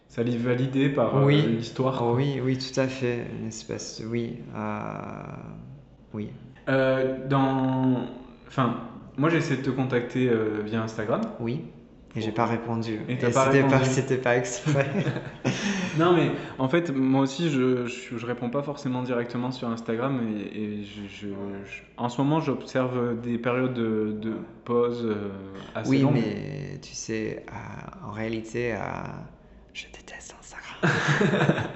ça 0.09 0.23
les 0.23 0.37
validait 0.37 0.89
par 0.91 1.17
euh, 1.19 1.27
Oui. 1.27 1.43
l'histoire. 1.43 2.01
Oh 2.03 2.15
oui, 2.17 2.41
oui, 2.43 2.57
tout 2.57 2.79
à 2.81 2.87
fait. 2.87 3.27
Une 3.41 3.49
espèce, 3.49 4.03
oui, 4.09 4.37
euh, 4.55 4.61
oui. 6.15 6.29
Euh, 6.69 7.17
dans... 7.29 8.07
Enfin, 8.49 8.77
moi 9.17 9.29
j'ai 9.31 9.39
essayé 9.39 9.57
de 9.61 9.63
te 9.63 9.71
contacter 9.71 10.29
euh, 10.29 10.61
via 10.65 10.83
Instagram. 10.83 11.21
Oui. 11.41 11.65
Et 12.19 12.23
j'ai 12.23 12.33
pas 12.33 12.47
répondu. 12.47 13.01
Et 13.11 13.19
t'as 13.19 13.31
pas 13.31 13.45
c'était 13.53 13.63
pas, 13.69 13.85
c'était 13.85 14.17
pas 14.17 14.37
exprès. 14.37 14.87
Non 15.99 16.13
mais 16.15 16.31
en 16.59 16.69
fait 16.69 16.91
moi 16.95 17.23
aussi 17.23 17.49
je, 17.51 17.87
je, 17.87 18.19
je 18.19 18.27
réponds 18.27 18.51
pas 18.51 18.63
forcément 18.63 19.03
directement 19.03 19.51
sur 19.51 19.69
Instagram 19.69 20.21
et, 20.29 20.63
et 20.63 20.85
je, 20.85 21.09
je- 21.27 21.29
en 21.97 22.11
ce 22.11 22.21
moment 22.21 22.39
j'observe 22.41 23.19
des 23.21 23.39
périodes 23.39 23.73
de, 23.73 24.13
de 24.13 24.35
pause 24.67 25.07
euh, 25.07 25.29
assez 25.75 25.89
oui, 25.91 26.01
longues. 26.03 26.15
mais 26.15 26.79
tu 26.83 26.95
sais, 26.95 27.45
euh, 27.49 28.09
en 28.09 28.13
réalité, 28.13 28.75
euh, 28.75 28.79
je 29.73 29.85
déteste 29.87 30.35
Instagram. 30.39 30.95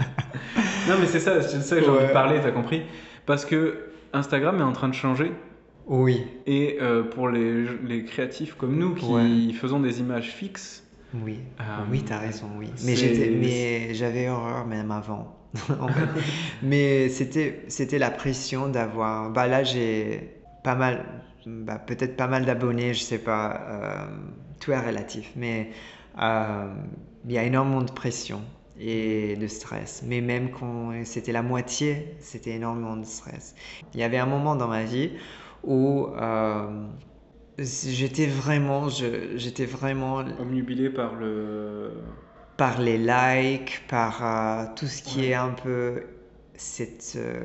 Non 0.89 0.95
mais 0.99 1.07
c'est 1.07 1.21
ça, 1.21 1.41
c'est 1.43 1.61
ça 1.61 1.77
que 1.77 1.83
j'ai 1.85 1.91
envie 1.91 2.07
de 2.07 2.13
parler, 2.13 2.41
t'as 2.43 2.51
compris? 2.51 2.83
Parce 3.27 3.45
que 3.45 3.90
Instagram 4.13 4.59
est 4.61 4.63
en 4.65 4.73
train 4.73 4.89
de 4.89 4.95
changer 4.95 5.33
Oui, 5.87 6.27
et 6.47 6.79
euh, 6.81 7.03
pour 7.05 7.29
les, 7.29 7.67
les 7.85 8.05
créatifs 8.05 8.55
comme 8.55 8.77
nous 8.77 8.95
qui 8.95 9.07
Ouais. 9.07 9.53
faisons 9.55 9.81
des 9.81 10.01
images 10.01 10.29
fixes, 10.31 10.85
oui, 11.15 11.41
Euh, 11.61 11.65
oui, 11.91 12.03
t'as 12.05 12.19
raison, 12.19 12.49
oui. 12.59 12.69
Mais 12.85 12.95
c'est- 12.95 13.15
j'étais, 13.15 13.31
mais 13.31 13.95
j'avais 13.95 14.29
horreur 14.29 14.67
même 14.67 14.91
avant. 14.91 15.37
en 15.81 15.89
fait. 15.89 16.09
Mais 16.63 17.09
c'était, 17.09 17.65
c'était 17.69 17.99
la 17.99 18.11
pression 18.13 18.69
d'avoir. 18.69 19.31
Bah 19.33 19.49
là, 19.49 19.65
j'ai 19.65 20.37
pas 20.63 20.77
mal, 20.77 21.05
bah, 21.47 21.79
peut-être 21.79 22.17
pas 22.17 22.29
mal 22.29 22.45
d'abonnés, 22.45 22.95
je 22.95 23.01
sais 23.03 23.19
pas. 23.19 23.61
euh, 23.69 24.07
tout 24.61 24.71
est 24.71 24.79
relatif, 24.87 25.33
mais 25.37 25.71
euh, 26.21 26.73
il 27.25 27.33
y 27.33 27.39
a 27.39 27.43
énormément 27.43 27.83
de 27.83 27.91
pression 27.91 28.43
et 28.81 29.37
de 29.37 29.47
stress. 29.49 30.03
Mais 30.07 30.21
même 30.23 30.51
quand 30.51 30.93
c'était 31.05 31.33
la 31.33 31.43
moitié, 31.43 32.17
c'était 32.21 32.53
énormément 32.53 32.97
de 32.97 33.05
stress. 33.07 33.55
Il 33.95 34.01
y 34.01 34.03
avait 34.05 34.19
un 34.19 34.27
moment 34.27 34.57
dans 34.57 34.69
ma 34.69 34.85
vie 34.85 35.13
où 35.65 36.09
euh, 36.17 36.87
j'étais 37.59 38.27
vraiment, 38.27 38.89
j'étais 38.89 39.67
vraiment 39.67 40.25
omnubilés 40.39 40.91
par 40.91 41.15
le... 41.15 41.93
par 42.57 42.81
les 42.81 42.99
likes, 42.99 43.83
par 43.89 44.25
euh, 44.25 44.65
tout 44.77 44.87
ce 44.87 45.03
qui 45.03 45.21
Ouais. 45.21 45.27
est 45.27 45.35
un 45.35 45.51
peu 45.51 46.05
cette, 46.57 47.15
euh, 47.17 47.41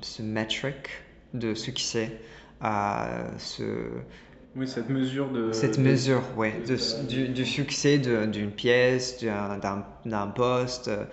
ce 0.00 0.22
metric 0.22 0.88
de 1.34 1.54
succès, 1.54 2.20
euh, 2.64 3.28
ce, 3.38 3.62
Oui, 4.56 4.66
cette 4.68 4.88
mesure 4.88 5.30
de... 5.30 5.40
cette 5.50 5.78
de- 5.78 5.78
mesure 5.78 6.22
ouais, 6.36 6.60
de- 6.66 6.76
du, 7.06 7.28
du 7.28 7.46
succès 7.46 7.98
d'une 7.98 8.50
pièce, 8.50 9.22
d'un- 9.22 9.58
poste 10.28 10.88
euh, 10.88 11.04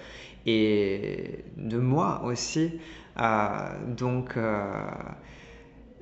et 0.45 1.45
de 1.57 1.77
moi 1.77 2.23
aussi. 2.25 2.79
Euh, 3.19 3.69
donc, 3.95 4.37
euh, 4.37 4.73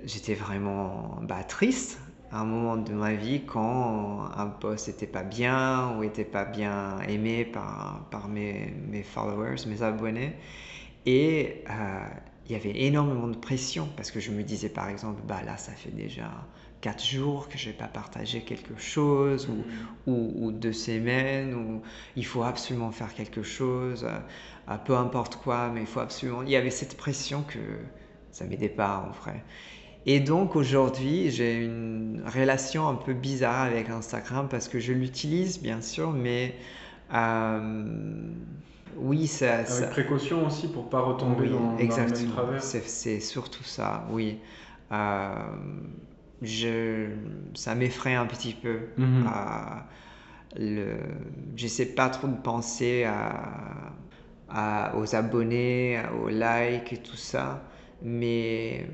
j'étais 0.04 0.34
vraiment 0.36 1.20
bah, 1.22 1.44
triste 1.44 2.00
à 2.32 2.42
un 2.42 2.46
moment 2.46 2.78
de 2.78 2.94
ma 2.94 3.14
vie 3.14 3.42
quand 3.46 4.30
un 4.38 4.48
post 4.48 4.88
n'était 4.88 5.08
pas 5.08 5.24
bien 5.24 5.96
ou 5.98 6.02
n'était 6.04 6.24
pas 6.26 6.46
bien 6.46 7.00
aimé 7.08 7.44
par, 7.46 8.08
par 8.12 8.28
mes, 8.28 8.72
mes 8.88 9.04
followers, 9.04 9.56
mes 9.68 9.82
abonnés. 9.82 10.36
Et 11.06 11.64
euh, 11.70 11.74
il 12.50 12.54
y 12.54 12.56
avait 12.56 12.82
énormément 12.82 13.28
de 13.28 13.38
pression 13.38 13.88
parce 13.96 14.10
que 14.12 14.20
je 14.20 14.32
me 14.32 14.44
disais 14.44 14.70
par 14.70 14.90
exemple, 14.90 15.22
bah 15.28 15.42
là 15.46 15.58
ça 15.58 15.72
fait 15.72 15.92
déjà 15.92 16.32
quatre 16.82 17.06
jours 17.06 17.48
que 17.50 17.58
je 17.58 17.68
n'ai 17.70 17.76
pas 17.76 17.88
partagé 17.88 18.42
quelque 18.42 18.78
chose 18.78 19.48
ou, 19.50 20.12
ou, 20.12 20.34
ou 20.36 20.52
deux 20.52 20.74
semaines 20.74 21.54
ou 21.54 21.82
il 22.16 22.26
faut 22.26 22.44
absolument 22.44 22.92
faire 22.92 23.14
quelque 23.14 23.44
chose, 23.44 24.04
euh, 24.04 24.18
euh, 24.70 24.78
peu 24.78 24.96
importe 24.96 25.36
quoi, 25.38 25.70
mais 25.70 25.82
il 25.82 25.88
faut 25.88 26.00
absolument... 26.00 26.42
Il 26.44 26.50
y 26.50 26.56
avait 26.56 26.72
cette 26.72 26.98
pression 26.98 27.44
que 27.44 27.60
ça 28.32 28.46
m'aidait 28.46 28.70
pas 28.70 29.06
en 29.08 29.12
vrai. 29.12 29.44
Et 30.06 30.20
donc 30.20 30.56
aujourd'hui, 30.56 31.30
j'ai 31.30 31.64
une 31.66 32.24
relation 32.26 32.88
un 32.88 32.96
peu 32.96 33.14
bizarre 33.14 33.64
avec 33.64 33.90
Instagram 33.90 34.48
parce 34.50 34.70
que 34.70 34.80
je 34.80 34.94
l'utilise 34.94 35.62
bien 35.62 35.82
sûr, 35.82 36.12
mais 36.12 36.56
euh, 37.14 38.32
Oui, 38.98 39.28
ça, 39.28 39.56
Avec 39.56 39.68
ça- 39.68 39.88
précaution 39.88 40.46
aussi 40.46 40.68
pour 40.72 40.90
pas 40.90 41.00
retomber 41.02 41.44
oui, 41.44 41.50
dans, 41.50 41.60
dans 41.60 41.72
le 41.72 41.78
même 41.78 41.86
exactement. 41.86 42.32
travers. 42.34 42.62
C'est, 42.62 43.20
surtout 43.20 43.64
ça, 43.64 44.06
oui. 44.12 44.40
Euh, 44.92 45.34
je, 46.42 47.08
ça 47.56 47.76
m'effraie 47.76 48.16
un 48.16 48.26
petit 48.26 48.54
peu. 48.54 48.80
Mhm. 48.98 49.28
à 49.28 49.86
le, 50.58 50.98
j'essaie 51.56 51.86
pas 51.88 52.10
trop 52.10 52.28
de 52.28 52.36
penser 52.38 53.04
à, 53.06 53.94
à- 54.50 54.96
aux 54.98 55.16
abonnés, 55.16 56.02
aux 56.24 56.30
likes 56.30 56.94
et 56.94 56.98
tout 57.04 57.16
ça, 57.18 57.70
mais 58.02 58.88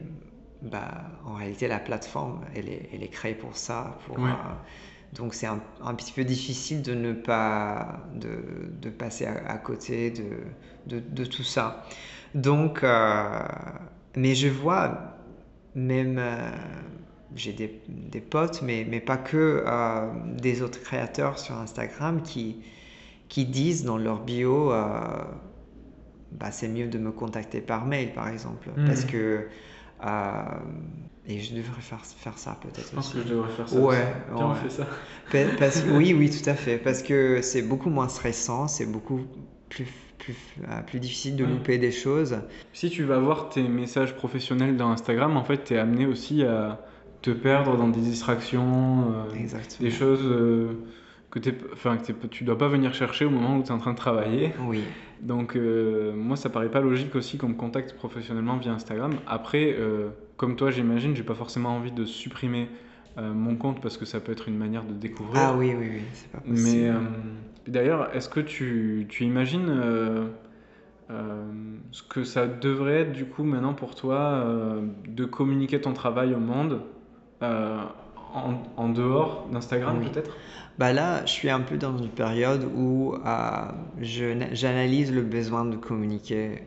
bah, 0.61 1.03
en 1.25 1.35
réalité 1.35 1.67
la 1.67 1.79
plateforme, 1.79 2.41
elle 2.55 2.69
est, 2.69 2.89
elle 2.93 3.03
est 3.03 3.09
créée 3.09 3.35
pour 3.35 3.55
ça. 3.57 3.97
Pour, 4.05 4.17
Ouais. 4.17 4.31
euh, 4.31 4.55
donc 5.15 5.33
c'est 5.33 5.47
un, 5.47 5.61
un 5.83 5.95
petit 5.95 6.11
peu 6.11 6.23
difficile 6.23 6.81
de 6.81 6.93
ne 6.93 7.13
pas 7.13 8.05
de, 8.13 8.69
de 8.81 8.89
passer 8.89 9.25
à, 9.25 9.33
à 9.47 9.57
côté 9.57 10.11
de, 10.11 10.23
de, 10.87 10.99
de 10.99 11.25
tout 11.25 11.43
ça. 11.43 11.83
Donc, 12.33 12.83
euh, 12.83 13.39
mais 14.15 14.35
je 14.35 14.47
vois 14.47 15.15
même 15.73 16.17
euh, 16.19 16.51
j'ai 17.35 17.53
des, 17.53 17.81
des 17.87 18.21
potes, 18.21 18.61
mais, 18.61 18.85
mais 18.89 18.99
pas 18.99 19.17
que 19.17 19.63
euh, 19.65 20.07
des 20.37 20.61
autres 20.61 20.81
créateurs 20.81 21.39
sur 21.39 21.55
Instagram 21.57 22.21
qui, 22.21 22.61
qui 23.29 23.45
disent 23.45 23.83
dans 23.83 23.97
leur 23.97 24.23
bio 24.23 24.71
bah, 26.31 26.51
c'est 26.51 26.67
mieux 26.67 26.87
de 26.87 26.97
me 26.97 27.11
contacter 27.11 27.61
par 27.61 27.85
mail, 27.85 28.13
par 28.13 28.27
exemple. 28.27 28.69
Mhm. 28.75 28.85
Parce 28.85 29.05
que. 29.05 29.47
Et 31.27 31.39
je 31.39 31.55
devrais 31.55 31.81
faire, 31.81 32.05
faire 32.05 32.37
ça 32.37 32.57
peut-être 32.61 32.89
Je 32.91 32.95
pense 32.95 33.07
aussi. 33.09 33.17
que 33.23 33.23
je 33.27 33.33
devrais 33.33 33.49
faire 33.51 33.67
ça. 33.67 33.79
Ouais, 33.79 34.13
aussi. 34.33 34.43
On 34.43 34.53
fait 34.55 34.69
ça. 34.69 34.87
Parce, 35.57 35.83
oui, 35.91 36.13
oui, 36.17 36.29
tout 36.29 36.47
à 36.49 36.53
fait. 36.53 36.77
Parce 36.77 37.01
que 37.01 37.41
c'est 37.41 37.61
beaucoup 37.63 37.89
moins 37.89 38.07
stressant, 38.07 38.67
c'est 38.67 38.85
beaucoup 38.85 39.21
plus, 39.69 39.87
plus, 40.19 40.35
euh, 40.69 40.81
plus 40.81 40.99
difficile 40.99 41.35
de 41.35 41.43
Ouais. 41.43 41.49
louper 41.49 41.77
des 41.77 41.91
choses. 41.91 42.37
Si 42.73 42.89
tu 42.89 43.03
vas 43.03 43.19
voir 43.19 43.49
tes 43.49 43.63
messages 43.63 44.15
professionnels 44.15 44.77
dans 44.77 44.91
Instagram, 44.91 45.35
en 45.37 45.43
fait, 45.43 45.63
tu 45.65 45.73
es 45.73 45.77
amené 45.77 46.05
aussi 46.05 46.43
à 46.43 46.79
te 47.21 47.31
perdre 47.31 47.75
dans 47.75 47.87
des 47.87 48.01
distractions, 48.01 49.13
euh, 49.31 49.47
des 49.79 49.89
choses 49.89 50.21
euh, 50.23 50.73
que, 51.31 51.39
enfin, 51.73 51.97
que 51.97 52.11
t'es- 52.11 52.27
tu 52.29 52.43
dois 52.43 52.57
pas 52.57 52.67
venir 52.67 52.93
chercher 52.93 53.25
au 53.25 53.31
moment 53.31 53.57
où 53.57 53.63
tu 53.63 53.69
es 53.69 53.71
en 53.71 53.79
train 53.79 53.93
de 53.93 53.97
travailler. 53.97 54.53
Oui, 54.67 54.83
Donc, 55.21 55.55
euh, 55.55 56.13
moi, 56.13 56.35
ça 56.37 56.49
paraît 56.49 56.69
pas 56.69 56.81
logique 56.81 57.15
aussi 57.15 57.37
qu'on 57.39 57.47
me 57.49 57.55
contacte 57.55 57.93
professionnellement 57.95 58.57
via 58.57 58.73
Instagram. 58.73 59.13
Après, 59.25 59.75
euh, 59.79 60.09
comme 60.37 60.55
toi, 60.55 60.71
j'imagine, 60.71 61.15
j'ai 61.15 61.23
pas 61.23 61.35
forcément 61.35 61.69
envie 61.75 61.91
de 61.91 62.05
supprimer 62.05 62.69
euh, 63.17 63.33
mon 63.33 63.55
compte 63.55 63.81
parce 63.81 63.97
que 63.97 64.05
ça 64.05 64.19
peut 64.19 64.31
être 64.31 64.47
une 64.47 64.57
manière 64.57 64.83
de 64.83 64.93
découvrir. 64.93 65.41
ah 65.41 65.53
oui, 65.57 65.73
oui, 65.77 65.89
oui, 65.95 66.01
c'est 66.13 66.29
pas 66.31 66.39
possible. 66.39 66.57
Mais 66.57 66.89
euh, 66.89 66.99
d'ailleurs, 67.67 68.15
est-ce 68.15 68.29
que 68.29 68.39
tu, 68.41 69.05
tu 69.09 69.23
imagines 69.23 69.69
euh, 69.69 70.27
ce 71.91 72.03
que 72.03 72.23
ça 72.23 72.47
devrait 72.47 73.01
être 73.01 73.11
du 73.13 73.25
coup 73.25 73.43
maintenant 73.43 73.73
pour 73.73 73.95
toi 73.95 74.45
de 75.07 75.25
communiquer 75.25 75.79
ton 75.81 75.93
travail 75.93 76.33
au 76.33 76.39
monde 76.39 76.81
en, 77.41 78.63
en 78.75 78.89
dehors 78.89 79.47
d'Instagram 79.51 79.97
Oui. 80.01 80.09
peut-être? 80.09 80.31
Bah 80.77 80.91
là, 80.93 81.25
je 81.25 81.31
suis 81.31 81.49
un 81.49 81.61
peu 81.61 81.77
dans 81.77 81.97
une 81.97 82.09
période 82.09 82.65
où 82.75 83.15
je- 84.01 84.47
j'analyse 84.51 85.13
le 85.13 85.21
besoin 85.21 85.65
de 85.65 85.77
communiquer 85.77 86.63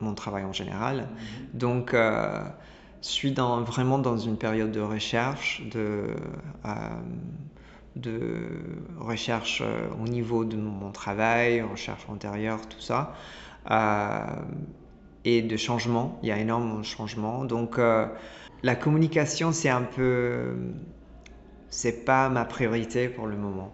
mon 0.00 0.14
travail 0.14 0.44
en 0.44 0.52
général. 0.52 1.08
Donc, 1.54 1.94
euh, 1.94 2.40
je 2.44 2.77
suis 3.00 3.32
dans, 3.32 3.62
vraiment 3.62 3.98
dans 3.98 4.16
une 4.16 4.36
période 4.36 4.72
de 4.72 4.80
recherche, 4.80 5.62
de, 5.70 6.06
euh, 6.64 6.70
de 7.96 8.48
recherche 8.98 9.62
euh, 9.64 9.88
au 10.02 10.08
niveau 10.08 10.44
de 10.44 10.56
mon 10.56 10.90
travail, 10.90 11.62
recherche 11.62 12.06
antérieure, 12.08 12.60
tout 12.68 12.80
ça. 12.80 13.14
Euh, 13.70 14.20
et 15.24 15.42
de 15.42 15.56
changement. 15.56 16.18
Il 16.22 16.28
y 16.28 16.32
a 16.32 16.38
énormément 16.38 16.78
de 16.78 16.84
changements. 16.84 17.44
Donc, 17.44 17.78
la 18.62 18.74
communication, 18.76 19.52
c'est 19.52 19.68
un 19.68 19.82
peu. 19.82 20.54
C'est 21.68 22.04
pas 22.06 22.30
ma 22.30 22.46
priorité 22.46 23.08
pour 23.08 23.26
le 23.26 23.36
moment. 23.36 23.70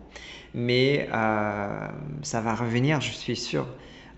Mais 0.55 1.07
ça 2.23 2.41
va 2.41 2.55
revenir, 2.57 3.01
je 3.01 3.13
suis 3.13 3.37
sûr. 3.37 3.67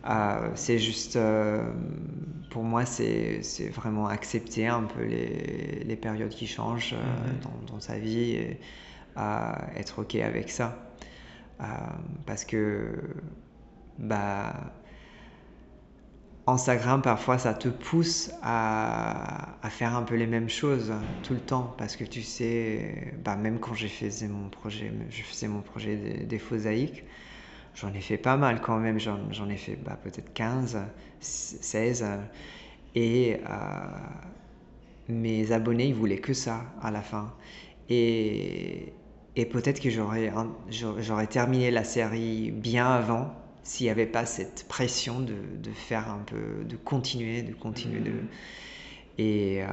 Euh, 0.09 0.51
c'est 0.55 0.79
juste, 0.79 1.17
euh, 1.17 1.73
pour 2.51 2.63
moi, 2.63 2.87
c'est 2.87 3.41
vraiment 3.75 4.07
accepter 4.09 4.67
un 4.69 4.85
peu 4.85 5.03
les, 5.05 5.83
les 5.85 5.97
périodes 5.97 6.31
qui 6.31 6.47
changent 6.47 6.95
euh, 6.95 7.33
Mhm. 7.33 7.41
dans, 7.43 7.75
dans 7.75 7.81
sa 7.81 7.99
vie 7.99 8.31
et 8.33 8.61
être 9.77 10.01
OK 10.01 10.15
avec 10.17 10.51
ça. 10.51 10.93
Euh, 11.61 11.65
parce 12.27 12.45
que, 12.45 12.93
bah, 13.99 14.73
Instagram, 16.49 17.03
parfois, 17.03 17.39
ça 17.39 17.55
te 17.55 17.69
pousse 17.69 18.31
à, 18.43 19.59
à 19.65 19.71
faire 19.71 19.97
un 19.97 20.03
peu 20.05 20.15
les 20.15 20.29
mêmes 20.29 20.49
choses 20.49 20.93
tout 21.23 21.35
le 21.35 21.41
temps. 21.41 21.75
Parce 21.77 21.97
que 21.97 22.05
tu 22.05 22.23
sais, 22.23 23.15
bah, 23.25 23.37
même 23.37 23.59
quand 23.59 23.75
j'ai 23.75 23.89
faisais 23.89 24.29
mon 24.29 24.49
projet, 24.49 24.93
je 25.11 25.23
faisais 25.23 25.49
mon 25.49 25.61
projet 25.63 25.97
des, 25.97 26.25
des 26.25 26.39
j'en 27.77 27.93
ai 27.95 28.01
fait 28.01 28.18
pas 28.18 28.37
mal 28.37 28.61
quand 28.61 28.79
même. 28.79 28.99
J'en 28.99 29.49
ai 29.49 29.57
fait 29.57 29.77
bah, 29.77 29.99
peut-être 30.03 30.33
15, 30.35 30.79
16. 31.20 32.05
Et 32.95 33.39
euh, 33.49 33.87
mes 35.09 35.53
abonnés, 35.53 35.87
ils 35.89 35.95
voulaient 35.95 36.18
que 36.18 36.33
ça 36.35 36.64
à 36.83 36.91
la 36.91 37.03
fin. 37.03 37.33
Et, 37.89 38.93
et 39.37 39.47
peut-être 39.47 39.81
que 39.81 39.91
j'aurais 39.91 40.33
j'aurais 40.70 41.27
terminé 41.29 41.70
la 41.70 41.85
série 41.85 42.51
bien 42.51 42.87
avant 42.91 43.35
s'il 43.62 43.87
n'y 43.87 43.91
avait 43.91 44.07
pas 44.07 44.27
cette 44.27 44.66
pression 44.68 45.20
de, 45.20 45.35
de 45.62 45.70
faire 45.72 46.09
un 46.11 46.20
peu, 46.27 46.64
de 46.64 46.77
continuer, 46.77 47.43
de 47.43 47.53
continuer 47.53 48.01
de... 48.01 48.12
Et, 49.18 49.62
euh, 49.62 49.66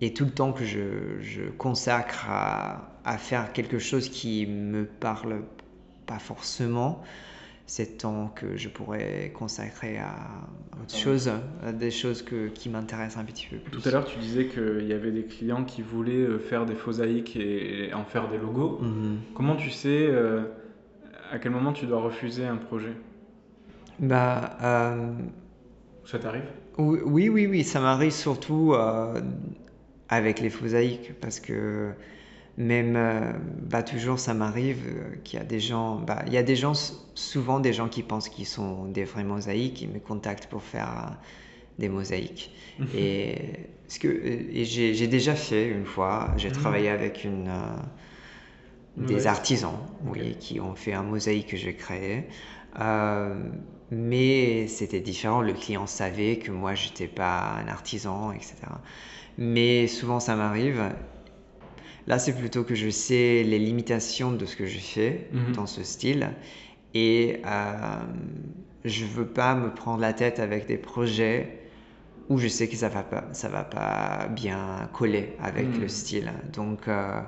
et 0.00 0.12
tout 0.12 0.24
le 0.24 0.32
temps 0.32 0.52
que 0.52 0.64
je, 0.64 1.20
je 1.20 1.42
consacre 1.44 2.26
à, 2.28 2.98
à 3.04 3.18
faire 3.18 3.52
quelque 3.52 3.78
chose 3.78 4.08
qui 4.08 4.46
me 4.46 4.84
parle 4.84 5.44
pas 6.12 6.18
forcément, 6.18 7.02
c'est 7.66 7.98
temps 7.98 8.30
que 8.34 8.56
je 8.56 8.68
pourrais 8.68 9.32
consacrer 9.34 9.96
à 9.96 10.14
autre 10.82 10.94
chose, 10.94 11.32
à 11.64 11.72
des 11.72 11.90
choses 11.90 12.22
que, 12.22 12.48
qui 12.48 12.68
m'intéressent 12.68 13.22
un 13.22 13.24
petit 13.24 13.46
peu 13.46 13.56
plus. 13.56 13.80
Tout 13.80 13.88
à 13.88 13.92
l'heure, 13.92 14.04
tu 14.04 14.18
disais 14.18 14.46
qu'il 14.46 14.86
y 14.86 14.92
avait 14.92 15.10
des 15.10 15.24
clients 15.24 15.64
qui 15.64 15.80
voulaient 15.80 16.12
euh, 16.12 16.38
faire 16.38 16.66
des 16.66 16.74
phosaïques 16.74 17.36
et, 17.36 17.94
en 17.94 18.04
faire 18.04 18.28
des 18.28 18.36
logos. 18.36 18.78
Mhm. 18.82 19.20
Comment 19.34 19.56
tu 19.56 19.70
sais 19.70 20.06
euh, 20.10 20.42
à 21.30 21.38
quel 21.38 21.52
moment 21.52 21.72
tu 21.72 21.86
dois 21.86 22.02
refuser 22.02 22.44
un 22.44 22.56
projet? 22.56 22.92
Bah, 23.98 24.58
euh, 24.62 25.12
Ça 26.04 26.18
t'arrive? 26.18 26.44
Oui, 26.76 27.00
oui, 27.04 27.28
oui, 27.30 27.46
oui, 27.46 27.64
ça 27.64 27.80
m'arrive 27.80 28.12
surtout 28.12 28.74
euh, 28.74 29.18
avec 30.10 30.40
les 30.40 30.50
mosaïques 30.60 31.12
parce 31.22 31.40
que 31.40 31.92
même, 32.58 32.96
euh, 32.96 33.32
bah, 33.62 33.82
toujours 33.82 34.18
ça 34.18 34.34
m'arrive 34.34 34.84
euh, 34.86 35.16
qu'il 35.24 35.38
y 35.38 35.42
a 35.42 35.44
des 35.44 35.60
gens, 35.60 35.96
bah, 35.96 36.22
il 36.26 36.32
y 36.32 36.36
a 36.36 36.42
des 36.42 36.56
gens, 36.56 36.74
souvent 37.14 37.60
des 37.60 37.72
gens 37.72 37.88
qui 37.88 38.02
pensent 38.02 38.28
qu'ils 38.28 38.46
sont 38.46 38.86
des 38.86 39.04
vrais 39.04 39.24
mosaïques, 39.24 39.80
ils 39.82 39.88
me 39.90 39.98
contactent 40.00 40.46
pour 40.46 40.62
faire 40.62 40.88
euh, 41.10 41.14
des 41.78 41.88
mosaïques. 41.88 42.52
Et, 42.94 43.36
ce 43.88 43.98
que, 43.98 44.08
j'ai 44.64 44.94
j'ai 44.94 45.06
déjà 45.08 45.34
fait 45.34 45.68
une 45.68 45.84
fois, 45.86 46.32
j'ai 46.36 46.50
Mhm. 46.50 46.52
travaillé 46.52 46.88
avec 46.88 47.24
une, 47.24 47.48
euh, 47.48 47.76
des 48.96 49.26
artisans, 49.26 49.78
oui, 50.04 50.36
qui 50.38 50.60
ont 50.60 50.74
fait 50.74 50.92
un 50.92 51.02
mosaïque 51.02 51.48
que 51.48 51.56
j'ai 51.56 51.74
créé. 51.74 52.28
Mais 53.90 54.68
c'était 54.68 55.00
différent, 55.00 55.42
le 55.42 55.52
client 55.52 55.86
savait 55.86 56.38
que 56.38 56.50
moi 56.50 56.74
j'étais 56.74 57.08
pas 57.08 57.56
un 57.62 57.68
artisan, 57.68 58.32
etc. 58.32 58.80
Mais 59.38 59.86
souvent 59.86 60.20
ça 60.20 60.34
m'arrive. 60.36 60.82
Là, 62.06 62.18
c'est 62.18 62.34
plutôt 62.36 62.64
que 62.64 62.74
je 62.74 62.90
sais 62.90 63.42
les 63.44 63.58
limitations 63.58 64.32
de 64.32 64.46
ce 64.46 64.56
que 64.56 64.66
je 64.66 64.78
fais 64.78 65.28
Mhm. 65.32 65.52
dans 65.54 65.66
ce 65.66 65.82
style 65.84 66.30
et 66.94 67.40
euh, 67.46 67.98
je 68.84 69.04
veux 69.04 69.26
pas 69.26 69.54
me 69.54 69.72
prendre 69.74 70.00
la 70.00 70.12
tête 70.12 70.38
avec 70.40 70.66
des 70.66 70.78
projets 70.78 71.60
où 72.28 72.38
je 72.38 72.48
sais 72.48 72.68
que 72.68 72.76
ça 72.76 72.88
va 72.88 73.02
pas, 73.04 73.24
ça 73.32 73.48
va 73.48 73.64
pas 73.64 74.28
bien 74.28 74.90
coller 74.94 75.36
avec 75.40 75.66
Mhm. 75.68 75.80
le 75.80 75.88
style. 75.88 76.32
Donc, 76.52 76.88
euh, 76.88 77.20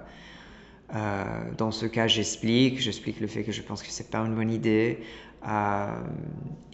euh, 0.94 1.24
dans 1.56 1.70
ce 1.70 1.86
cas, 1.86 2.06
j'explique, 2.06 2.80
j'explique 2.80 3.20
le 3.20 3.26
fait 3.26 3.42
que 3.44 3.52
je 3.52 3.62
pense 3.62 3.82
que 3.82 3.88
c'est 3.90 4.10
pas 4.10 4.18
une 4.18 4.34
bonne 4.34 4.50
idée. 4.50 5.00
euh, 5.46 5.86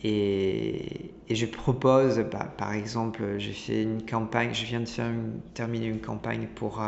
et, 0.04 1.12
et 1.28 1.34
je 1.34 1.46
propose, 1.46 2.18
bah, 2.30 2.54
par 2.56 2.72
exemple, 2.72 3.22
j'ai 3.38 3.52
fait 3.52 3.82
une 3.82 4.04
campagne, 4.06 4.54
je 4.54 4.64
viens 4.64 4.80
de 4.80 4.88
faire 4.88 5.06
une- 5.10 5.40
terminer 5.54 5.86
une 5.86 6.00
campagne 6.00 6.46
pour 6.54 6.80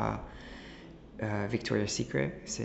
euh, 1.22 1.46
Victoria's 1.50 1.92
Secret, 1.92 2.32
c'est 2.44 2.64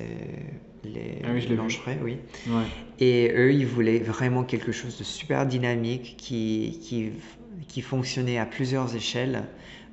les 0.84 1.20
Ah 1.24 1.30
oui, 1.34 1.42
je 1.42 1.54
lingeries, 1.54 1.98
oui. 2.04 2.18
Ouais. 2.48 2.64
Et 3.00 3.32
eux, 3.36 3.54
ils 3.54 3.66
voulaient 3.68 4.00
vraiment 4.00 4.44
quelque 4.44 4.72
chose 4.72 4.98
de 4.98 5.04
super 5.04 5.46
dynamique 5.46 6.16
qui, 6.18 6.80
qui, 6.82 7.12
qui 7.68 7.82
fonctionnait 7.82 8.38
à 8.40 8.46
plusieurs 8.46 8.96
échelles. 8.96 9.44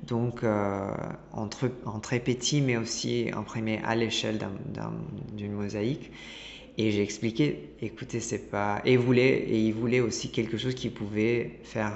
Donc, 0.07 0.43
euh, 0.43 0.91
en, 1.31 1.47
tr- 1.47 1.71
en 1.85 1.99
très 1.99 2.19
petit, 2.19 2.61
mais 2.61 2.77
aussi 2.77 3.29
imprimé 3.35 3.79
à 3.83 3.95
l'échelle 3.95 4.37
d'un- 4.37 4.51
d'un- 4.73 4.93
d'une 5.33 5.53
mosaïque. 5.53 6.11
Et 6.77 6.91
j'ai 6.91 7.01
expliqué, 7.01 7.69
écoutez, 7.81 8.19
c'est 8.19 8.49
pas. 8.51 8.81
Et 8.85 8.97
voulait, 8.97 9.37
et 9.37 9.59
il 9.59 9.73
voulait 9.73 10.01
aussi 10.01 10.29
quelque 10.31 10.57
chose 10.57 10.75
qu'il 10.75 10.91
pouvait 10.91 11.59
faire 11.63 11.93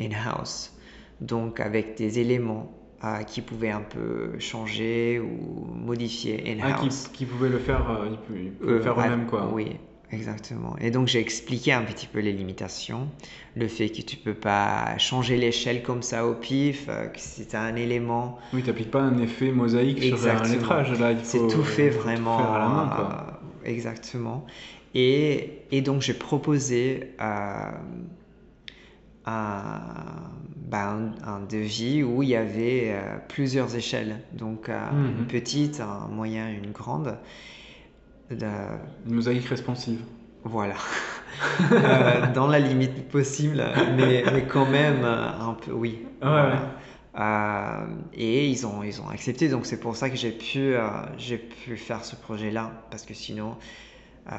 in-house. 0.00 0.72
Donc 1.20 1.60
avec 1.60 1.96
des 1.96 2.18
éléments 2.18 2.72
euh, 3.04 3.22
qui 3.22 3.40
pouvaient 3.40 3.70
un 3.70 3.80
peu 3.82 4.38
changer 4.38 5.20
ou 5.20 5.66
modifier 5.74 6.42
Ah, 6.62 6.66
in-house. 6.68 7.08
qui, 7.12 7.18
qui 7.18 7.24
pouvaient 7.26 7.48
le 7.48 7.58
faire, 7.58 7.90
euh, 7.90 8.08
ils 8.10 8.18
pouvaient- 8.18 8.52
le 8.74 8.80
faire 8.80 8.98
Euh, 8.98 9.06
eux-mêmes, 9.06 9.26
quoi. 9.26 9.48
Oui, 9.52 9.76
exactement. 10.12 10.76
Et 10.80 10.90
donc 10.90 11.06
j'ai 11.08 11.20
expliqué 11.20 11.72
un 11.72 11.82
petit 11.82 12.06
peu 12.06 12.20
les 12.20 12.32
limitations, 12.32 13.08
le 13.56 13.68
fait 13.68 13.88
que 13.88 14.02
tu 14.02 14.16
peux 14.16 14.34
pas 14.34 14.98
changer 14.98 15.36
l'échelle 15.36 15.82
comme 15.82 16.02
ça 16.02 16.26
au 16.26 16.34
pif, 16.34 16.86
euh, 16.88 17.06
que 17.06 17.18
c'est 17.18 17.54
un 17.54 17.74
élément. 17.76 18.38
Oui, 18.52 18.62
t'appliques 18.62 18.90
pas 18.90 19.00
un 19.02 19.18
effet 19.18 19.50
mosaïque 19.50 20.02
sur 20.02 20.18
un 20.28 20.42
lettrage, 20.48 20.98
là. 21.00 21.12
C'est 21.22 21.46
tout 21.48 21.62
fait 21.62 21.88
vraiment. 21.90 22.36
faire 22.38 22.52
à 22.52 22.58
la 22.58 22.68
main, 22.68 22.88
quoi. 22.94 23.36
euh, 23.64 23.70
exactement. 23.70 24.44
Et, 24.94 25.60
et 25.70 25.82
donc 25.82 26.02
j'ai 26.02 26.14
proposé 26.14 27.14
euh, 27.20 27.70
un, 29.30 29.80
bah, 30.70 30.90
un, 30.92 31.34
un 31.36 31.40
devis 31.40 32.02
où 32.02 32.22
il 32.22 32.30
y 32.30 32.36
avait 32.36 32.90
euh, 32.92 33.16
plusieurs 33.28 33.74
échelles. 33.76 34.16
Donc 34.32 34.68
euh, 34.68 34.90
Mhm. 34.92 35.18
une 35.20 35.26
petite, 35.26 35.80
un 35.80 36.08
moyen, 36.08 36.48
une 36.50 36.70
grande. 36.72 37.16
De- 38.30 38.46
Une 39.06 39.14
mosaïque 39.14 39.46
responsive. 39.46 40.00
voilà. 40.44 40.74
Euh, 41.72 42.32
dans 42.34 42.48
la 42.48 42.58
limite 42.58 43.08
possible, 43.08 43.62
mais, 43.96 44.24
mais 44.32 44.44
quand 44.46 44.66
même 44.66 45.00
euh, 45.04 45.28
un 45.40 45.54
peu, 45.54 45.72
oui. 45.72 46.00
Ouais, 46.20 46.28
Voilà. 46.28 46.62
Euh, 47.18 47.86
et 48.12 48.48
ils 48.48 48.66
ont, 48.66 48.82
ils 48.82 49.00
ont 49.00 49.08
accepté, 49.08 49.48
donc 49.48 49.64
c'est 49.64 49.80
pour 49.80 49.96
ça 49.96 50.10
que 50.10 50.16
j'ai 50.16 50.32
pu, 50.32 50.58
euh, 50.74 50.88
j'ai 51.16 51.38
pu 51.38 51.76
faire 51.76 52.04
ce 52.04 52.14
projet-là, 52.16 52.72
parce 52.90 53.06
que 53.06 53.14
sinon, 53.14 53.56
euh, 54.30 54.34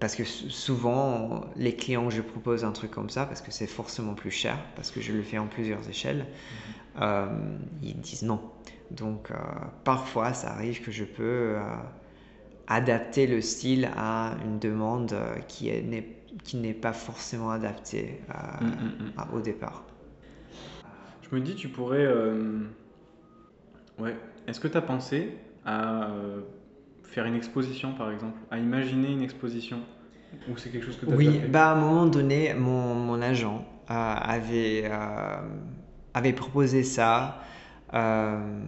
parce 0.00 0.16
que 0.16 0.24
sou- 0.24 0.50
souvent, 0.50 1.42
les 1.56 1.74
clients 1.76 2.10
je 2.10 2.22
propose 2.22 2.64
un 2.64 2.72
truc 2.72 2.90
comme 2.90 3.10
ça, 3.10 3.26
parce 3.26 3.42
que 3.42 3.50
c'est 3.52 3.66
forcément 3.66 4.14
plus 4.14 4.30
cher, 4.30 4.58
parce 4.76 4.90
que 4.90 5.00
je 5.00 5.12
le 5.12 5.22
fais 5.22 5.38
en 5.38 5.46
plusieurs 5.46 5.88
échelles, 5.88 6.26
euh, 7.00 7.26
ils 7.82 7.98
disent 8.00 8.22
non. 8.24 8.40
Donc, 8.90 9.30
euh, 9.30 9.34
parfois, 9.84 10.32
ça 10.34 10.52
arrive 10.52 10.82
que 10.82 10.90
je 10.92 11.04
peux 11.04 11.22
euh, 11.56 11.60
adapter 12.66 13.26
le 13.26 13.40
style 13.40 13.90
à 13.96 14.34
une 14.44 14.58
demande 14.58 15.14
qui 15.48 15.68
est- 15.68 15.82
n'est 15.82 16.16
qui 16.44 16.56
n'est 16.58 16.74
pas 16.74 16.92
forcément 16.92 17.50
adaptée 17.50 18.20
Mm, 18.60 18.66
mm, 18.66 18.68
mm. 18.70 19.12
à- 19.18 19.34
au 19.34 19.40
départ. 19.40 19.84
Je 21.28 21.34
me 21.34 21.40
dis, 21.40 21.54
tu 21.56 21.68
pourrais... 21.68 22.06
Ouais. 23.98 24.16
Est-ce 24.46 24.60
que 24.60 24.68
tu 24.68 24.76
as 24.76 24.82
pensé 24.82 25.36
à 25.64 26.08
faire 27.10 27.26
une 27.26 27.34
exposition, 27.34 27.94
par 27.94 28.10
exemple 28.10 28.38
À 28.50 28.58
imaginer 28.58 29.10
une 29.12 29.22
exposition 29.22 29.80
Ou 30.48 30.56
c'est 30.56 30.70
quelque 30.70 30.86
chose 30.86 30.98
que 30.98 31.06
tu 31.06 31.14
as 31.14 31.16
Oui, 31.16 31.28
fait 31.32 31.48
bah 31.48 31.70
à 31.70 31.72
un 31.72 31.74
moment 31.76 32.06
donné, 32.06 32.54
mon, 32.54 32.94
mon 32.94 33.20
agent 33.22 33.64
euh, 33.90 33.94
avait, 33.94 34.82
euh, 34.84 35.40
avait 36.14 36.32
proposé 36.32 36.82
ça. 36.84 37.40
euh, 37.94 38.62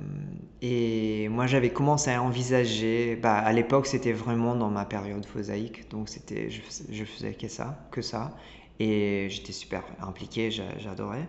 et 0.63 1.29
moi, 1.29 1.47
j'avais 1.47 1.71
commencé 1.71 2.11
à 2.11 2.23
envisager. 2.23 3.17
Bah, 3.17 3.37
à 3.37 3.53
l'époque, 3.53 3.87
c'était 3.87 4.13
vraiment 4.13 4.55
dans 4.57 4.71
ma 4.71 4.85
période 4.87 5.25
fosaïque. 5.27 5.89
Donc, 5.91 6.09
c'était, 6.09 6.51
je, 6.51 6.61
faisais- 6.63 6.87
je 6.93 7.05
faisais 7.05 7.35
que 7.35 7.49
ça, 7.49 7.87
que 7.91 8.03
ça. 8.03 8.35
Et 8.81 9.29
j'étais 9.31 9.53
super 9.53 9.85
impliqué, 10.01 10.51
j'a- 10.51 10.79
j'adorais. 10.79 11.29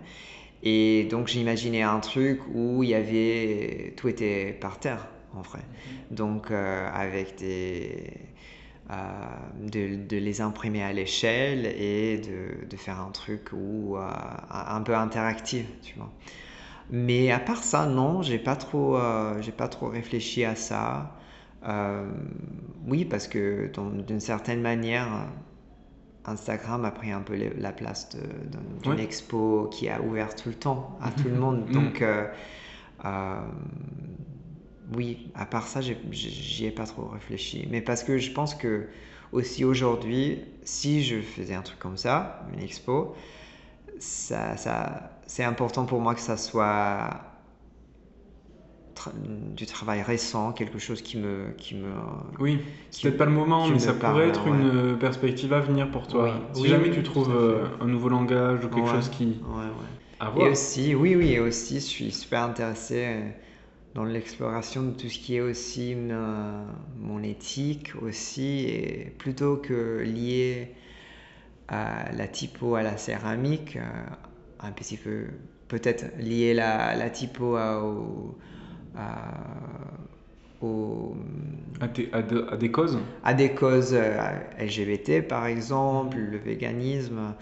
Et 0.64 1.06
donc, 1.12 1.28
j'imaginais 1.28 1.82
un 1.84 2.00
truc 2.00 2.40
où 2.54 2.84
il 2.84 2.90
y 2.90 2.96
avait. 2.96 3.94
Tout 3.98 4.08
était 4.08 4.54
par 4.54 4.80
terre, 4.80 5.08
en 5.34 5.42
vrai. 5.42 5.62
Donc, 6.12 6.52
euh, 6.52 6.90
avec 6.94 7.38
des. 7.38 8.12
euh, 8.92 8.96
de, 9.62 10.06
de 10.08 10.18
les 10.18 10.42
imprimer 10.42 10.84
à 10.84 10.94
l'échelle 10.94 11.66
et 11.68 12.20
de, 12.20 12.68
de 12.68 12.78
faire 12.78 13.00
un 13.00 13.12
truc 13.12 13.50
où, 13.54 13.98
euh, 13.98 14.10
un 14.52 14.82
peu 14.82 14.96
interactif, 14.96 15.66
tu 15.84 15.98
vois. 15.98 16.12
Mais 16.92 17.32
à 17.32 17.40
part 17.40 17.64
ça, 17.64 17.86
non, 17.88 18.22
j'ai 18.24 18.40
pas 18.40 18.56
trop, 18.58 18.98
j'ai 19.42 19.52
pas 19.54 19.68
trop 19.70 19.90
réfléchi 19.90 20.46
à 20.46 20.56
ça. 20.56 21.16
Oui, 22.88 23.06
parce 23.06 23.28
que 23.28 23.72
d'une 24.08 24.20
certaine 24.20 24.62
manière, 24.62 25.08
Instagram 26.26 26.86
a 26.86 26.92
pris 26.92 27.12
un 27.12 27.22
peu 27.22 27.36
la 27.58 27.72
place 27.74 28.10
d'une 28.82 28.94
Ouais. 28.94 28.98
expo 29.00 29.70
qui 29.72 29.90
a 29.90 30.02
ouvert 30.02 30.36
tout 30.36 30.50
le 30.50 30.56
temps 30.56 30.98
à 31.02 31.12
tout 31.12 31.28
le 31.30 31.36
monde. 31.36 31.68
Mhm. 31.68 31.72
Donc, 31.72 32.02
euh, 32.02 32.28
euh, 33.06 33.42
oui, 34.96 35.32
à 35.36 35.46
part 35.46 35.68
ça, 35.68 35.82
j'y 35.82 36.66
ai 36.66 36.72
pas 36.72 36.86
trop 36.86 37.08
réfléchi. 37.08 37.68
Mais 37.70 37.82
parce 37.82 38.04
que 38.04 38.18
je 38.18 38.32
pense 38.32 38.56
que 38.56 38.88
aussi 39.32 39.64
aujourd'hui, 39.66 40.40
si 40.64 41.04
je 41.04 41.22
faisais 41.22 41.56
un 41.56 41.62
truc 41.62 41.80
comme 41.80 41.98
ça, 41.98 42.46
une 42.54 42.62
expo, 42.62 43.16
ça, 44.00 44.58
ça, 44.58 45.20
c'est 45.28 45.44
important 45.46 45.86
pour 45.86 46.02
moi 46.02 46.16
que 46.16 46.22
ça 46.22 46.38
soit 46.38 47.10
tra- 48.96 49.12
du 49.56 49.66
travail 49.66 50.02
récent, 50.02 50.52
quelque 50.54 50.80
chose 50.80 51.02
qui 51.02 51.18
me, 51.18 51.52
qui 51.58 51.76
me, 51.76 51.92
Oui, 52.40 52.60
c'est 52.92 53.02
peut-être 53.04 53.18
pas 53.18 53.26
le 53.26 53.32
moment, 53.32 53.68
mais 53.68 53.80
ça 53.80 53.94
parle, 53.94 54.16
pourrait 54.16 54.28
être 54.28 54.48
ouais. 54.48 54.58
une 54.58 54.98
perspective 55.00 55.54
à 55.54 55.60
venir 55.60 55.90
pour 55.92 56.08
toi. 56.08 56.24
Oui. 56.26 56.32
Si 56.54 56.62
Oui, 56.62 56.70
jamais 56.70 56.90
oui, 56.90 56.96
tu 56.96 57.04
trouves 57.04 57.32
euh, 57.32 57.68
un 57.80 57.88
nouveau 57.88 58.10
langage 58.10 58.66
ou 58.66 58.70
quelque 58.70 58.86
Ouais. 58.86 58.90
chose 58.90 59.10
qui... 59.10 59.38
Ouais, 59.42 59.70
Et 60.36 60.48
aussi, 60.50 60.96
oui, 60.96 61.16
oui, 61.16 61.34
et 61.34 61.40
aussi, 61.40 61.76
je 61.76 61.80
suis 61.86 62.12
super 62.12 62.44
intéressé 62.44 63.06
euh, 63.06 63.30
dans 63.96 64.06
l'exploration 64.06 64.84
de 64.84 64.92
tout 64.92 65.10
ce 65.10 65.20
qui 65.20 65.36
est 65.36 65.42
aussi 65.42 65.94
euh, 65.96 66.64
mon 67.00 67.22
éthique 67.24 67.94
aussi, 68.02 68.66
et 68.68 69.14
plutôt 69.20 69.58
que 69.58 70.02
lié 70.02 70.72
à 71.68 72.12
la 72.14 72.28
typo 72.28 72.76
à 72.76 72.84
la 72.84 72.98
céramique, 72.98 73.78
euh, 73.78 73.82
un 74.60 74.72
petit 74.72 74.98
peu, 74.98 75.26
peut-être 75.68 76.06
lier 76.20 76.54
la, 76.54 76.96
la 76.96 77.10
typo 77.10 77.56
à, 77.56 77.84
au, 77.84 78.38
à, 78.98 79.34
au- 80.62 81.16
À, 81.82 81.88
de- 82.22 82.56
des 82.58 82.72
causes? 82.72 82.98
À 83.24 83.34
des 83.34 83.54
causes 83.54 83.94
euh, 83.94 84.18
LGBT 84.60 85.22
par 85.22 85.46
exemple, 85.46 86.18
le 86.18 86.38
véganisme, 86.38 87.34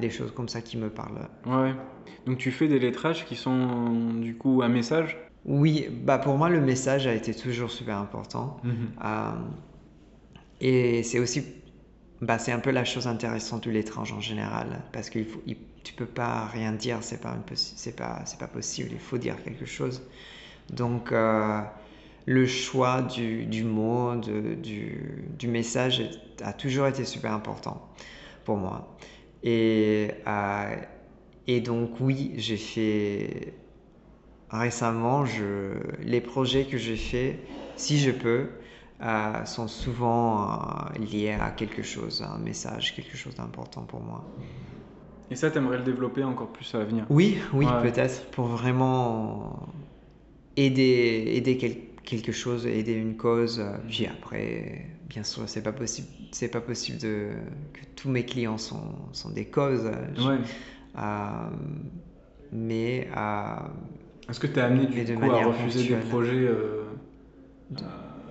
des 0.00 0.10
choses 0.10 0.32
comme 0.32 0.48
ça 0.48 0.60
qui 0.62 0.76
me 0.78 0.88
parlent. 0.88 1.28
Ouais. 1.46 1.74
Donc 2.26 2.38
tu 2.38 2.50
fais 2.50 2.68
des 2.68 2.78
lettrages 2.78 3.24
qui 3.26 3.36
sont 3.36 4.14
du 4.20 4.36
coup 4.36 4.62
un 4.62 4.68
message? 4.68 5.16
Oui, 5.44 5.88
bah 5.90 6.18
pour 6.18 6.36
moi 6.36 6.48
le 6.50 6.60
message 6.60 7.06
a 7.06 7.14
été 7.14 7.34
toujours 7.34 7.70
super 7.70 7.96
important. 7.98 8.60
Euh, 9.04 9.30
et 10.60 11.02
c'est 11.02 11.18
aussi, 11.18 11.44
bah 12.20 12.38
c'est 12.38 12.52
un 12.52 12.60
peu 12.60 12.70
la 12.70 12.84
chose 12.84 13.06
intéressante 13.06 13.64
de 13.64 13.70
l'étrange 13.70 14.12
en 14.12 14.20
général, 14.20 14.82
parce 14.92 15.10
qu'il 15.10 15.26
faut, 15.26 15.42
il- 15.46 15.56
tu 15.84 15.94
peux 15.94 16.06
pas 16.06 16.46
rien 16.46 16.72
dire, 16.72 16.98
c'est 17.02 17.20
pas, 17.20 17.36
c'est 17.54 17.96
pas, 17.96 18.22
c'est 18.26 18.38
pas 18.38 18.46
possible, 18.48 18.90
il 18.92 18.98
faut 19.00 19.18
dire 19.18 19.42
quelque 19.42 19.64
chose. 19.66 20.02
Donc 20.72 21.12
euh, 21.12 21.60
le 22.26 22.46
choix 22.46 23.02
du, 23.02 23.46
du 23.46 23.64
mot, 23.64 24.16
de- 24.16 24.54
du, 24.54 25.24
du 25.38 25.48
message 25.48 26.00
est- 26.00 26.42
a 26.42 26.52
toujours 26.52 26.86
été 26.88 27.04
super 27.04 27.32
important 27.32 27.88
pour 28.44 28.56
moi. 28.58 28.96
Et, 29.44 30.10
euh, 30.28 30.76
et 31.46 31.60
donc 31.60 32.00
oui, 32.00 32.32
j'ai 32.36 32.56
fait 32.56 33.54
récemment, 34.50 35.24
je, 35.24 35.74
les 36.02 36.20
projets 36.20 36.66
que 36.66 36.78
j'ai 36.78 36.96
faits, 36.96 37.40
si 37.76 37.98
je 37.98 38.10
peux, 38.10 38.48
euh, 39.02 39.44
sont 39.44 39.68
souvent 39.68 40.50
euh, 40.50 40.98
liés 40.98 41.32
à 41.40 41.50
quelque 41.50 41.82
chose, 41.82 42.22
à 42.22 42.32
un 42.32 42.38
message, 42.38 42.94
quelque 42.94 43.16
chose 43.16 43.34
d'important 43.34 43.82
pour 43.82 44.00
moi. 44.00 44.24
Et 45.30 45.36
ça, 45.36 45.50
t'aimerais 45.50 45.78
le 45.78 45.84
développer 45.84 46.24
encore 46.24 46.52
plus 46.52 46.74
à 46.74 46.78
l'avenir 46.78 47.06
Oui, 47.08 47.38
oui, 47.54 47.66
Ouais. 47.66 47.82
peut-être, 47.82 48.30
pour 48.30 48.46
vraiment 48.46 49.68
aider, 50.56 51.24
aider 51.34 51.56
quel- 51.56 51.94
quelque 52.04 52.32
chose, 52.32 52.66
aider 52.66 52.92
une 52.92 53.16
cause. 53.16 53.60
euh, 53.60 53.76
Puis 53.88 54.06
après, 54.06 54.86
bien 55.08 55.22
sûr, 55.22 55.48
c'est 55.48 55.62
pas 55.62 55.72
possible, 55.72 56.08
c'est 56.32 56.50
pas 56.50 56.60
possible 56.60 56.98
de, 56.98 57.30
que 57.72 57.84
tous 57.96 58.08
mes 58.10 58.24
clients 58.24 58.58
sont, 58.58 58.82
sont 59.12 59.30
des 59.30 59.46
causes. 59.46 59.90
Je- 60.16 60.28
Ouais. 60.28 60.38
euh, 60.98 61.50
mais 62.52 63.08
Est-ce 64.30 64.40
que 64.40 64.46
t'es 64.46 64.60
amené 64.60 64.86
Mais 64.94 65.04
du 65.04 65.12
de 65.12 65.16
coup 65.16 65.30
à 65.30 65.44
refuser 65.44 65.88
des 65.88 65.96
projets 65.96 66.46
euh, 66.46 66.84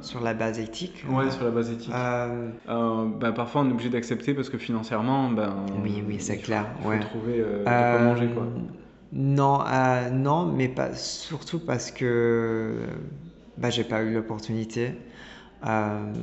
sur 0.01 0.21
la 0.21 0.33
base 0.33 0.59
éthique. 0.59 1.03
ouais, 1.09 1.29
sur 1.29 1.43
la 1.43 1.51
base 1.51 1.71
éthique 1.71 1.93
euh, 1.93 2.49
Euh, 2.69 3.05
bah, 3.19 3.31
Parfois, 3.31 3.61
on 3.61 3.69
est 3.69 3.73
obligé 3.73 3.89
d'accepter 3.89 4.33
parce 4.33 4.49
que 4.49 4.57
financièrement, 4.57 5.29
ben, 5.29 5.55
Oui, 5.83 6.01
oui, 6.07 6.17
c'est 6.19 6.37
clair, 6.37 6.65
Il 6.79 6.83
faut 6.83 6.89
ouais. 6.89 6.99
trouver 6.99 7.39
euh, 7.39 7.59
de 7.59 7.65
quoi 7.65 7.73
Euh, 7.73 8.03
manger, 8.05 8.27
quoi. 8.33 8.47
Non, 9.11 9.61
euh, 9.65 10.09
non, 10.11 10.45
mais 10.45 10.67
pas 10.69 10.93
surtout 10.93 11.59
parce 11.59 11.91
que 11.91 12.85
bah, 13.57 13.69
j'ai 13.69 13.83
pas 13.83 14.03
eu 14.03 14.13
l'opportunité. 14.13 14.91
Euh, 15.65 16.13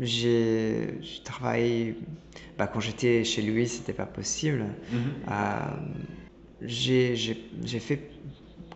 j'ai 0.00 1.00
travaillé 1.24 1.96
bah, 2.58 2.66
quand 2.66 2.80
j'étais 2.80 3.24
chez 3.24 3.42
lui, 3.42 3.68
c'était 3.68 3.92
pas 3.92 4.06
possible. 4.06 4.64
Euh, 5.30 5.32
j'ai 6.62 7.16
j'ai- 7.16 7.50
j'ai 7.64 7.80
fait 7.80 8.00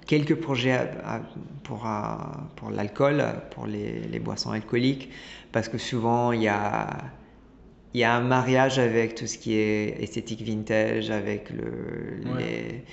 quelques 0.09 0.35
projets 0.35 0.91
pour, 1.63 1.87
pour 2.57 2.71
l'alcool, 2.71 3.23
pour 3.53 3.67
les, 3.67 4.01
les, 4.01 4.19
boissons 4.19 4.51
alcooliques, 4.51 5.11
parce 5.53 5.69
que 5.69 5.79
souvent 5.79 6.33
il 6.33 6.43
y 6.43 6.49
a, 6.49 6.89
y 7.95 8.03
a 8.03 8.15
un 8.15 8.23
mariage 8.23 8.79
avec 8.79 9.15
tout 9.15 9.27
ce 9.27 9.39
qui 9.39 9.55
est 9.55 10.03
esthétique 10.03 10.43
vintage, 10.43 11.11
avec 11.11 11.51
le, 11.51 12.21
les, 12.39 12.85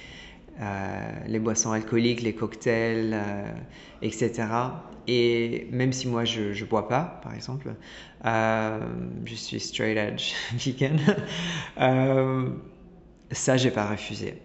euh, 0.61 1.11
les, 1.27 1.39
boissons 1.39 1.71
alcooliques, 1.71 2.21
les 2.21 2.35
cocktails, 2.35 3.13
euh, 3.13 3.51
etc. 4.01 4.47
Et 5.07 5.67
même 5.71 5.93
si 5.93 6.07
moi 6.07 6.25
je 6.25 6.59
ne 6.59 6.65
bois 6.65 6.87
pas, 6.89 7.19
par 7.23 7.33
exemple, 7.33 7.75
euh, 8.25 8.79
je 9.23 9.35
suis 9.35 9.59
straight 9.59 9.97
edge 9.97 10.33
vegan, 10.53 10.99
ça 13.31 13.57
j'ai 13.57 13.71
pas 13.71 13.89
refusé. 13.89 14.35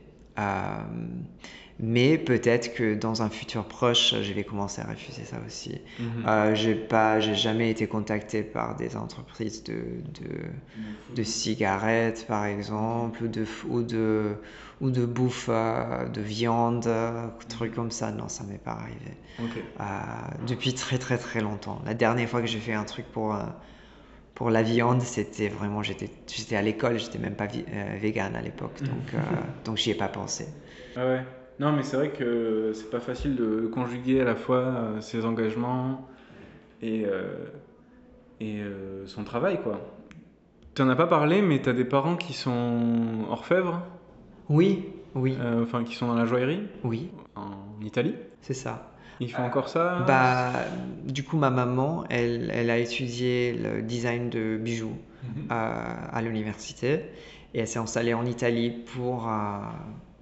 Mais 1.83 2.19
peut-être 2.19 2.75
que 2.75 2.95
dans 2.95 3.23
un 3.23 3.31
futur 3.31 3.65
proche, 3.65 4.15
je 4.21 4.33
vais 4.35 4.45
commencer 4.45 4.83
à 4.83 4.87
refuser 4.87 5.25
ça 5.25 5.39
aussi. 5.47 5.81
Mhm. 5.99 6.25
Euh, 6.27 6.55
j'ai 6.55 6.75
pas, 6.75 7.21
j'ai 7.21 7.35
jamais 7.35 7.71
été 7.71 7.87
contacté 7.87 8.43
par 8.43 8.77
des 8.77 8.97
entreprises 8.97 9.65
de, 9.65 9.75
de, 9.75 11.15
de 11.15 11.23
cigarettes, 11.23 12.27
par 12.27 12.45
exemple, 12.45 13.25
ou 13.25 13.29
de, 13.29 13.47
ou 13.69 13.83
de, 13.83 14.37
ou 14.81 14.91
de 14.91 15.07
bouffe, 15.07 15.49
euh, 15.49 16.07
de 16.09 16.21
viande, 16.21 16.89
trucs 17.49 17.75
comme 17.75 17.91
ça. 17.91 18.11
Non, 18.11 18.29
ça 18.29 18.45
m'est 18.45 18.59
pas 18.59 18.73
arrivé. 18.73 19.17
Euh, 19.81 19.85
depuis 20.47 20.75
très 20.75 20.99
très 20.99 21.17
très 21.19 21.41
longtemps. 21.41 21.81
La 21.87 21.95
dernière 21.95 22.29
fois 22.29 22.41
que 22.43 22.47
j'ai 22.47 22.61
fait 22.61 22.75
un 22.75 22.85
truc 22.85 23.07
pour 23.11 23.35
euh, 23.35 23.43
pour 24.35 24.51
la 24.51 24.63
viande, 24.63 25.03
c'était 25.03 25.49
vraiment, 25.49 25.83
j'étais, 25.83 26.11
j'étais 26.27 26.57
à 26.57 26.63
l'école, 26.63 26.99
j'étais 26.99 27.19
même 27.19 27.35
pas 27.35 27.47
vegan 28.01 28.35
à 28.35 28.41
l'époque, 28.41 28.83
donc, 28.83 29.13
donc 29.65 29.77
j'y 29.77 29.91
ai 29.91 29.95
pas 29.95 30.09
pensé. 30.09 30.47
Ah 30.97 31.07
ouais. 31.07 31.21
Non, 31.61 31.73
mais 31.73 31.83
c'est 31.83 31.97
vrai 31.97 32.09
que 32.09 32.73
c'est 32.75 32.89
pas 32.89 33.01
facile 33.01 33.37
de 33.37 33.67
conjuguer 33.67 34.23
à 34.23 34.25
la 34.25 34.35
fois 34.35 34.57
euh, 34.57 35.01
ses 35.03 35.27
engagements 35.27 36.09
et, 36.81 37.05
euh, 37.05 37.45
et 38.41 38.61
euh, 38.63 39.07
son 39.07 39.25
travail, 39.25 39.61
quoi. 39.63 39.79
Tu 40.75 40.81
n'en 40.81 40.89
as 40.89 40.97
pas 40.97 41.07
parlé, 41.07 41.43
mais 41.43 41.61
tu 41.61 41.69
as 41.69 41.75
des 41.75 41.85
parents 41.85 42.17
qui 42.17 42.33
sont 42.33 43.27
orfèvres? 43.29 43.83
Oui, 44.49 44.87
oui. 45.15 45.37
enfin, 45.63 45.85
qui 45.85 45.95
sont 45.97 46.07
dans 46.07 46.15
la 46.15 46.25
joaillerie? 46.25 46.63
Oui. 46.83 47.11
En 47.37 47.85
Italie? 47.85 48.15
C'est 48.41 48.55
ça. 48.55 48.91
Ils 49.21 49.31
font 49.31 49.43
encore 49.43 49.69
ça? 49.69 50.03
Bah, 50.07 50.53
du 51.05 51.25
coup, 51.25 51.37
ma 51.37 51.51
maman, 51.51 52.05
elle, 52.09 52.51
elle 52.55 52.71
a 52.71 52.79
étudié 52.79 53.53
le 53.53 53.83
design 53.83 54.31
de 54.31 54.57
bijoux 54.57 54.97
mhm. 55.25 55.49
à 55.51 56.23
l'université 56.23 57.05
et 57.53 57.61
elle 57.61 57.69
s'est 57.69 57.79
installée 57.79 58.15
en 58.15 58.25
Italie 58.25 58.71
pour 58.71 59.29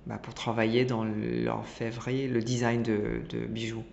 bah, 0.09 0.17
pour 0.17 0.33
travailler 0.33 0.87
dans 0.87 1.05
l'orfèvrerie, 1.05 2.29
le 2.29 2.41
design 2.41 2.83
de, 2.83 3.47
bijoux. 3.47 3.85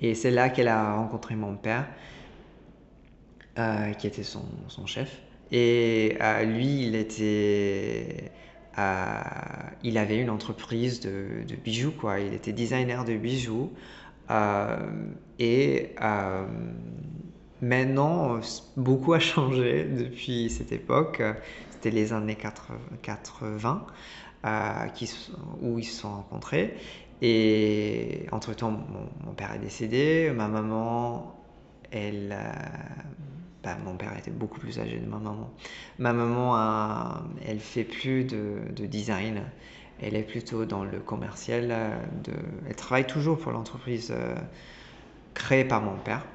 Et 0.00 0.14
c'est 0.14 0.30
là 0.30 0.48
qu'elle 0.48 0.68
a 0.68 0.94
rencontré 0.94 1.36
mon 1.36 1.54
père, 1.54 1.86
euh, 3.58 3.92
qui 3.92 4.06
était 4.06 4.22
son, 4.22 4.46
chef. 4.86 5.20
Et 5.52 6.16
euh, 6.22 6.44
lui, 6.44 6.86
il 6.86 6.94
était, 6.94 8.32
euh, 8.78 9.06
il 9.82 9.98
avait 9.98 10.16
une 10.18 10.30
entreprise 10.30 11.00
de, 11.00 11.44
de, 11.46 11.56
bijoux, 11.56 11.92
quoi. 11.92 12.20
Il 12.20 12.32
était 12.32 12.52
designer 12.52 13.04
de 13.04 13.14
bijoux. 13.14 13.70
et 15.38 15.94
maintenant, 17.60 18.40
beaucoup 18.78 19.12
a 19.12 19.18
changé 19.18 19.84
depuis 19.98 20.48
cette 20.48 20.72
époque. 20.72 21.22
C'était 21.70 21.90
les 21.90 22.14
années 22.14 22.38
80 23.02 23.86
où 25.60 25.78
ils 25.78 25.84
se 25.84 26.00
sont 26.00 26.12
rencontrés. 26.12 26.74
Et 27.22 28.26
entre-temps, 28.32 28.70
mon, 28.70 29.32
père 29.32 29.52
est 29.54 29.58
décédé, 29.58 30.32
ma 30.34 30.48
maman, 30.48 31.34
elle... 31.90 32.32
Euh, 32.36 32.52
bah, 33.62 33.78
mon 33.82 33.96
père 33.96 34.14
était 34.18 34.30
beaucoup 34.30 34.60
plus 34.60 34.78
âgé 34.78 34.98
de 34.98 35.06
ma 35.06 35.16
maman. 35.16 35.50
Ma 35.98 36.12
maman, 36.12 36.54
a, 36.54 37.22
elle 37.46 37.60
fait 37.60 37.84
plus 37.84 38.24
de, 38.24 38.58
de, 38.76 38.84
design. 38.84 39.40
Elle 40.02 40.16
est 40.16 40.22
plutôt 40.22 40.66
dans 40.66 40.84
le 40.84 40.98
commercial. 41.00 41.68
De, 42.22 42.32
elle 42.68 42.76
travaille 42.76 43.06
toujours 43.06 43.38
pour 43.38 43.52
l'entreprise 43.52 44.12
euh, 44.14 44.34
créée 45.32 45.64
par 45.64 45.80
mon 45.80 45.96
père, 45.96 46.26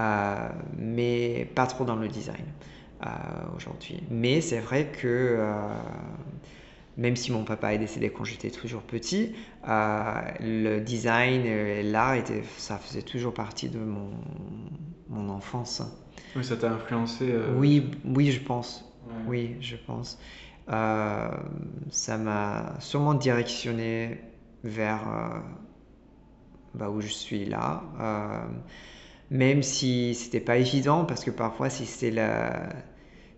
euh, 0.00 0.48
mais 0.76 1.48
pas 1.54 1.68
trop 1.68 1.84
dans 1.84 1.96
le 1.96 2.08
design 2.08 2.46
aujourd'hui. 3.54 4.02
Mais 4.10 4.40
c'est 4.40 4.58
vrai 4.58 4.86
que 4.86 5.38
même 6.98 7.14
si 7.14 7.30
mon 7.30 7.44
papa 7.44 7.72
est 7.72 7.78
décédé 7.78 8.10
quand 8.10 8.24
j'étais 8.24 8.50
toujours 8.50 8.82
petit, 8.82 9.32
euh, 9.68 10.20
le 10.40 10.80
design 10.80 11.46
et 11.46 11.84
l'art, 11.84 12.16
ça 12.58 12.76
faisait 12.76 13.02
toujours 13.02 13.32
partie 13.32 13.68
de 13.68 13.78
mon, 13.78 14.10
mon 15.08 15.28
enfance. 15.30 15.80
Oui, 16.34 16.44
ça 16.44 16.56
t'a 16.56 16.72
influencé 16.72 17.30
euh, 17.30 17.54
Oui, 17.56 17.92
oui, 18.04 18.32
je 18.32 18.40
pense. 18.40 18.84
Oui, 19.28 19.54
je 19.60 19.76
pense. 19.76 20.18
Euh, 20.68 21.30
ça 21.90 22.18
m'a 22.18 22.74
sûrement 22.80 23.14
directionné 23.14 24.20
vers 24.64 25.40
bah, 26.74 26.90
où 26.90 27.00
je 27.00 27.06
suis 27.06 27.44
là. 27.44 27.84
même 29.30 29.62
si 29.62 30.16
c'était 30.16 30.40
pas 30.40 30.56
évident, 30.56 31.04
parce 31.04 31.24
que 31.24 31.30
parfois, 31.30 31.70
si 31.70 31.86
c'était 31.86 32.10
la 32.10 32.68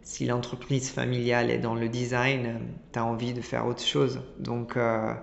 si 0.03 0.27
l'entreprise 0.27 0.91
familiale 0.91 1.51
est 1.51 1.59
dans 1.59 1.75
le 1.75 1.89
design, 1.89 2.61
tu 2.93 2.99
as 2.99 3.05
envie 3.05 3.33
de 3.35 3.41
faire 3.41 3.67
autre 3.67 3.83
chose. 3.85 4.21
Donc, 4.39 4.77
euh, 4.77 5.15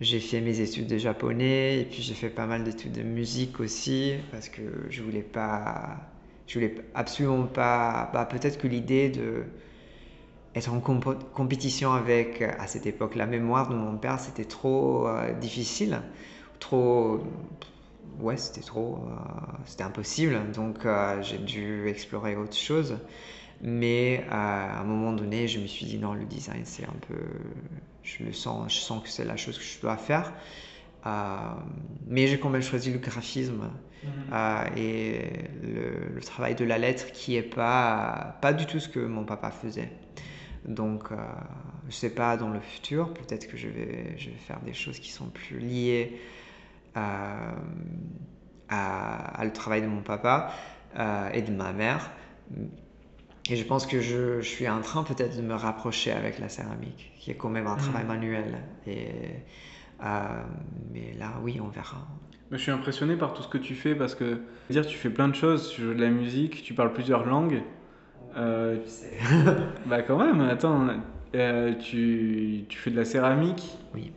j'ai 0.00 0.20
fait 0.20 0.40
mes 0.40 0.60
études 0.60 0.86
de 0.86 0.98
japonais 0.98 1.80
et 1.80 1.84
puis 1.84 2.02
j'ai 2.02 2.14
fait 2.14 2.30
pas 2.30 2.46
mal 2.46 2.64
d'études 2.64 2.92
de 2.92 3.02
musique 3.02 3.60
aussi 3.60 4.14
parce 4.32 4.48
que 4.48 4.62
je 4.90 5.02
voulais 5.02 5.22
pas, 5.22 5.98
je 6.46 6.54
voulais 6.54 6.74
absolument 6.94 7.46
pas, 7.46 8.10
bah, 8.12 8.26
peut-être 8.26 8.58
que 8.58 8.68
l'idée 8.68 9.08
de 9.10 9.44
être 10.54 10.72
en 10.72 10.80
compétition 10.80 11.92
avec, 11.92 12.42
à 12.42 12.66
cette 12.68 12.86
époque, 12.86 13.16
la 13.16 13.26
mémoire 13.26 13.68
de 13.68 13.74
mon 13.74 13.96
père, 13.96 14.20
c'était 14.20 14.44
trop 14.44 15.08
euh, 15.08 15.32
difficile, 15.32 16.00
trop, 16.60 17.20
ouais, 18.20 18.36
c'était 18.36 18.60
trop, 18.60 18.98
euh, 19.08 19.14
c'était 19.66 19.82
impossible. 19.82 20.52
Donc, 20.52 20.86
j'ai 21.22 21.38
dû 21.38 21.88
explorer 21.88 22.36
autre 22.36 22.56
chose. 22.56 22.98
Mais 23.62 24.24
à 24.30 24.80
un 24.80 24.84
moment 24.84 25.12
donné, 25.12 25.48
je 25.48 25.58
me 25.58 25.66
suis 25.66 25.86
dit 25.86 25.98
non, 25.98 26.14
le 26.14 26.24
design, 26.24 26.62
c'est 26.64 26.84
un 26.84 26.96
peu. 27.08 27.20
Je 28.02 28.24
le 28.24 28.32
sens, 28.32 28.72
je 28.72 28.78
sens 28.78 29.02
que 29.02 29.08
c'est 29.08 29.24
la 29.24 29.36
chose 29.36 29.58
que 29.58 29.64
je 29.64 29.80
dois 29.80 29.96
faire. 29.96 30.32
Euh, 31.06 31.36
mais 32.06 32.26
j'ai 32.26 32.38
quand 32.38 32.48
même 32.48 32.62
choisi 32.62 32.90
le 32.90 32.98
graphisme 32.98 33.70
mhm. 34.02 34.10
euh, 34.32 34.64
et 34.76 35.30
le, 35.62 36.20
travail 36.20 36.54
de 36.54 36.64
la 36.64 36.78
lettre 36.78 37.12
qui 37.12 37.36
est 37.36 37.42
pas, 37.42 38.38
pas 38.40 38.54
du 38.54 38.64
tout 38.64 38.80
ce 38.80 38.88
que 38.88 39.00
mon 39.00 39.24
papa 39.24 39.50
faisait. 39.50 39.90
Donc, 40.66 41.12
euh, 41.12 41.16
je 41.88 41.94
sais 41.94 42.14
pas 42.14 42.38
dans 42.38 42.48
le 42.48 42.60
futur, 42.60 43.12
peut-être 43.12 43.46
que 43.46 43.58
je 43.58 43.68
vais, 43.68 44.14
je 44.16 44.30
vais 44.30 44.36
faire 44.36 44.60
des 44.60 44.72
choses 44.72 44.98
qui 44.98 45.10
sont 45.10 45.26
plus 45.26 45.58
liées 45.58 46.18
à, 46.94 47.54
à, 48.70 49.40
à 49.40 49.44
le 49.44 49.52
travail 49.52 49.82
de 49.82 49.88
mon 49.88 50.00
papa 50.00 50.52
et 51.34 51.42
de 51.42 51.52
ma 51.52 51.72
mère. 51.72 52.12
Et 53.50 53.56
je 53.56 53.64
pense 53.64 53.86
que 53.86 54.00
je, 54.00 54.40
je 54.40 54.48
suis 54.48 54.68
en 54.68 54.80
train 54.80 55.02
peut-être 55.02 55.36
de 55.36 55.42
me 55.42 55.54
rapprocher 55.54 56.12
avec 56.12 56.38
la 56.38 56.48
céramique, 56.48 57.12
qui 57.18 57.30
est 57.30 57.34
quand 57.34 57.50
même 57.50 57.66
un 57.66 57.76
travail 57.76 58.04
mm. 58.04 58.08
manuel. 58.08 58.58
Et, 58.86 59.08
euh, 60.02 60.42
mais 60.92 61.12
là, 61.18 61.34
oui, 61.42 61.60
on 61.62 61.68
verra. 61.68 62.06
Je 62.50 62.56
suis 62.56 62.70
impressionné 62.70 63.16
par 63.16 63.34
tout 63.34 63.42
ce 63.42 63.48
que 63.48 63.58
tu 63.58 63.74
fais 63.74 63.94
parce 63.94 64.14
que 64.14 64.38
dire 64.70 64.86
tu 64.86 64.96
fais 64.96 65.10
plein 65.10 65.28
de 65.28 65.34
choses, 65.34 65.70
tu 65.70 65.82
joues 65.82 65.94
de 65.94 66.00
la 66.00 66.10
musique, 66.10 66.62
tu 66.62 66.72
parles 66.74 66.92
plusieurs 66.92 67.26
langues. 67.26 67.62
Euh, 68.36 68.78
bah 69.86 70.02
quand 70.02 70.18
même, 70.18 70.40
attends, 70.40 70.88
euh, 71.34 71.74
tu, 71.74 72.64
tu, 72.68 72.78
fais 72.78 72.90
de 72.90 72.96
la 72.96 73.04
céramique. 73.04 73.76
Oui. 73.94 74.12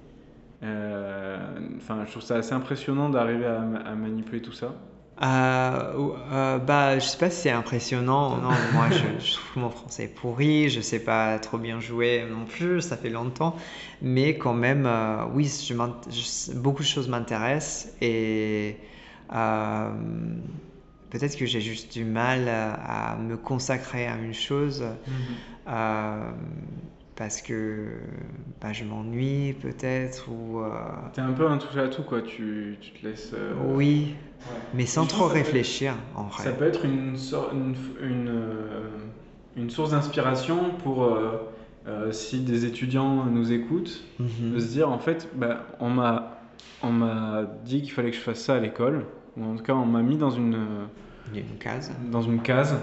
Euh, 0.64 1.38
enfin, 1.78 2.04
je 2.06 2.12
trouve 2.12 2.24
ça 2.24 2.36
assez 2.36 2.54
impressionnant 2.54 3.10
d'arriver 3.10 3.46
à, 3.46 3.62
à 3.62 3.96
manipuler 3.96 4.42
tout 4.42 4.52
ça. 4.52 4.76
Euh, 5.22 6.12
euh, 6.32 6.58
bah, 6.60 7.00
je 7.00 7.06
sais 7.06 7.18
pas 7.18 7.30
si 7.30 7.42
c'est 7.42 7.52
impressionnant. 7.52 8.38
Non, 8.38 8.52
moi, 8.74 8.90
je, 8.92 9.34
trouve 9.34 9.64
mon 9.64 9.70
français 9.70 10.08
pourri. 10.08 10.70
Je 10.70 10.82
sais 10.82 11.00
pas 11.00 11.40
trop 11.40 11.58
bien 11.58 11.80
jouer 11.80 12.26
non 12.30 12.46
plus. 12.46 12.82
Ça 12.82 12.98
fait 12.98 13.10
longtemps, 13.10 13.56
mais 14.02 14.38
quand 14.38 14.54
même, 14.54 14.86
euh, 14.86 15.26
oui, 15.34 15.46
je, 15.46 16.54
beaucoup 16.54 16.84
de 16.84 16.88
choses 16.88 17.08
m'intéressent 17.08 17.92
et 18.02 18.78
euh, 19.34 19.90
peut-être 21.10 21.36
que 21.36 21.46
j'ai 21.46 21.62
juste 21.62 21.92
du 21.94 22.06
mal 22.06 22.48
à, 22.48 23.16
me 23.18 23.38
consacrer 23.38 24.08
à 24.08 24.16
une 24.18 24.34
chose. 24.34 24.84
Mm-hmm. 24.84 25.72
Parce 27.18 27.42
que 27.42 27.88
bah, 28.62 28.72
je 28.72 28.86
m'ennuie 28.86 29.54
peut-être 29.62 30.30
ou 30.30 30.62
t'es 31.14 31.22
un 31.22 31.34
peu 31.34 31.48
un 31.48 31.58
touche 31.58 31.78
à 31.78 31.88
tout 31.90 32.04
quoi 32.04 32.22
tu, 32.22 32.78
tu 32.80 32.92
te 32.92 33.06
laisses 33.06 33.34
oui 33.74 34.16
mais 34.74 34.86
sans 34.86 35.06
trop 35.06 35.28
réfléchir, 35.28 35.96
en 36.16 36.24
vrai. 36.24 36.44
Ça 36.44 36.52
peut 36.52 36.66
être 36.66 36.86
une, 36.86 37.16
une, 37.54 37.76
une, 38.02 38.28
euh, 38.30 38.88
une 39.56 39.70
source 39.70 39.92
d'inspiration 39.92 40.72
pour, 40.84 41.04
euh, 41.04 41.50
euh, 41.88 42.12
si 42.12 42.42
des 42.42 42.66
étudiants 42.66 43.26
nous 43.26 43.52
écoutent, 43.52 44.04
mhm. 44.20 44.54
de 44.54 44.60
se 44.60 44.68
dire, 44.68 44.90
en 44.90 45.00
fait, 45.00 45.30
bah, 45.36 45.66
on 45.80 45.90
m'a 45.90 46.34
on 46.84 46.92
m'a 46.92 47.44
dit 47.66 47.82
qu'il 47.82 47.92
fallait 47.92 48.12
que 48.12 48.18
je 48.18 48.22
fasse 48.22 48.40
ça 48.40 48.56
à 48.56 48.60
l'école, 48.60 49.06
ou 49.36 49.44
en 49.44 49.56
tout 49.56 49.64
cas 49.64 49.74
on 49.74 49.86
m'a 49.86 50.04
mis 50.04 50.16
dans 50.16 50.30
une, 50.30 50.58
Une 51.34 51.58
case. 51.60 51.92
dans 52.12 52.22
une 52.22 52.42
case. 52.42 52.76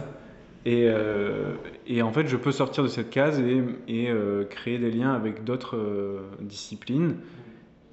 Et, 0.66 0.84
euh, 0.88 1.52
et 1.86 2.00
en 2.02 2.10
fait, 2.12 2.26
je 2.26 2.36
peux 2.36 2.52
sortir 2.52 2.82
de 2.84 2.88
cette 2.88 3.10
case 3.10 3.38
et, 3.40 3.62
et, 3.86 4.10
euh, 4.10 4.44
créer 4.44 4.78
des 4.78 4.90
liens 4.90 5.12
avec 5.12 5.44
d'autres 5.44 5.76
euh, 5.76 6.22
disciplines. 6.40 7.16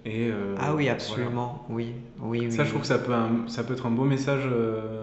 Et, 0.06 0.32
Ah 0.58 0.74
oui, 0.74 0.90
absolument. 0.90 1.64
Oui, 1.70 1.94
oui, 2.20 2.48
oui. 2.48 2.52
Ça, 2.52 2.64
je 2.64 2.70
trouve 2.70 2.82
oui. 2.82 2.82
que 2.82 2.88
ça 2.88 2.98
peut, 3.00 3.14
un- 3.14 3.48
ça 3.48 3.64
peut 3.64 3.74
être 3.74 3.86
un 3.86 3.92
beau 3.92 4.06
message 4.06 4.48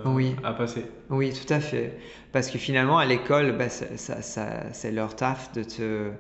Oui. 0.05 0.35
à 0.43 0.53
passer. 0.53 0.87
Oui, 1.11 1.33
tout 1.33 1.53
à 1.53 1.61
fait. 1.61 1.99
Parce 2.33 2.51
que 2.51 2.59
finalement, 2.59 2.99
à 2.99 3.07
l'école, 3.07 3.53
bah, 3.57 3.69
ça, 3.69 4.23
ça- 4.23 4.73
c'est 4.73 4.91
leur 4.93 5.15
taf 5.15 5.53
de 5.53 5.63
te, 5.63 6.11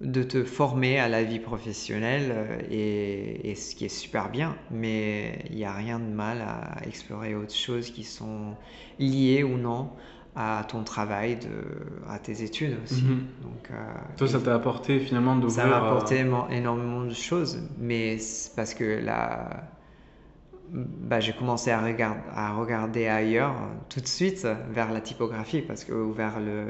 de 0.00 0.22
te 0.22 0.44
former 0.44 0.98
à 0.98 1.08
la 1.08 1.22
vie 1.24 1.38
professionnelle 1.38 2.64
et, 2.70 3.50
et 3.50 3.54
ce 3.54 3.74
qui 3.74 3.84
est 3.86 3.88
super 3.88 4.28
bien. 4.30 4.56
Mais 4.70 5.38
il 5.50 5.56
n'y 5.56 5.64
a 5.64 5.72
rien 5.74 5.98
de 5.98 6.04
mal 6.04 6.42
à 6.42 6.86
explorer 6.86 7.34
autre 7.34 7.54
chose 7.54 7.90
qui 7.90 8.04
sont 8.04 8.56
liées 8.98 9.42
ou 9.44 9.56
non 9.56 9.90
à 10.36 10.64
ton 10.68 10.82
travail, 10.82 11.36
de, 11.36 11.48
à 12.10 12.18
tes 12.18 12.42
études 12.42 12.76
aussi. 12.82 13.04
Mhm. 13.04 13.26
Donc, 13.42 13.70
euh, 13.70 13.74
Toi, 14.16 14.26
ça 14.28 14.40
t'a 14.40 14.54
apporté 14.54 14.98
finalement 14.98 15.36
d'ouvrir. 15.36 15.54
ça 15.62 15.66
m'a 15.66 15.76
à- 15.76 15.86
apporté 15.86 16.18
énormément 16.50 17.02
de 17.04 17.14
choses, 17.14 17.60
mais 17.78 18.18
c'est 18.18 18.54
parce 18.56 18.74
que 18.74 19.00
là, 19.04 19.48
bah, 20.72 21.20
j'ai 21.20 21.32
commencé 21.34 21.70
à, 21.70 21.80
regard- 21.80 22.16
à 22.34 22.52
regarder 22.54 23.06
ailleurs 23.06 23.52
euh, 23.52 23.74
tout 23.88 24.00
de 24.00 24.06
suite 24.08 24.44
euh, 24.44 24.54
vers 24.70 24.92
la 24.92 25.00
typographie, 25.00 25.60
parce 25.62 25.84
que 25.84 25.92
ou 25.92 26.12
vers 26.12 26.40
le, 26.40 26.64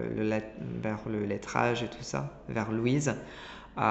vers 0.83 0.99
le 1.11 1.25
lettrage 1.25 1.83
et 1.83 1.89
tout 1.89 2.03
ça, 2.03 2.31
vers 2.49 2.71
Louise, 2.73 3.15
euh, 3.79 3.83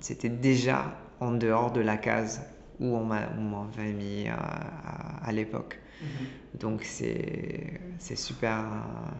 c'était 0.00 0.28
déjà 0.28 0.94
en 1.20 1.32
dehors 1.32 1.70
de 1.72 1.80
la 1.80 1.96
case 1.96 2.42
où 2.80 2.96
on 2.96 3.04
m'a- 3.04 3.28
on 3.38 3.42
m'avait 3.42 3.92
mis 3.92 4.26
euh, 4.28 4.32
à, 4.32 5.26
à 5.26 5.32
l'époque. 5.32 5.78
Donc 6.58 6.82
c'est 6.84 7.80
c'est 7.98 8.16
super 8.18 8.58
euh, 8.58 9.10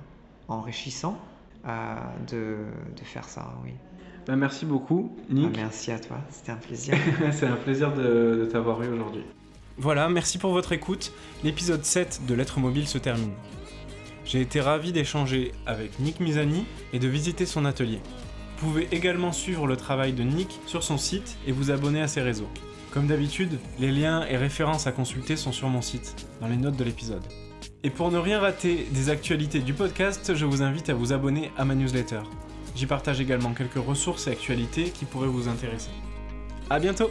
enrichissant 0.48 1.18
euh, 1.66 1.94
de, 2.30 2.56
de 2.98 3.04
faire 3.04 3.24
ça, 3.24 3.54
oui. 3.64 3.70
Bah, 4.26 4.36
merci 4.36 4.66
beaucoup, 4.66 5.16
Ah, 5.18 5.32
Nick. 5.34 5.56
merci 5.56 5.90
à 5.92 5.98
toi, 5.98 6.18
c'était 6.30 6.52
un 6.52 6.56
plaisir. 6.56 6.94
C'est 7.32 7.46
un 7.46 7.56
plaisir 7.56 7.92
de, 7.94 8.38
de 8.40 8.48
t'avoir 8.50 8.82
eu 8.82 8.88
aujourd'hui. 8.88 9.22
Voilà, 9.78 10.08
merci 10.10 10.36
pour 10.38 10.52
votre 10.52 10.72
écoute. 10.72 11.12
L'épisode 11.42 11.84
7 11.84 12.22
de 12.28 12.34
Lettres 12.34 12.60
Mobile 12.60 12.86
se 12.86 12.98
termine. 12.98 13.32
J'ai 14.26 14.42
été 14.42 14.60
ravi 14.60 14.92
d'échanger 14.92 15.52
avec 15.66 15.98
Nick 16.00 16.20
Misani 16.20 16.66
et 16.92 16.98
de 16.98 17.08
visiter 17.08 17.46
son 17.46 17.64
atelier. 17.64 18.00
Vous 18.58 18.66
pouvez 18.68 18.88
également 18.92 19.32
suivre 19.32 19.66
le 19.66 19.76
travail 19.76 20.12
de 20.12 20.22
Nick 20.22 20.60
sur 20.66 20.82
son 20.82 20.98
site 20.98 21.38
et 21.46 21.52
vous 21.52 21.70
abonner 21.70 22.02
à 22.02 22.06
ses 22.08 22.20
réseaux. 22.20 22.48
Comme 22.92 23.06
d'habitude, 23.06 23.58
les 23.78 23.92
liens 23.92 24.26
et 24.26 24.36
références 24.36 24.88
à 24.88 24.92
consulter 24.92 25.36
sont 25.36 25.52
sur 25.52 25.68
mon 25.68 25.80
site, 25.80 26.26
dans 26.40 26.48
les 26.48 26.56
notes 26.56 26.76
de 26.76 26.82
l'épisode. 26.82 27.22
Et 27.84 27.90
pour 27.90 28.10
ne 28.10 28.18
rien 28.18 28.40
rater 28.40 28.88
des 28.90 29.10
actualités 29.10 29.60
du 29.60 29.74
podcast, 29.74 30.34
je 30.34 30.44
vous 30.44 30.60
invite 30.62 30.90
à 30.90 30.94
vous 30.94 31.12
abonner 31.12 31.52
à 31.56 31.64
ma 31.64 31.76
newsletter. 31.76 32.22
J'y 32.74 32.86
partage 32.86 33.20
également 33.20 33.54
quelques 33.54 33.74
ressources 33.74 34.26
et 34.26 34.32
actualités 34.32 34.90
qui 34.90 35.04
pourraient 35.04 35.28
vous 35.28 35.46
intéresser. 35.48 35.90
A 36.68 36.80
bientôt 36.80 37.10